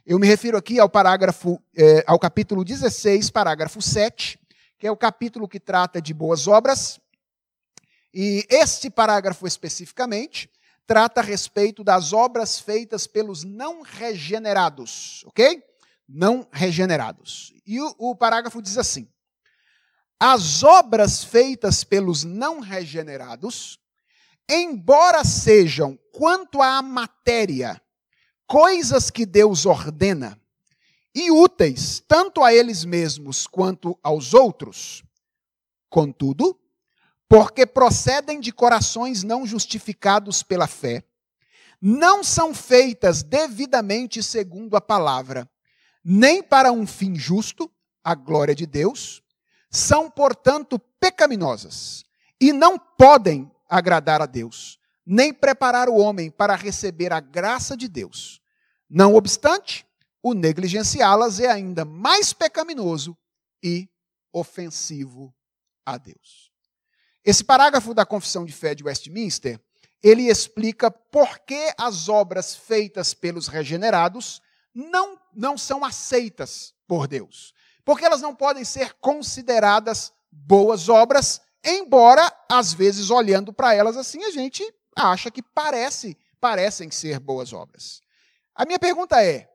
Eu 0.09 0.17
me 0.17 0.25
refiro 0.25 0.57
aqui 0.57 0.79
ao 0.79 0.87
parágrafo, 0.87 1.61
eh, 1.75 2.01
ao 2.07 2.17
capítulo 2.17 2.63
16, 2.63 3.29
parágrafo 3.29 3.81
7, 3.81 4.39
que 4.79 4.87
é 4.87 4.91
o 4.91 4.95
capítulo 4.95 5.49
que 5.49 5.59
trata 5.59 6.01
de 6.01 6.13
boas 6.13 6.47
obras. 6.47 6.97
E 8.13 8.47
este 8.49 8.89
parágrafo 8.89 9.45
especificamente 9.45 10.49
trata 10.85 11.19
a 11.19 11.23
respeito 11.25 11.83
das 11.83 12.13
obras 12.13 12.57
feitas 12.57 13.05
pelos 13.05 13.43
não 13.43 13.81
regenerados, 13.81 15.25
ok? 15.27 15.61
Não 16.07 16.47
regenerados. 16.53 17.53
E 17.65 17.81
o, 17.81 17.93
o 17.97 18.15
parágrafo 18.15 18.61
diz 18.61 18.77
assim: 18.77 19.09
as 20.17 20.63
obras 20.63 21.21
feitas 21.21 21.83
pelos 21.83 22.23
não 22.23 22.61
regenerados, 22.61 23.77
embora 24.49 25.25
sejam, 25.25 25.99
quanto 26.13 26.61
à 26.61 26.81
matéria, 26.81 27.81
coisas 28.47 29.11
que 29.11 29.25
Deus 29.25 29.65
ordena, 29.65 30.39
e 31.13 31.29
úteis 31.29 32.01
tanto 32.07 32.43
a 32.43 32.53
eles 32.53 32.85
mesmos 32.85 33.45
quanto 33.45 33.97
aos 34.01 34.33
outros, 34.33 35.03
contudo, 35.89 36.57
porque 37.27 37.65
procedem 37.65 38.39
de 38.39 38.51
corações 38.51 39.21
não 39.21 39.45
justificados 39.45 40.41
pela 40.41 40.65
fé, 40.65 41.03
não 41.81 42.23
são 42.23 42.53
feitas 42.53 43.21
devidamente 43.21 44.23
segundo 44.23 44.75
a 44.77 44.81
palavra, 44.81 45.49
nem 46.03 46.41
para 46.41 46.71
um 46.71 46.87
fim 46.87 47.15
justo, 47.15 47.69
a 48.03 48.15
glória 48.15 48.55
de 48.55 48.65
Deus, 48.65 49.21
são, 49.69 50.09
portanto, 50.09 50.79
pecaminosas 50.99 52.05
e 52.39 52.53
não 52.53 52.79
podem 52.79 53.51
agradar 53.69 54.21
a 54.21 54.25
Deus, 54.25 54.79
nem 55.07 55.33
preparar 55.33 55.87
o 55.87 55.95
homem 55.95 56.29
para 56.29 56.55
receber 56.55 57.13
a 57.13 57.19
graça 57.21 57.77
de 57.77 57.87
Deus. 57.87 58.41
Não 58.89 59.15
obstante, 59.15 59.85
o 60.21 60.33
negligenciá-las 60.33 61.39
é 61.39 61.49
ainda 61.49 61.85
mais 61.85 62.33
pecaminoso 62.33 63.17
e 63.63 63.87
ofensivo 64.33 65.33
a 65.85 65.97
Deus. 65.97 66.51
Esse 67.23 67.43
parágrafo 67.43 67.93
da 67.93 68.05
Confissão 68.05 68.45
de 68.45 68.51
Fé 68.51 68.75
de 68.75 68.83
Westminster, 68.83 69.59
ele 70.03 70.29
explica 70.29 70.91
por 70.91 71.39
que 71.39 71.73
as 71.77 72.09
obras 72.09 72.55
feitas 72.55 73.13
pelos 73.13 73.47
regenerados 73.47 74.41
não, 74.75 75.17
não 75.33 75.57
são 75.57 75.85
aceitas 75.85 76.73
por 76.85 77.07
Deus 77.07 77.53
porque 77.87 78.03
elas 78.03 78.21
não 78.21 78.35
podem 78.35 78.65
ser 78.65 78.95
consideradas 78.95 80.11
boas 80.29 80.89
obras, 80.89 81.39
embora 81.63 82.29
às 82.51 82.73
vezes 82.73 83.09
olhando 83.09 83.53
para 83.53 83.73
elas 83.73 83.95
assim 83.95 84.25
a 84.25 84.29
gente 84.29 84.61
acha 84.97 85.29
que 85.29 85.41
parece, 85.41 86.17
parecem 86.39 86.89
ser 86.89 87.19
boas 87.19 87.53
obras. 87.53 88.01
A 88.55 88.65
minha 88.65 88.79
pergunta 88.79 89.23
é, 89.23 89.49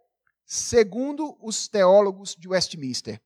segundo 0.46 1.36
os 1.40 1.66
teólogos 1.68 2.36
de 2.38 2.48
Westminster, 2.48 3.20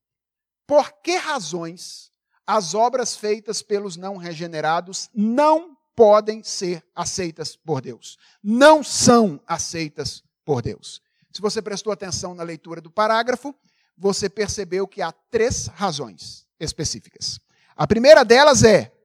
por 0.67 0.93
que 1.03 1.17
razões 1.17 2.11
as 2.47 2.75
obras 2.75 3.17
feitas 3.17 3.63
pelos 3.63 3.97
não 3.97 4.17
regenerados 4.17 5.11
não 5.15 5.77
podem 5.95 6.43
ser 6.43 6.85
aceitas 6.95 7.57
por 7.57 7.81
Deus? 7.81 8.17
Não 8.43 8.83
são 8.83 9.41
aceitas 9.47 10.25
por 10.45 10.63
Deus. 10.63 11.03
Se 11.33 11.41
você 11.43 11.61
prestou 11.61 11.93
atenção 11.93 12.35
na 12.35 12.43
leitura 12.43 12.81
do 12.81 12.91
parágrafo, 12.91 13.55
você 13.97 14.29
percebeu 14.29 14.87
que 14.87 15.03
há 15.03 15.13
três 15.13 15.67
razões 15.67 16.47
específicas. 16.59 17.39
A 17.77 17.87
primeira 17.87 18.25
delas 18.25 18.63
é 18.63 18.96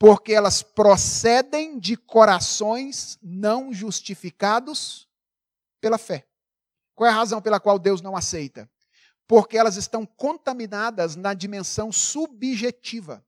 porque 0.00 0.32
elas 0.32 0.62
procedem 0.62 1.78
de 1.78 1.94
corações 1.94 3.18
não 3.22 3.70
justificados 3.70 5.06
pela 5.78 5.98
fé. 5.98 6.26
Qual 6.94 7.06
é 7.06 7.12
a 7.12 7.14
razão 7.14 7.42
pela 7.42 7.60
qual 7.60 7.78
Deus 7.78 8.00
não 8.00 8.16
aceita? 8.16 8.68
Porque 9.28 9.58
elas 9.58 9.76
estão 9.76 10.06
contaminadas 10.06 11.16
na 11.16 11.34
dimensão 11.34 11.92
subjetiva. 11.92 13.22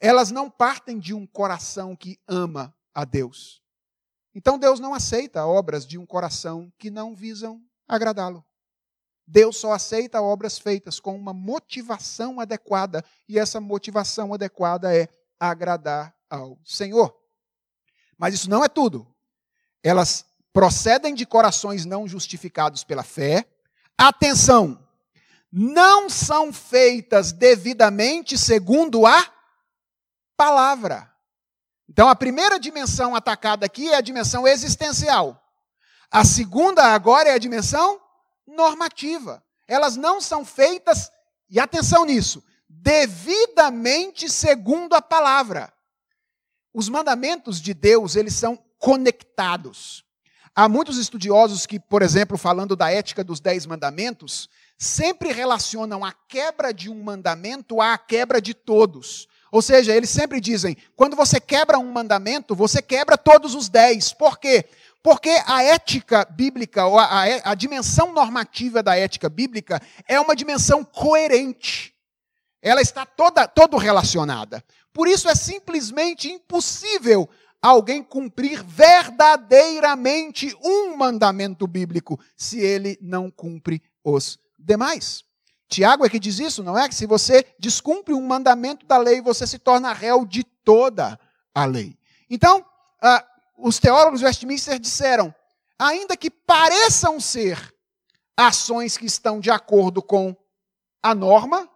Elas 0.00 0.32
não 0.32 0.50
partem 0.50 0.98
de 0.98 1.14
um 1.14 1.24
coração 1.24 1.94
que 1.94 2.18
ama 2.26 2.76
a 2.92 3.04
Deus. 3.04 3.62
Então 4.34 4.58
Deus 4.58 4.80
não 4.80 4.94
aceita 4.94 5.46
obras 5.46 5.86
de 5.86 5.96
um 5.96 6.04
coração 6.04 6.72
que 6.76 6.90
não 6.90 7.14
visam 7.14 7.62
agradá-lo. 7.86 8.44
Deus 9.24 9.58
só 9.58 9.72
aceita 9.72 10.20
obras 10.20 10.58
feitas 10.58 10.98
com 10.98 11.14
uma 11.16 11.32
motivação 11.32 12.40
adequada, 12.40 13.04
e 13.28 13.38
essa 13.38 13.60
motivação 13.60 14.34
adequada 14.34 14.94
é 14.94 15.08
agradar 15.38 16.14
ao 16.28 16.58
Senhor. 16.64 17.14
Mas 18.18 18.34
isso 18.34 18.48
não 18.48 18.64
é 18.64 18.68
tudo. 18.68 19.06
Elas 19.82 20.24
procedem 20.52 21.14
de 21.14 21.26
corações 21.26 21.84
não 21.84 22.06
justificados 22.06 22.84
pela 22.84 23.02
fé. 23.02 23.46
Atenção! 23.98 24.80
Não 25.50 26.10
são 26.10 26.52
feitas 26.52 27.30
devidamente 27.30 28.36
segundo 28.36 29.06
a 29.06 29.32
palavra. 30.36 31.12
Então, 31.88 32.08
a 32.08 32.16
primeira 32.16 32.58
dimensão 32.58 33.14
atacada 33.14 33.66
aqui 33.66 33.90
é 33.90 33.96
a 33.96 34.00
dimensão 34.00 34.48
existencial. 34.48 35.40
A 36.10 36.24
segunda 36.24 36.94
agora 36.94 37.28
é 37.28 37.34
a 37.34 37.38
dimensão 37.38 38.00
normativa. 38.46 39.44
Elas 39.66 39.96
não 39.96 40.20
são 40.20 40.44
feitas, 40.44 41.10
e 41.48 41.60
atenção 41.60 42.04
nisso, 42.04 42.42
devidamente 42.84 44.28
segundo 44.28 44.92
a 44.92 45.00
palavra. 45.00 45.72
Os 46.72 46.86
mandamentos 46.86 47.58
de 47.58 47.72
Deus, 47.72 48.14
eles 48.14 48.34
são 48.34 48.62
conectados. 48.78 50.04
Há 50.54 50.68
muitos 50.68 50.98
estudiosos 50.98 51.64
que, 51.64 51.80
por 51.80 52.02
exemplo, 52.02 52.36
falando 52.36 52.76
da 52.76 52.90
ética 52.90 53.24
dos 53.24 53.40
dez 53.40 53.64
mandamentos, 53.64 54.50
sempre 54.76 55.32
relacionam 55.32 56.04
a 56.04 56.12
quebra 56.12 56.74
de 56.74 56.90
um 56.90 57.02
mandamento 57.02 57.80
à 57.80 57.96
quebra 57.96 58.38
de 58.38 58.52
todos. 58.52 59.26
Ou 59.50 59.62
seja, 59.62 59.96
eles 59.96 60.10
sempre 60.10 60.38
dizem: 60.38 60.76
quando 60.94 61.16
você 61.16 61.40
quebra 61.40 61.78
um 61.78 61.90
mandamento, 61.90 62.54
você 62.54 62.82
quebra 62.82 63.16
todos 63.16 63.54
os 63.54 63.70
dez. 63.70 64.12
Por 64.12 64.38
quê? 64.38 64.66
Porque 65.02 65.30
a 65.46 65.62
ética 65.62 66.26
bíblica, 66.30 66.84
ou 66.84 66.98
a, 66.98 67.04
a, 67.04 67.52
a, 67.52 67.54
dimensão 67.54 68.12
normativa 68.12 68.82
da 68.82 68.94
ética 68.94 69.30
bíblica, 69.30 69.80
é 70.06 70.20
uma 70.20 70.36
dimensão 70.36 70.84
coerente. 70.84 71.93
Ela 72.64 72.80
está 72.80 73.04
toda 73.04 73.46
todo 73.46 73.76
relacionada. 73.76 74.64
Por 74.90 75.06
isso 75.06 75.28
é 75.28 75.34
simplesmente 75.34 76.30
impossível 76.30 77.28
alguém 77.60 78.02
cumprir 78.02 78.64
verdadeiramente 78.64 80.56
um 80.64 80.96
mandamento 80.96 81.66
bíblico 81.66 82.18
se 82.34 82.58
ele 82.60 82.98
não 83.02 83.30
cumpre 83.30 83.82
os 84.02 84.38
demais. 84.58 85.22
Tiago 85.68 86.06
é 86.06 86.08
que 86.08 86.18
diz 86.18 86.38
isso, 86.38 86.62
não 86.62 86.78
é? 86.78 86.88
Que 86.88 86.94
se 86.94 87.06
você 87.06 87.44
descumpre 87.58 88.14
um 88.14 88.26
mandamento 88.26 88.86
da 88.86 88.96
lei, 88.96 89.20
você 89.20 89.46
se 89.46 89.58
torna 89.58 89.92
réu 89.92 90.24
de 90.24 90.42
toda 90.42 91.20
a 91.54 91.66
lei. 91.66 91.98
Então, 92.30 92.64
ah, 93.02 93.26
os 93.58 93.78
teólogos 93.78 94.22
Westminster 94.22 94.78
disseram, 94.78 95.34
ainda 95.78 96.16
que 96.16 96.30
pareçam 96.30 97.20
ser 97.20 97.74
ações 98.34 98.96
que 98.96 99.04
estão 99.06 99.38
de 99.38 99.50
acordo 99.50 100.02
com 100.02 100.34
a 101.02 101.14
norma, 101.14 101.68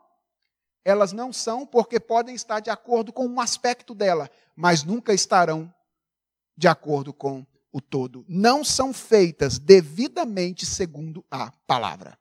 elas 0.89 1.13
não 1.13 1.35
são 1.35 1.67
porque 1.67 2.01
podem 2.01 2.35
estar 2.35 2.61
de 2.61 2.71
acordo 2.71 3.13
com 3.13 3.27
um 3.27 3.41
aspecto 3.41 3.95
dela, 3.95 4.31
mas 4.57 4.85
nunca 4.85 5.13
estarão 5.13 5.71
de 6.57 6.67
acordo 6.67 7.13
com 7.13 7.47
o 7.71 7.79
todo. 7.79 8.25
Não 8.27 8.65
são 8.65 8.95
feitas 8.95 9.59
devidamente 9.59 10.65
segundo 10.65 11.23
a 11.31 11.53
palavra. 11.67 12.19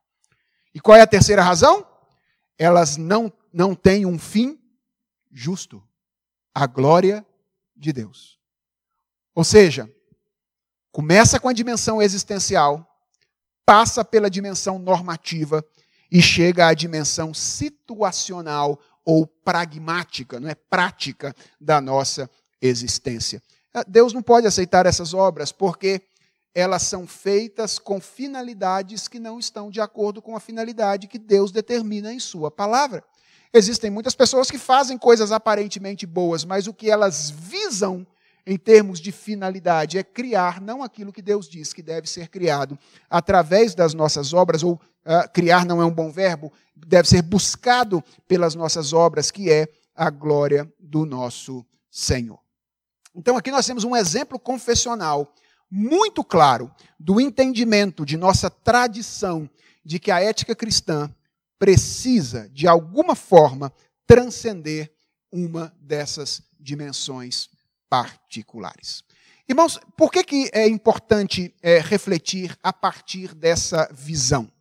E 0.74 0.82
qual 0.82 0.97
é 0.97 1.01
a 1.01 1.07
terceira 1.07 1.41
razão? 1.41 1.88
Elas 2.57 2.97
não, 2.97 3.32
não 3.53 3.74
têm 3.74 4.05
um 4.05 4.20
fim 4.20 4.59
justo 5.32 5.82
a 6.53 6.68
glória 6.68 7.26
de 7.74 7.93
Deus. 7.93 8.38
Ou 9.34 9.45
seja, 9.45 9.89
começa 10.91 11.39
com 11.39 11.47
a 11.47 11.53
dimensão 11.53 12.01
existencial, 12.01 12.86
passa 13.65 14.03
pela 14.03 14.30
dimensão 14.30 14.78
normativa 14.78 15.65
e 16.12 16.22
chega 16.22 16.68
à 16.68 16.74
dimensão 16.74 17.34
situacional 17.34 18.80
ou 19.05 19.26
pragmática, 19.26 20.39
não 20.39 20.49
é 20.49 20.55
prática 20.55 21.34
da 21.60 21.80
nossa 21.80 22.30
existência. 22.62 23.41
Ah, 23.74 23.84
Deus 23.88 24.14
não 24.14 24.22
pode 24.22 24.47
aceitar 24.47 24.86
essas 24.86 25.14
obras 25.14 25.51
porque 25.51 26.01
elas 26.53 26.82
são 26.82 27.05
feitas 27.05 27.78
com 27.78 28.01
finalidades 28.01 29.08
que 29.08 29.20
não 29.20 29.38
estão 29.38 29.70
de 29.70 29.80
acordo 29.80 30.22
com 30.22 30.36
a 30.36 30.39
finalidade 30.39 31.08
que 31.08 31.20
Deus 31.20 31.51
determina 31.51 32.12
em 32.12 32.20
sua 32.20 32.49
palavra. 32.49 33.03
Existem 33.53 33.89
muitas 33.89 34.16
pessoas 34.16 34.49
que 34.49 34.58
fazem 34.58 34.97
coisas 34.97 35.32
aparentemente 35.32 36.05
boas, 36.05 36.43
mas 36.43 36.68
o 36.68 36.74
que 36.74 36.89
elas 36.89 37.30
visam 37.30 38.05
em 38.48 38.58
termos 38.58 39.02
de 39.02 39.12
finalidade, 39.12 39.98
é 39.98 40.04
criar 40.04 40.62
não 40.62 40.82
aquilo 40.82 41.12
que 41.12 41.22
Deus 41.22 41.50
diz 41.50 41.74
que 41.74 41.82
deve 41.84 42.10
ser 42.10 42.30
criado 42.30 42.80
através 43.10 43.76
das 43.76 43.93
nossas 43.93 44.32
obras, 44.32 44.64
ou 44.64 44.76
uh, 44.76 45.30
criar 45.34 45.66
não 45.66 45.82
é 45.82 45.86
um 45.86 45.91
bom 45.91 46.10
verbo, 46.10 46.50
deve 46.74 47.10
ser 47.10 47.22
buscado 47.22 48.02
pelas 48.26 48.56
nossas 48.56 48.93
obras, 48.93 49.30
que 49.32 49.52
é 49.52 49.68
a 49.93 50.10
glória 50.10 50.72
do 50.80 51.06
nosso 51.06 51.66
Senhor. 51.91 52.39
Então 53.14 53.36
aqui 53.36 53.52
nós 53.52 53.66
temos 53.66 53.84
um 53.84 53.93
exemplo 53.93 54.39
confessional 54.39 55.36
muito 55.70 56.24
claro 56.24 56.72
do 56.98 57.20
entendimento 57.20 58.06
de 58.06 58.16
nossa 58.16 58.50
tradição 58.50 59.50
de 59.84 60.00
que 60.00 60.10
a 60.10 60.22
ética 60.22 60.56
cristã 60.56 61.14
precisa, 61.60 62.48
de 62.54 62.66
alguma 62.66 63.14
forma, 63.14 63.74
transcender 64.06 64.89
uma 65.30 65.76
dessas 65.82 66.41
dimensões 66.58 67.50
particulares. 67.90 69.04
Irmãos, 69.48 69.80
por 69.96 70.12
que, 70.12 70.24
que 70.24 70.50
é 70.54 70.68
importante 70.68 71.54
é, 71.62 71.80
refletir 71.80 72.58
a 72.62 72.74
partir 72.74 73.34
dessa 73.34 73.90
visão? 73.94 74.52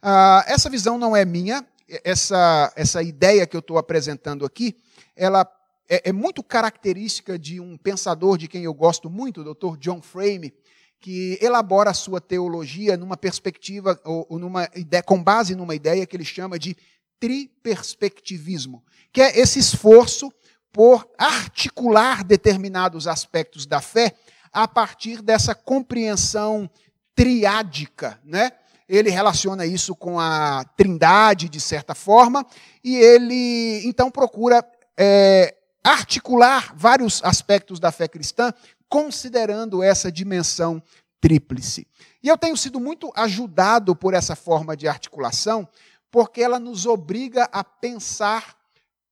Ah, 0.00 0.44
essa 0.46 0.70
visão 0.70 0.96
não 0.96 1.16
é 1.16 1.24
minha, 1.24 1.66
essa, 2.04 2.72
essa 2.76 3.02
ideia 3.02 3.46
que 3.46 3.56
eu 3.56 3.60
estou 3.60 3.78
apresentando 3.78 4.44
aqui, 4.44 4.76
ela 5.16 5.44
é, 5.88 6.10
é, 6.10 6.12
muito 6.12 6.42
característica 6.42 7.38
de 7.38 7.58
um 7.58 7.76
pensador 7.76 8.38
de 8.38 8.46
quem 8.46 8.62
eu 8.62 8.74
gosto 8.74 9.10
muito, 9.10 9.40
o 9.40 9.54
Dr. 9.54 9.76
John 9.78 10.00
Frame, 10.00 10.52
que 11.00 11.38
elabora 11.40 11.90
a 11.90 11.94
sua 11.94 12.20
teologia 12.20 12.96
numa 12.96 13.16
perspectiva, 13.16 14.00
ou, 14.04 14.26
ou 14.28 14.38
numa 14.38 14.68
ideia, 14.76 15.02
com 15.02 15.22
base 15.22 15.54
numa 15.54 15.74
ideia 15.74 16.06
que 16.06 16.16
ele 16.16 16.24
chama 16.24 16.58
de 16.58 16.76
triperspectivismo, 17.18 18.84
que 19.12 19.20
é 19.20 19.38
esse 19.38 19.58
esforço 19.58 20.32
por 20.72 21.08
articular 21.16 22.24
determinados 22.24 23.06
aspectos 23.06 23.66
da 23.66 23.80
fé 23.80 24.14
a 24.52 24.66
partir 24.66 25.22
dessa 25.22 25.54
compreensão 25.54 26.70
triádica, 27.14 28.18
né? 28.24 28.52
Ele 28.88 29.10
relaciona 29.10 29.66
isso 29.66 29.94
com 29.94 30.18
a 30.18 30.64
trindade, 30.76 31.48
de 31.48 31.60
certa 31.60 31.94
forma, 31.94 32.46
e 32.82 32.96
ele 32.96 33.86
então 33.86 34.10
procura 34.10 34.64
é, 34.96 35.54
articular 35.84 36.72
vários 36.74 37.22
aspectos 37.22 37.78
da 37.78 37.92
fé 37.92 38.08
cristã, 38.08 38.52
considerando 38.88 39.82
essa 39.82 40.10
dimensão 40.10 40.82
tríplice. 41.20 41.86
E 42.22 42.28
eu 42.28 42.38
tenho 42.38 42.56
sido 42.56 42.80
muito 42.80 43.12
ajudado 43.14 43.94
por 43.94 44.14
essa 44.14 44.34
forma 44.34 44.76
de 44.76 44.88
articulação, 44.88 45.68
porque 46.10 46.40
ela 46.42 46.58
nos 46.58 46.86
obriga 46.86 47.48
a 47.52 47.62
pensar 47.62 48.56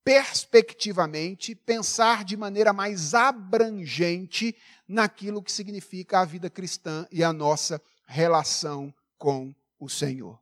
perspectivamente, 0.07 1.53
pensar 1.53 2.23
de 2.23 2.37
maneira 2.37 2.73
mais 2.73 3.13
abrangente 3.13 4.55
naquilo 4.87 5.43
que 5.43 5.51
significa 5.51 6.21
a 6.21 6.25
vida 6.25 6.49
cristã 6.49 7.05
e 7.11 7.25
a 7.25 7.33
nossa 7.33 7.83
relação 8.07 8.95
com 9.19 9.53
o 9.81 9.89
Senhor. 9.89 10.39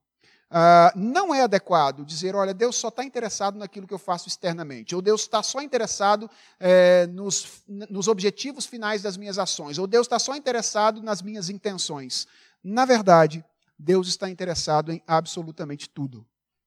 Uh, 0.50 0.92
não 0.94 1.34
é 1.34 1.40
adequado 1.40 2.04
dizer, 2.04 2.36
olha, 2.36 2.52
Deus 2.52 2.76
só 2.76 2.88
está 2.88 3.02
interessado 3.02 3.58
naquilo 3.58 3.86
que 3.86 3.94
eu 3.94 3.98
faço 3.98 4.28
externamente, 4.28 4.94
ou 4.94 5.00
Deus 5.00 5.22
está 5.22 5.42
só 5.42 5.62
interessado 5.62 6.30
é, 6.60 7.06
nos, 7.06 7.62
nos 7.66 8.06
objetivos 8.06 8.66
finais 8.66 9.00
das 9.00 9.16
minhas 9.16 9.38
ações, 9.38 9.78
ou 9.78 9.86
Deus 9.86 10.06
está 10.06 10.18
só 10.18 10.36
interessado 10.36 11.02
nas 11.02 11.22
minhas 11.22 11.48
intenções. 11.48 12.28
Na 12.62 12.84
verdade, 12.84 13.42
Deus 13.78 14.08
está 14.08 14.28
interessado 14.28 14.92
em 14.92 15.02
absolutamente 15.06 15.88
tudo. 15.88 16.26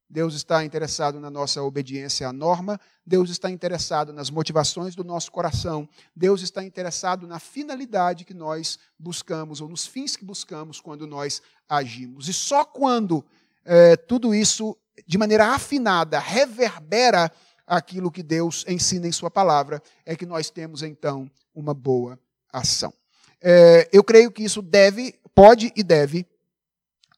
Deus 0.09 0.33
está 0.33 0.63
interessado 0.63 1.19
na 1.19 1.29
nossa 1.29 1.61
obediência 1.61 2.27
à 2.27 2.33
norma, 2.33 2.79
Deus 3.05 3.29
está 3.29 3.49
interessado 3.49 4.13
nas 4.13 4.29
motivações 4.29 4.95
do 4.95 5.03
nosso 5.03 5.31
coração, 5.31 5.87
Deus 6.15 6.41
está 6.41 6.63
interessado 6.63 7.27
na 7.27 7.39
finalidade 7.39 8.23
que 8.23 8.33
nós 8.33 8.79
buscamos, 8.97 9.59
ou 9.59 9.67
nos 9.67 9.85
fins 9.85 10.15
que 10.15 10.23
buscamos 10.23 10.79
quando 10.79 11.05
nós 11.05 11.41
agimos. 11.67 12.29
E 12.29 12.33
só 12.33 12.63
quando 12.63 13.23
é, 13.65 13.97
tudo 13.97 14.33
isso, 14.33 14.77
de 15.05 15.17
maneira 15.17 15.47
afinada, 15.47 16.19
reverbera 16.19 17.29
aquilo 17.65 18.09
que 18.09 18.23
Deus 18.23 18.63
ensina 18.65 19.07
em 19.07 19.11
Sua 19.11 19.29
palavra, 19.29 19.83
é 20.05 20.15
que 20.15 20.25
nós 20.25 20.49
temos 20.49 20.81
então 20.81 21.29
uma 21.53 21.73
boa 21.73 22.17
ação. 22.51 22.93
É, 23.41 23.89
eu 23.91 24.03
creio 24.03 24.31
que 24.31 24.43
isso 24.43 24.61
deve, 24.61 25.19
pode 25.35 25.73
e 25.75 25.83
deve 25.83 26.25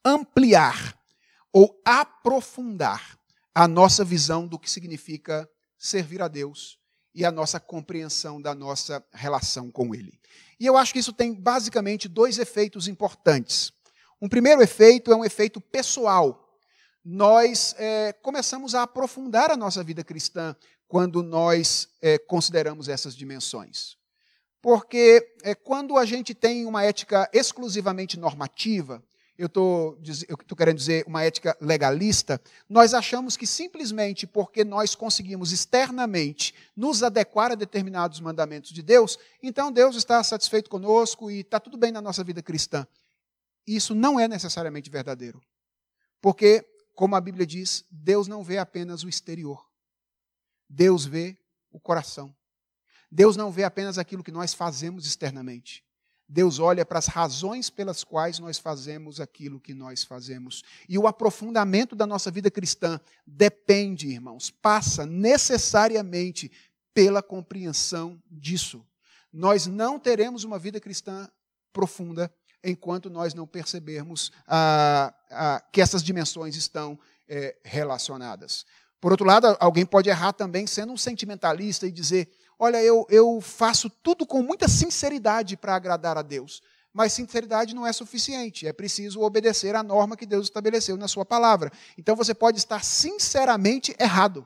ampliar 0.04 0.99
ou 1.52 1.82
aprofundar 1.86 3.18
a 3.54 3.68
nossa 3.68 4.04
visão 4.06 4.48
do 4.48 4.60
que 4.60 4.70
significa 4.70 5.50
servir 5.78 6.22
a 6.22 6.28
Deus 6.28 6.78
e 7.14 7.26
a 7.26 7.32
nossa 7.32 7.60
compreensão 7.60 8.42
da 8.42 8.54
nossa 8.54 9.04
relação 9.12 9.72
com 9.72 9.94
Ele. 9.94 10.20
E 10.60 10.66
eu 10.66 10.78
acho 10.78 10.94
que 10.94 11.00
isso 11.00 11.14
tem 11.14 11.34
basicamente 11.34 12.08
dois 12.08 12.38
efeitos 12.38 12.88
importantes. 12.88 13.72
Um 14.22 14.30
primeiro 14.30 14.62
efeito 14.62 15.12
é 15.12 15.16
um 15.16 15.26
efeito 15.26 15.60
pessoal. 15.60 16.58
Nós 17.04 17.74
é, 17.78 18.14
começamos 18.14 18.76
a 18.76 18.84
aprofundar 18.84 19.50
a 19.50 19.58
nossa 19.58 19.84
vida 19.84 20.04
cristã 20.04 20.56
quando 20.88 21.24
nós 21.24 21.88
é, 22.02 22.18
consideramos 22.18 22.90
essas 22.90 23.16
dimensões. 23.16 23.98
Porque 24.62 25.36
é, 25.44 25.56
quando 25.56 25.98
a 25.98 26.06
gente 26.06 26.34
tem 26.34 26.66
uma 26.66 26.84
ética 26.84 27.30
exclusivamente 27.34 28.20
normativa, 28.20 29.02
eu 29.40 29.46
estou 29.46 30.58
querendo 30.58 30.76
dizer 30.76 31.06
uma 31.08 31.24
ética 31.24 31.56
legalista, 31.62 32.42
nós 32.68 32.94
achamos 32.94 33.38
que 33.38 33.48
simplesmente 33.48 34.28
porque 34.28 34.66
nós 34.66 34.96
conseguimos 34.96 35.54
externamente 35.54 36.54
nos 36.76 37.02
adequar 37.02 37.54
a 37.54 37.56
determinados 37.56 38.20
mandamentos 38.20 38.72
de 38.72 38.84
Deus, 38.84 39.18
então 39.42 39.72
Deus 39.72 39.96
está 39.96 40.22
satisfeito 40.22 40.70
conosco 40.70 41.32
e 41.32 41.40
está 41.40 41.58
tudo 41.58 41.78
bem 41.78 41.92
na 41.92 42.02
nossa 42.02 42.22
vida 42.22 42.44
cristã. 42.44 42.86
Isso 43.66 43.96
não 43.96 44.20
é 44.20 44.28
necessariamente 44.28 44.90
verdadeiro. 44.90 45.42
Porque, 46.22 46.66
como 46.94 47.16
a 47.16 47.22
Bíblia 47.22 47.46
diz, 47.46 47.86
Deus 47.90 48.28
não 48.28 48.44
vê 48.44 48.58
apenas 48.58 49.04
o 49.04 49.10
exterior. 49.10 49.66
Deus 50.68 51.06
vê 51.06 51.38
o 51.72 51.80
coração. 51.80 52.36
Deus 53.10 53.38
não 53.38 53.52
vê 53.52 53.64
apenas 53.64 53.98
aquilo 53.98 54.24
que 54.24 54.32
nós 54.32 54.54
fazemos 54.54 55.06
externamente. 55.06 55.84
Deus 56.32 56.60
olha 56.60 56.86
para 56.86 57.00
as 57.00 57.08
razões 57.08 57.72
pelas 57.72 58.04
quais 58.04 58.38
nós 58.38 58.60
fazemos 58.60 59.20
aquilo 59.20 59.60
que 59.60 59.74
nós 59.74 60.04
fazemos. 60.04 60.64
E 60.88 60.96
o 60.96 61.08
aprofundamento 61.08 61.96
da 61.96 62.06
nossa 62.06 62.30
vida 62.30 62.52
cristã 62.52 63.02
depende, 63.26 64.10
irmãos, 64.10 64.52
passa 64.52 65.08
necessariamente 65.08 66.52
pela 66.94 67.24
compreensão 67.24 68.22
disso. 68.30 68.86
Nós 69.34 69.66
não 69.66 69.98
teremos 69.98 70.44
uma 70.44 70.60
vida 70.60 70.80
cristã 70.80 71.28
profunda 71.74 72.32
enquanto 72.64 73.10
nós 73.10 73.34
não 73.34 73.48
percebermos 73.48 74.32
ah, 74.48 75.12
ah, 75.32 75.64
que 75.72 75.82
essas 75.82 76.04
dimensões 76.04 76.56
estão 76.56 77.00
é, 77.28 77.56
relacionadas. 77.64 78.66
Por 79.02 79.12
outro 79.12 79.26
lado, 79.26 79.56
alguém 79.60 79.86
pode 79.86 80.10
errar 80.10 80.34
também 80.34 80.68
sendo 80.68 80.92
um 80.92 80.98
sentimentalista 80.98 81.88
e 81.88 81.92
dizer: 81.92 82.30
olha, 82.60 82.84
eu, 82.84 83.08
eu 83.10 83.40
faço 83.40 83.90
tudo 83.90 84.28
com 84.28 84.44
muita 84.44 84.68
sinceridade 84.68 85.56
para 85.56 85.76
agradar 85.76 86.18
a 86.18 86.22
Deus. 86.22 86.62
Mas 86.92 87.14
sinceridade 87.14 87.74
não 87.74 87.88
é 87.88 87.94
suficiente, 87.94 88.68
é 88.68 88.74
preciso 88.74 89.22
obedecer 89.22 89.76
à 89.76 89.82
norma 89.82 90.18
que 90.18 90.26
Deus 90.26 90.48
estabeleceu 90.48 90.98
na 90.98 91.08
sua 91.08 91.24
palavra. 91.24 91.72
Então 91.98 92.16
você 92.16 92.34
pode 92.34 92.58
estar 92.58 92.84
sinceramente 92.84 93.96
errado. 94.00 94.46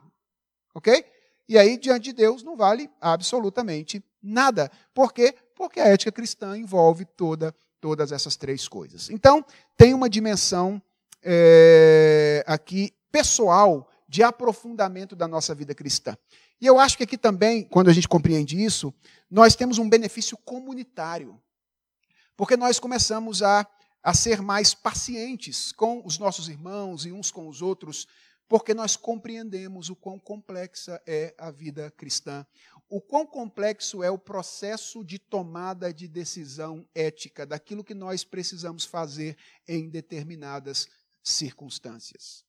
Ok? 0.75 1.05
E 1.47 1.57
aí, 1.57 1.77
diante 1.77 2.05
de 2.05 2.13
Deus, 2.13 2.43
não 2.43 2.55
vale 2.55 2.89
absolutamente 3.01 4.03
nada. 4.21 4.71
Por 4.93 5.13
quê? 5.13 5.35
Porque 5.55 5.79
a 5.79 5.87
ética 5.87 6.11
cristã 6.11 6.57
envolve 6.57 7.05
toda, 7.05 7.53
todas 7.81 8.11
essas 8.11 8.35
três 8.35 8.67
coisas. 8.67 9.09
Então, 9.09 9.45
tem 9.77 9.93
uma 9.93 10.09
dimensão 10.09 10.81
é, 11.21 12.43
aqui 12.47 12.93
pessoal 13.11 13.89
de 14.07 14.23
aprofundamento 14.23 15.15
da 15.15 15.27
nossa 15.27 15.53
vida 15.53 15.73
cristã. 15.75 16.15
E 16.61 16.65
eu 16.65 16.79
acho 16.79 16.97
que 16.97 17.03
aqui 17.03 17.17
também, 17.17 17.63
quando 17.63 17.89
a 17.89 17.93
gente 17.93 18.07
compreende 18.07 18.61
isso, 18.61 18.93
nós 19.29 19.55
temos 19.55 19.77
um 19.77 19.89
benefício 19.89 20.37
comunitário. 20.37 21.41
Porque 22.35 22.55
nós 22.57 22.79
começamos 22.79 23.43
a, 23.43 23.67
a 24.01 24.13
ser 24.13 24.41
mais 24.41 24.73
pacientes 24.73 25.71
com 25.71 26.01
os 26.05 26.17
nossos 26.17 26.47
irmãos 26.47 27.05
e 27.05 27.11
uns 27.11 27.31
com 27.31 27.47
os 27.47 27.61
outros, 27.61 28.07
porque 28.47 28.73
nós 28.73 28.95
compreendemos 28.95 29.89
o 29.89 29.95
quão 29.95 30.19
complexa 30.19 31.01
é 31.05 31.33
a 31.37 31.49
vida 31.49 31.91
cristã, 31.91 32.45
o 32.89 33.01
quão 33.01 33.25
complexo 33.25 34.03
é 34.03 34.11
o 34.11 34.17
processo 34.17 35.03
de 35.03 35.17
tomada 35.17 35.91
de 35.91 36.07
decisão 36.07 36.87
ética, 36.93 37.45
daquilo 37.45 37.83
que 37.83 37.95
nós 37.95 38.23
precisamos 38.23 38.85
fazer 38.85 39.35
em 39.67 39.89
determinadas 39.89 40.87
circunstâncias. 41.23 42.43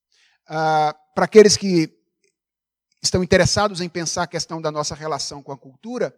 Ah, 0.47 0.95
Para 1.15 1.25
aqueles 1.25 1.57
que 1.57 2.04
estão 3.05 3.23
interessados 3.23 3.81
em 3.81 3.89
pensar 3.89 4.23
a 4.23 4.27
questão 4.27 4.61
da 4.61 4.71
nossa 4.71 4.95
relação 4.95 5.43
com 5.43 5.53
a 5.53 5.59
cultura, 5.59 6.15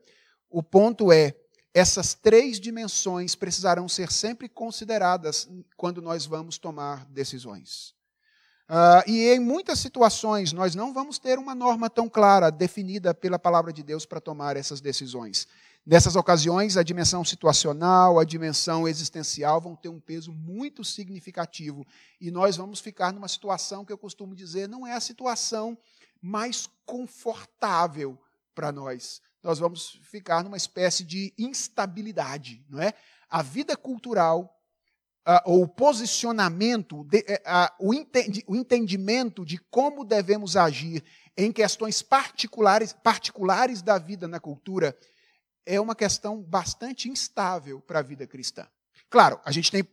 o 0.48 0.62
ponto 0.62 1.12
é: 1.12 1.34
essas 1.74 2.14
três 2.14 2.58
dimensões 2.58 3.34
precisarão 3.34 3.88
ser 3.88 4.10
sempre 4.10 4.48
consideradas 4.48 5.48
quando 5.76 6.00
nós 6.00 6.24
vamos 6.24 6.58
tomar 6.58 7.04
decisões. 7.06 7.94
Uh, 8.68 9.08
e 9.08 9.28
em 9.28 9.38
muitas 9.38 9.78
situações 9.78 10.52
nós 10.52 10.74
não 10.74 10.92
vamos 10.92 11.18
ter 11.20 11.38
uma 11.38 11.54
norma 11.54 11.88
tão 11.88 12.08
clara, 12.08 12.50
definida 12.50 13.14
pela 13.14 13.38
palavra 13.38 13.72
de 13.72 13.82
Deus 13.82 14.04
para 14.04 14.20
tomar 14.20 14.56
essas 14.56 14.80
decisões. 14.80 15.46
Nessas 15.84 16.16
ocasiões, 16.16 16.76
a 16.76 16.82
dimensão 16.82 17.24
situacional, 17.24 18.18
a 18.18 18.24
dimensão 18.24 18.88
existencial 18.88 19.60
vão 19.60 19.76
ter 19.76 19.88
um 19.88 20.00
peso 20.00 20.32
muito 20.32 20.82
significativo. 20.82 21.86
E 22.20 22.28
nós 22.28 22.56
vamos 22.56 22.80
ficar 22.80 23.12
numa 23.12 23.28
situação 23.28 23.84
que 23.84 23.92
eu 23.92 23.98
costumo 23.98 24.34
dizer 24.34 24.68
não 24.68 24.84
é 24.84 24.94
a 24.94 25.00
situação 25.00 25.78
mais 26.20 26.68
confortável 26.84 28.18
para 28.54 28.72
nós. 28.72 29.20
Nós 29.42 29.58
vamos 29.58 30.00
ficar 30.02 30.42
numa 30.42 30.56
espécie 30.56 31.04
de 31.04 31.32
instabilidade, 31.38 32.64
não 32.68 32.80
é? 32.80 32.92
A 33.28 33.42
vida 33.42 33.76
cultural, 33.76 34.56
ou 35.44 35.62
o 35.62 35.68
posicionamento, 35.68 37.04
de, 37.04 37.18
uh, 37.18 37.90
o, 37.90 38.52
o 38.52 38.56
entendimento 38.56 39.44
de 39.44 39.58
como 39.58 40.04
devemos 40.04 40.56
agir 40.56 41.02
em 41.36 41.52
questões 41.52 42.00
particulares, 42.00 42.92
particulares 42.92 43.82
da 43.82 43.98
vida 43.98 44.28
na 44.28 44.38
cultura, 44.38 44.96
é 45.66 45.80
uma 45.80 45.96
questão 45.96 46.40
bastante 46.40 47.08
instável 47.08 47.80
para 47.80 47.98
a 47.98 48.02
vida 48.02 48.26
cristã. 48.26 48.66
Claro, 49.10 49.40
a 49.44 49.50
gente 49.50 49.70
tem 49.70 49.86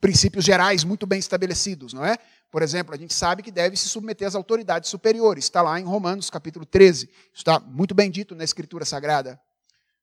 princípios 0.00 0.44
gerais 0.44 0.84
muito 0.84 1.04
bem 1.04 1.18
estabelecidos, 1.18 1.92
não 1.92 2.04
é? 2.04 2.16
Por 2.50 2.62
exemplo, 2.62 2.94
a 2.94 2.98
gente 2.98 3.12
sabe 3.12 3.42
que 3.42 3.50
deve 3.50 3.76
se 3.76 3.88
submeter 3.88 4.26
às 4.26 4.34
autoridades 4.34 4.88
superiores. 4.88 5.44
Está 5.44 5.62
lá 5.62 5.78
em 5.80 5.84
Romanos, 5.84 6.30
capítulo 6.30 6.64
13. 6.64 7.10
Está 7.34 7.58
muito 7.60 7.94
bem 7.94 8.10
dito 8.10 8.34
na 8.34 8.44
Escritura 8.44 8.84
Sagrada. 8.84 9.40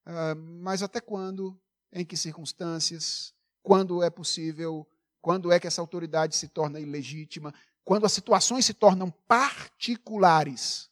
Uh, 0.05 0.35
mas 0.61 0.83
até 0.83 0.99
quando? 0.99 1.59
Em 1.91 2.05
que 2.05 2.17
circunstâncias? 2.17 3.33
Quando 3.61 4.03
é 4.03 4.09
possível? 4.09 4.87
Quando 5.21 5.51
é 5.51 5.59
que 5.59 5.67
essa 5.67 5.81
autoridade 5.81 6.35
se 6.35 6.49
torna 6.49 6.79
ilegítima? 6.79 7.53
Quando 7.85 8.05
as 8.05 8.11
situações 8.11 8.65
se 8.65 8.73
tornam 8.73 9.09
particulares, 9.27 10.89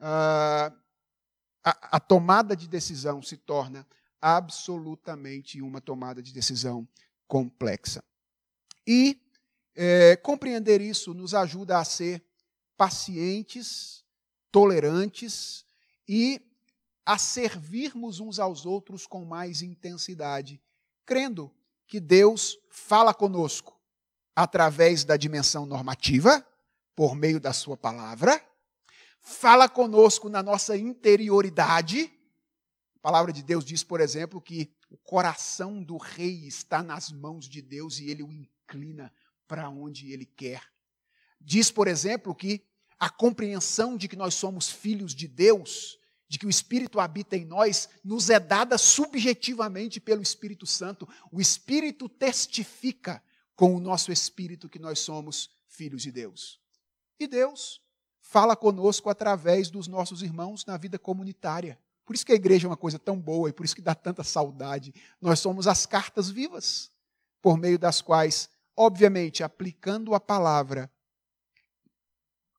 uh, 0.00 0.72
a, 1.64 1.96
a 1.96 2.00
tomada 2.00 2.56
de 2.56 2.68
decisão 2.68 3.20
se 3.22 3.36
torna 3.36 3.86
absolutamente 4.20 5.60
uma 5.60 5.80
tomada 5.80 6.22
de 6.22 6.32
decisão 6.32 6.86
complexa. 7.26 8.04
E 8.86 9.20
é, 9.74 10.16
compreender 10.16 10.80
isso 10.80 11.14
nos 11.14 11.34
ajuda 11.34 11.78
a 11.78 11.84
ser 11.84 12.22
pacientes, 12.76 14.04
tolerantes 14.50 15.64
e 16.08 16.40
a 17.04 17.18
servirmos 17.18 18.20
uns 18.20 18.38
aos 18.38 18.64
outros 18.64 19.06
com 19.06 19.24
mais 19.24 19.62
intensidade, 19.62 20.60
crendo 21.04 21.52
que 21.86 21.98
Deus 21.98 22.58
fala 22.70 23.12
conosco 23.12 23.78
através 24.34 25.04
da 25.04 25.16
dimensão 25.16 25.66
normativa, 25.66 26.46
por 26.94 27.14
meio 27.14 27.40
da 27.40 27.52
Sua 27.52 27.76
palavra, 27.76 28.42
fala 29.20 29.68
conosco 29.68 30.28
na 30.28 30.42
nossa 30.42 30.76
interioridade. 30.76 32.12
A 32.96 32.98
palavra 33.00 33.32
de 33.32 33.42
Deus 33.42 33.64
diz, 33.64 33.82
por 33.82 34.00
exemplo, 34.00 34.40
que 34.40 34.70
o 34.90 34.96
coração 34.98 35.82
do 35.82 35.96
rei 35.96 36.46
está 36.46 36.82
nas 36.82 37.10
mãos 37.10 37.48
de 37.48 37.62
Deus 37.62 37.98
e 37.98 38.10
ele 38.10 38.22
o 38.22 38.32
inclina 38.32 39.12
para 39.52 39.68
onde 39.68 40.10
ele 40.10 40.24
quer. 40.24 40.62
Diz, 41.38 41.70
por 41.70 41.86
exemplo, 41.86 42.34
que 42.34 42.64
a 42.98 43.10
compreensão 43.10 43.98
de 43.98 44.08
que 44.08 44.16
nós 44.16 44.32
somos 44.32 44.70
filhos 44.70 45.14
de 45.14 45.28
Deus, 45.28 45.98
de 46.26 46.38
que 46.38 46.46
o 46.46 46.48
Espírito 46.48 46.98
habita 46.98 47.36
em 47.36 47.44
nós, 47.44 47.86
nos 48.02 48.30
é 48.30 48.40
dada 48.40 48.78
subjetivamente 48.78 50.00
pelo 50.00 50.22
Espírito 50.22 50.64
Santo. 50.64 51.06
O 51.30 51.38
Espírito 51.38 52.08
testifica 52.08 53.22
com 53.54 53.76
o 53.76 53.78
nosso 53.78 54.10
espírito 54.10 54.70
que 54.70 54.78
nós 54.78 55.00
somos 55.00 55.50
filhos 55.68 56.00
de 56.00 56.10
Deus. 56.10 56.58
E 57.20 57.26
Deus 57.26 57.82
fala 58.22 58.56
conosco 58.56 59.10
através 59.10 59.68
dos 59.68 59.86
nossos 59.86 60.22
irmãos 60.22 60.64
na 60.64 60.78
vida 60.78 60.98
comunitária. 60.98 61.78
Por 62.06 62.16
isso 62.16 62.24
que 62.24 62.32
a 62.32 62.36
igreja 62.36 62.66
é 62.66 62.70
uma 62.70 62.76
coisa 62.78 62.98
tão 62.98 63.20
boa 63.20 63.50
e 63.50 63.52
por 63.52 63.66
isso 63.66 63.76
que 63.76 63.82
dá 63.82 63.94
tanta 63.94 64.24
saudade. 64.24 64.94
Nós 65.20 65.40
somos 65.40 65.66
as 65.66 65.84
cartas 65.84 66.30
vivas, 66.30 66.90
por 67.42 67.58
meio 67.58 67.78
das 67.78 68.00
quais 68.00 68.48
obviamente, 68.76 69.42
aplicando 69.42 70.14
a 70.14 70.20
palavra 70.20 70.90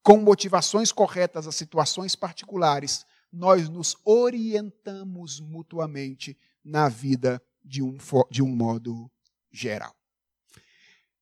com 0.01 0.17
motivações 0.17 0.91
corretas 0.91 1.47
às 1.47 1.55
situações 1.55 2.15
particulares, 2.15 3.05
nós 3.31 3.69
nos 3.69 3.97
orientamos 4.03 5.39
mutuamente 5.39 6.37
na 6.63 6.89
vida 6.89 7.41
de 7.63 7.81
um, 7.81 7.97
de 8.29 8.43
um 8.43 8.47
modo 8.47 9.09
geral. 9.51 9.95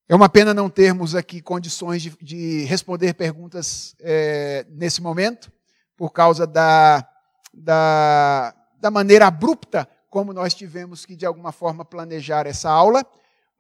É 0.10 0.16
uma 0.16 0.28
pena 0.28 0.54
não 0.54 0.70
termos 0.70 1.16
aqui 1.16 1.42
condições 1.42 2.02
de, 2.02 2.10
de 2.22 2.66
responder 2.66 3.14
perguntas 3.14 3.96
é, 4.00 4.66
nesse 4.70 5.02
momento, 5.02 5.52
por 5.96 6.12
causa 6.12 6.46
da, 6.46 7.08
da, 7.54 8.54
da 8.78 8.92
maneira 8.92 9.28
abrupta 9.28 9.88
como 10.10 10.34
nós 10.34 10.54
tivemos 10.54 11.06
que, 11.06 11.16
de 11.16 11.26
alguma 11.26 11.54
forma, 11.54 11.86
planejar 11.86 12.46
essa 12.46 12.70
aula. 12.70 13.06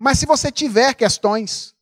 Mas 0.03 0.17
se 0.17 0.25
você 0.25 0.51
tiver 0.51 0.95
questões, 0.95 1.75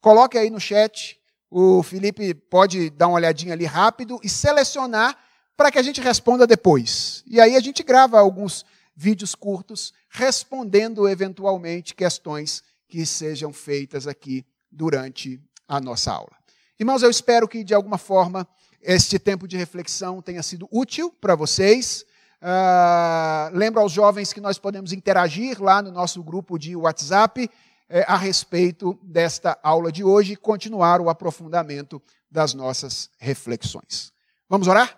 coloque 0.00 0.38
aí 0.38 0.48
no 0.48 0.60
chat. 0.60 1.20
O 1.50 1.82
Felipe 1.82 2.32
pode 2.32 2.88
dar 2.88 3.08
uma 3.08 3.16
olhadinha 3.16 3.52
ali 3.52 3.64
rápido 3.64 4.20
e 4.22 4.28
selecionar 4.28 5.18
para 5.56 5.72
que 5.72 5.78
a 5.80 5.82
gente 5.82 6.00
responda 6.00 6.46
depois. 6.46 7.24
E 7.26 7.40
aí 7.40 7.56
a 7.56 7.60
gente 7.60 7.82
grava 7.82 8.16
alguns 8.20 8.64
vídeos 8.94 9.34
curtos 9.34 9.92
respondendo 10.08 11.08
eventualmente 11.08 11.96
questões 11.96 12.62
que 12.86 13.04
sejam 13.04 13.52
feitas 13.52 14.06
aqui 14.06 14.46
durante 14.70 15.40
a 15.66 15.80
nossa 15.80 16.12
aula. 16.12 16.36
Irmãos, 16.78 17.02
eu 17.02 17.10
espero 17.10 17.48
que 17.48 17.64
de 17.64 17.74
alguma 17.74 17.98
forma 17.98 18.46
este 18.80 19.18
tempo 19.18 19.48
de 19.48 19.56
reflexão 19.56 20.22
tenha 20.22 20.44
sido 20.44 20.68
útil 20.70 21.10
para 21.20 21.34
vocês. 21.34 22.06
Uh, 22.44 23.56
lembro 23.56 23.80
aos 23.80 23.90
jovens 23.90 24.34
que 24.34 24.40
nós 24.40 24.58
podemos 24.58 24.92
interagir 24.92 25.62
lá 25.62 25.80
no 25.80 25.90
nosso 25.90 26.22
grupo 26.22 26.58
de 26.58 26.76
WhatsApp 26.76 27.50
é, 27.88 28.04
a 28.06 28.18
respeito 28.18 28.98
desta 29.02 29.58
aula 29.62 29.90
de 29.90 30.04
hoje 30.04 30.34
e 30.34 30.36
continuar 30.36 31.00
o 31.00 31.08
aprofundamento 31.08 32.02
das 32.30 32.52
nossas 32.52 33.08
reflexões. 33.16 34.12
Vamos 34.46 34.68
orar? 34.68 34.94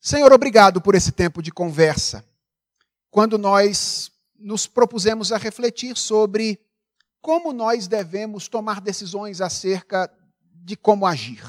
Senhor, 0.00 0.32
obrigado 0.32 0.80
por 0.80 0.96
esse 0.96 1.12
tempo 1.12 1.40
de 1.40 1.52
conversa. 1.52 2.24
Quando 3.08 3.38
nós 3.38 4.10
nos 4.36 4.66
propusemos 4.66 5.30
a 5.30 5.36
refletir 5.36 5.96
sobre 5.96 6.58
como 7.20 7.52
nós 7.52 7.86
devemos 7.86 8.48
tomar 8.48 8.80
decisões 8.80 9.40
acerca 9.40 10.12
de 10.40 10.76
como 10.76 11.06
agir. 11.06 11.44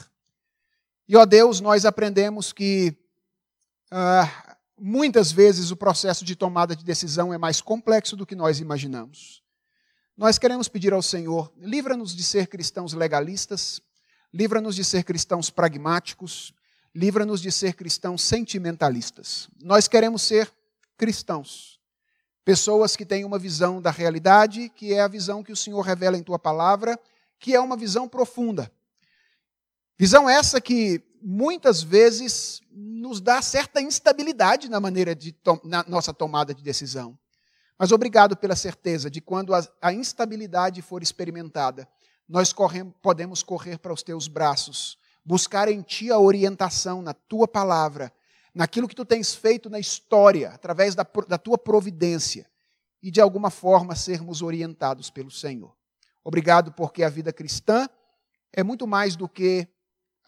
E, 1.08 1.18
ó 1.18 1.26
Deus, 1.26 1.60
nós 1.60 1.84
aprendemos 1.84 2.54
que 2.54 2.96
ah, 3.92 4.58
muitas 4.78 5.32
vezes 5.32 5.72
o 5.72 5.76
processo 5.76 6.24
de 6.24 6.36
tomada 6.36 6.76
de 6.76 6.84
decisão 6.84 7.34
é 7.34 7.38
mais 7.38 7.62
complexo 7.62 8.16
do 8.16 8.26
que 8.26 8.36
nós 8.36 8.60
imaginamos. 8.60 9.42
Nós 10.16 10.38
queremos 10.38 10.68
pedir 10.68 10.94
ao 10.94 11.02
Senhor, 11.02 11.52
livra-nos 11.58 12.16
de 12.16 12.24
ser 12.24 12.48
cristãos 12.48 12.94
legalistas, 12.94 13.82
livra-nos 14.34 14.76
de 14.76 14.84
ser 14.84 15.04
cristãos 15.04 15.50
pragmáticos, 15.50 16.54
livra-nos 16.94 17.42
de 17.42 17.52
ser 17.52 17.74
cristãos 17.74 18.22
sentimentalistas. 18.22 19.50
Nós 19.62 19.88
queremos 19.88 20.22
ser 20.22 20.52
cristãos, 20.98 21.80
pessoas 22.44 22.96
que 22.96 23.06
têm 23.06 23.24
uma 23.24 23.40
visão 23.40 23.82
da 23.82 23.92
realidade, 23.92 24.70
que 24.70 24.94
é 24.94 25.02
a 25.02 25.08
visão 25.08 25.42
que 25.42 25.52
o 25.52 25.56
Senhor 25.56 25.82
revela 25.82 26.18
em 26.18 26.24
tua 26.24 26.38
palavra, 26.38 27.00
que 27.40 27.56
é 27.56 27.60
uma 27.60 27.78
visão 27.78 28.08
profunda. 28.08 28.72
Visão 29.98 30.30
essa 30.30 30.60
que 30.60 31.02
muitas 31.22 31.82
vezes 31.82 32.62
nos 32.80 33.20
dá 33.20 33.42
certa 33.42 33.82
instabilidade 33.82 34.70
na 34.70 34.80
maneira 34.80 35.14
de 35.14 35.36
na 35.64 35.84
nossa 35.88 36.14
tomada 36.14 36.54
de 36.54 36.64
decisão. 36.64 37.18
Mas 37.78 37.92
obrigado 37.92 38.38
pela 38.38 38.56
certeza 38.56 39.10
de 39.10 39.20
quando 39.20 39.54
a, 39.54 39.66
a 39.82 39.94
instabilidade 39.94 40.82
for 40.82 41.04
experimentada, 41.04 41.88
nós 42.28 42.54
podemos 43.02 43.44
correr 43.44 43.78
para 43.80 43.94
os 43.94 44.04
teus 44.04 44.28
braços, 44.28 44.98
buscar 45.26 45.68
em 45.68 45.82
ti 45.82 46.12
a 46.12 46.20
orientação 46.20 47.02
na 47.02 47.14
tua 47.14 47.48
palavra, 47.48 48.14
naquilo 48.54 48.88
que 48.88 48.96
tu 48.96 49.06
tens 49.06 49.34
feito 49.34 49.70
na 49.70 49.80
história, 49.80 50.50
através 50.52 50.96
da, 50.96 51.06
da 51.28 51.38
tua 51.38 51.58
providência, 51.58 52.50
e 53.02 53.10
de 53.10 53.20
alguma 53.20 53.50
forma 53.50 53.96
sermos 53.96 54.42
orientados 54.42 55.10
pelo 55.10 55.32
Senhor. 55.32 55.74
Obrigado 56.24 56.72
porque 56.74 57.04
a 57.04 57.10
vida 57.10 57.32
cristã 57.34 57.88
é 58.52 58.64
muito 58.64 58.86
mais 58.86 59.16
do 59.16 59.28
que 59.28 59.68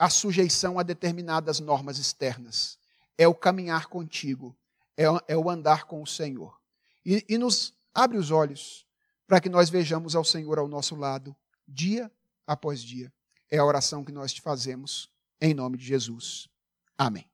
a 0.01 0.09
sujeição 0.09 0.79
a 0.79 0.83
determinadas 0.83 1.59
normas 1.59 1.99
externas. 1.99 2.79
É 3.19 3.27
o 3.27 3.35
caminhar 3.35 3.85
contigo, 3.85 4.57
é, 4.97 5.03
é 5.27 5.37
o 5.37 5.47
andar 5.47 5.83
com 5.83 6.01
o 6.01 6.07
Senhor. 6.07 6.59
E, 7.05 7.23
e 7.29 7.37
nos 7.37 7.71
abre 7.93 8.17
os 8.17 8.31
olhos 8.31 8.83
para 9.27 9.39
que 9.39 9.47
nós 9.47 9.69
vejamos 9.69 10.15
ao 10.15 10.23
Senhor 10.23 10.57
ao 10.57 10.67
nosso 10.67 10.95
lado, 10.95 11.35
dia 11.67 12.11
após 12.47 12.81
dia. 12.81 13.13
É 13.51 13.59
a 13.59 13.65
oração 13.65 14.03
que 14.03 14.11
nós 14.11 14.33
te 14.33 14.41
fazemos, 14.41 15.07
em 15.39 15.53
nome 15.53 15.77
de 15.77 15.85
Jesus. 15.85 16.49
Amém. 16.97 17.30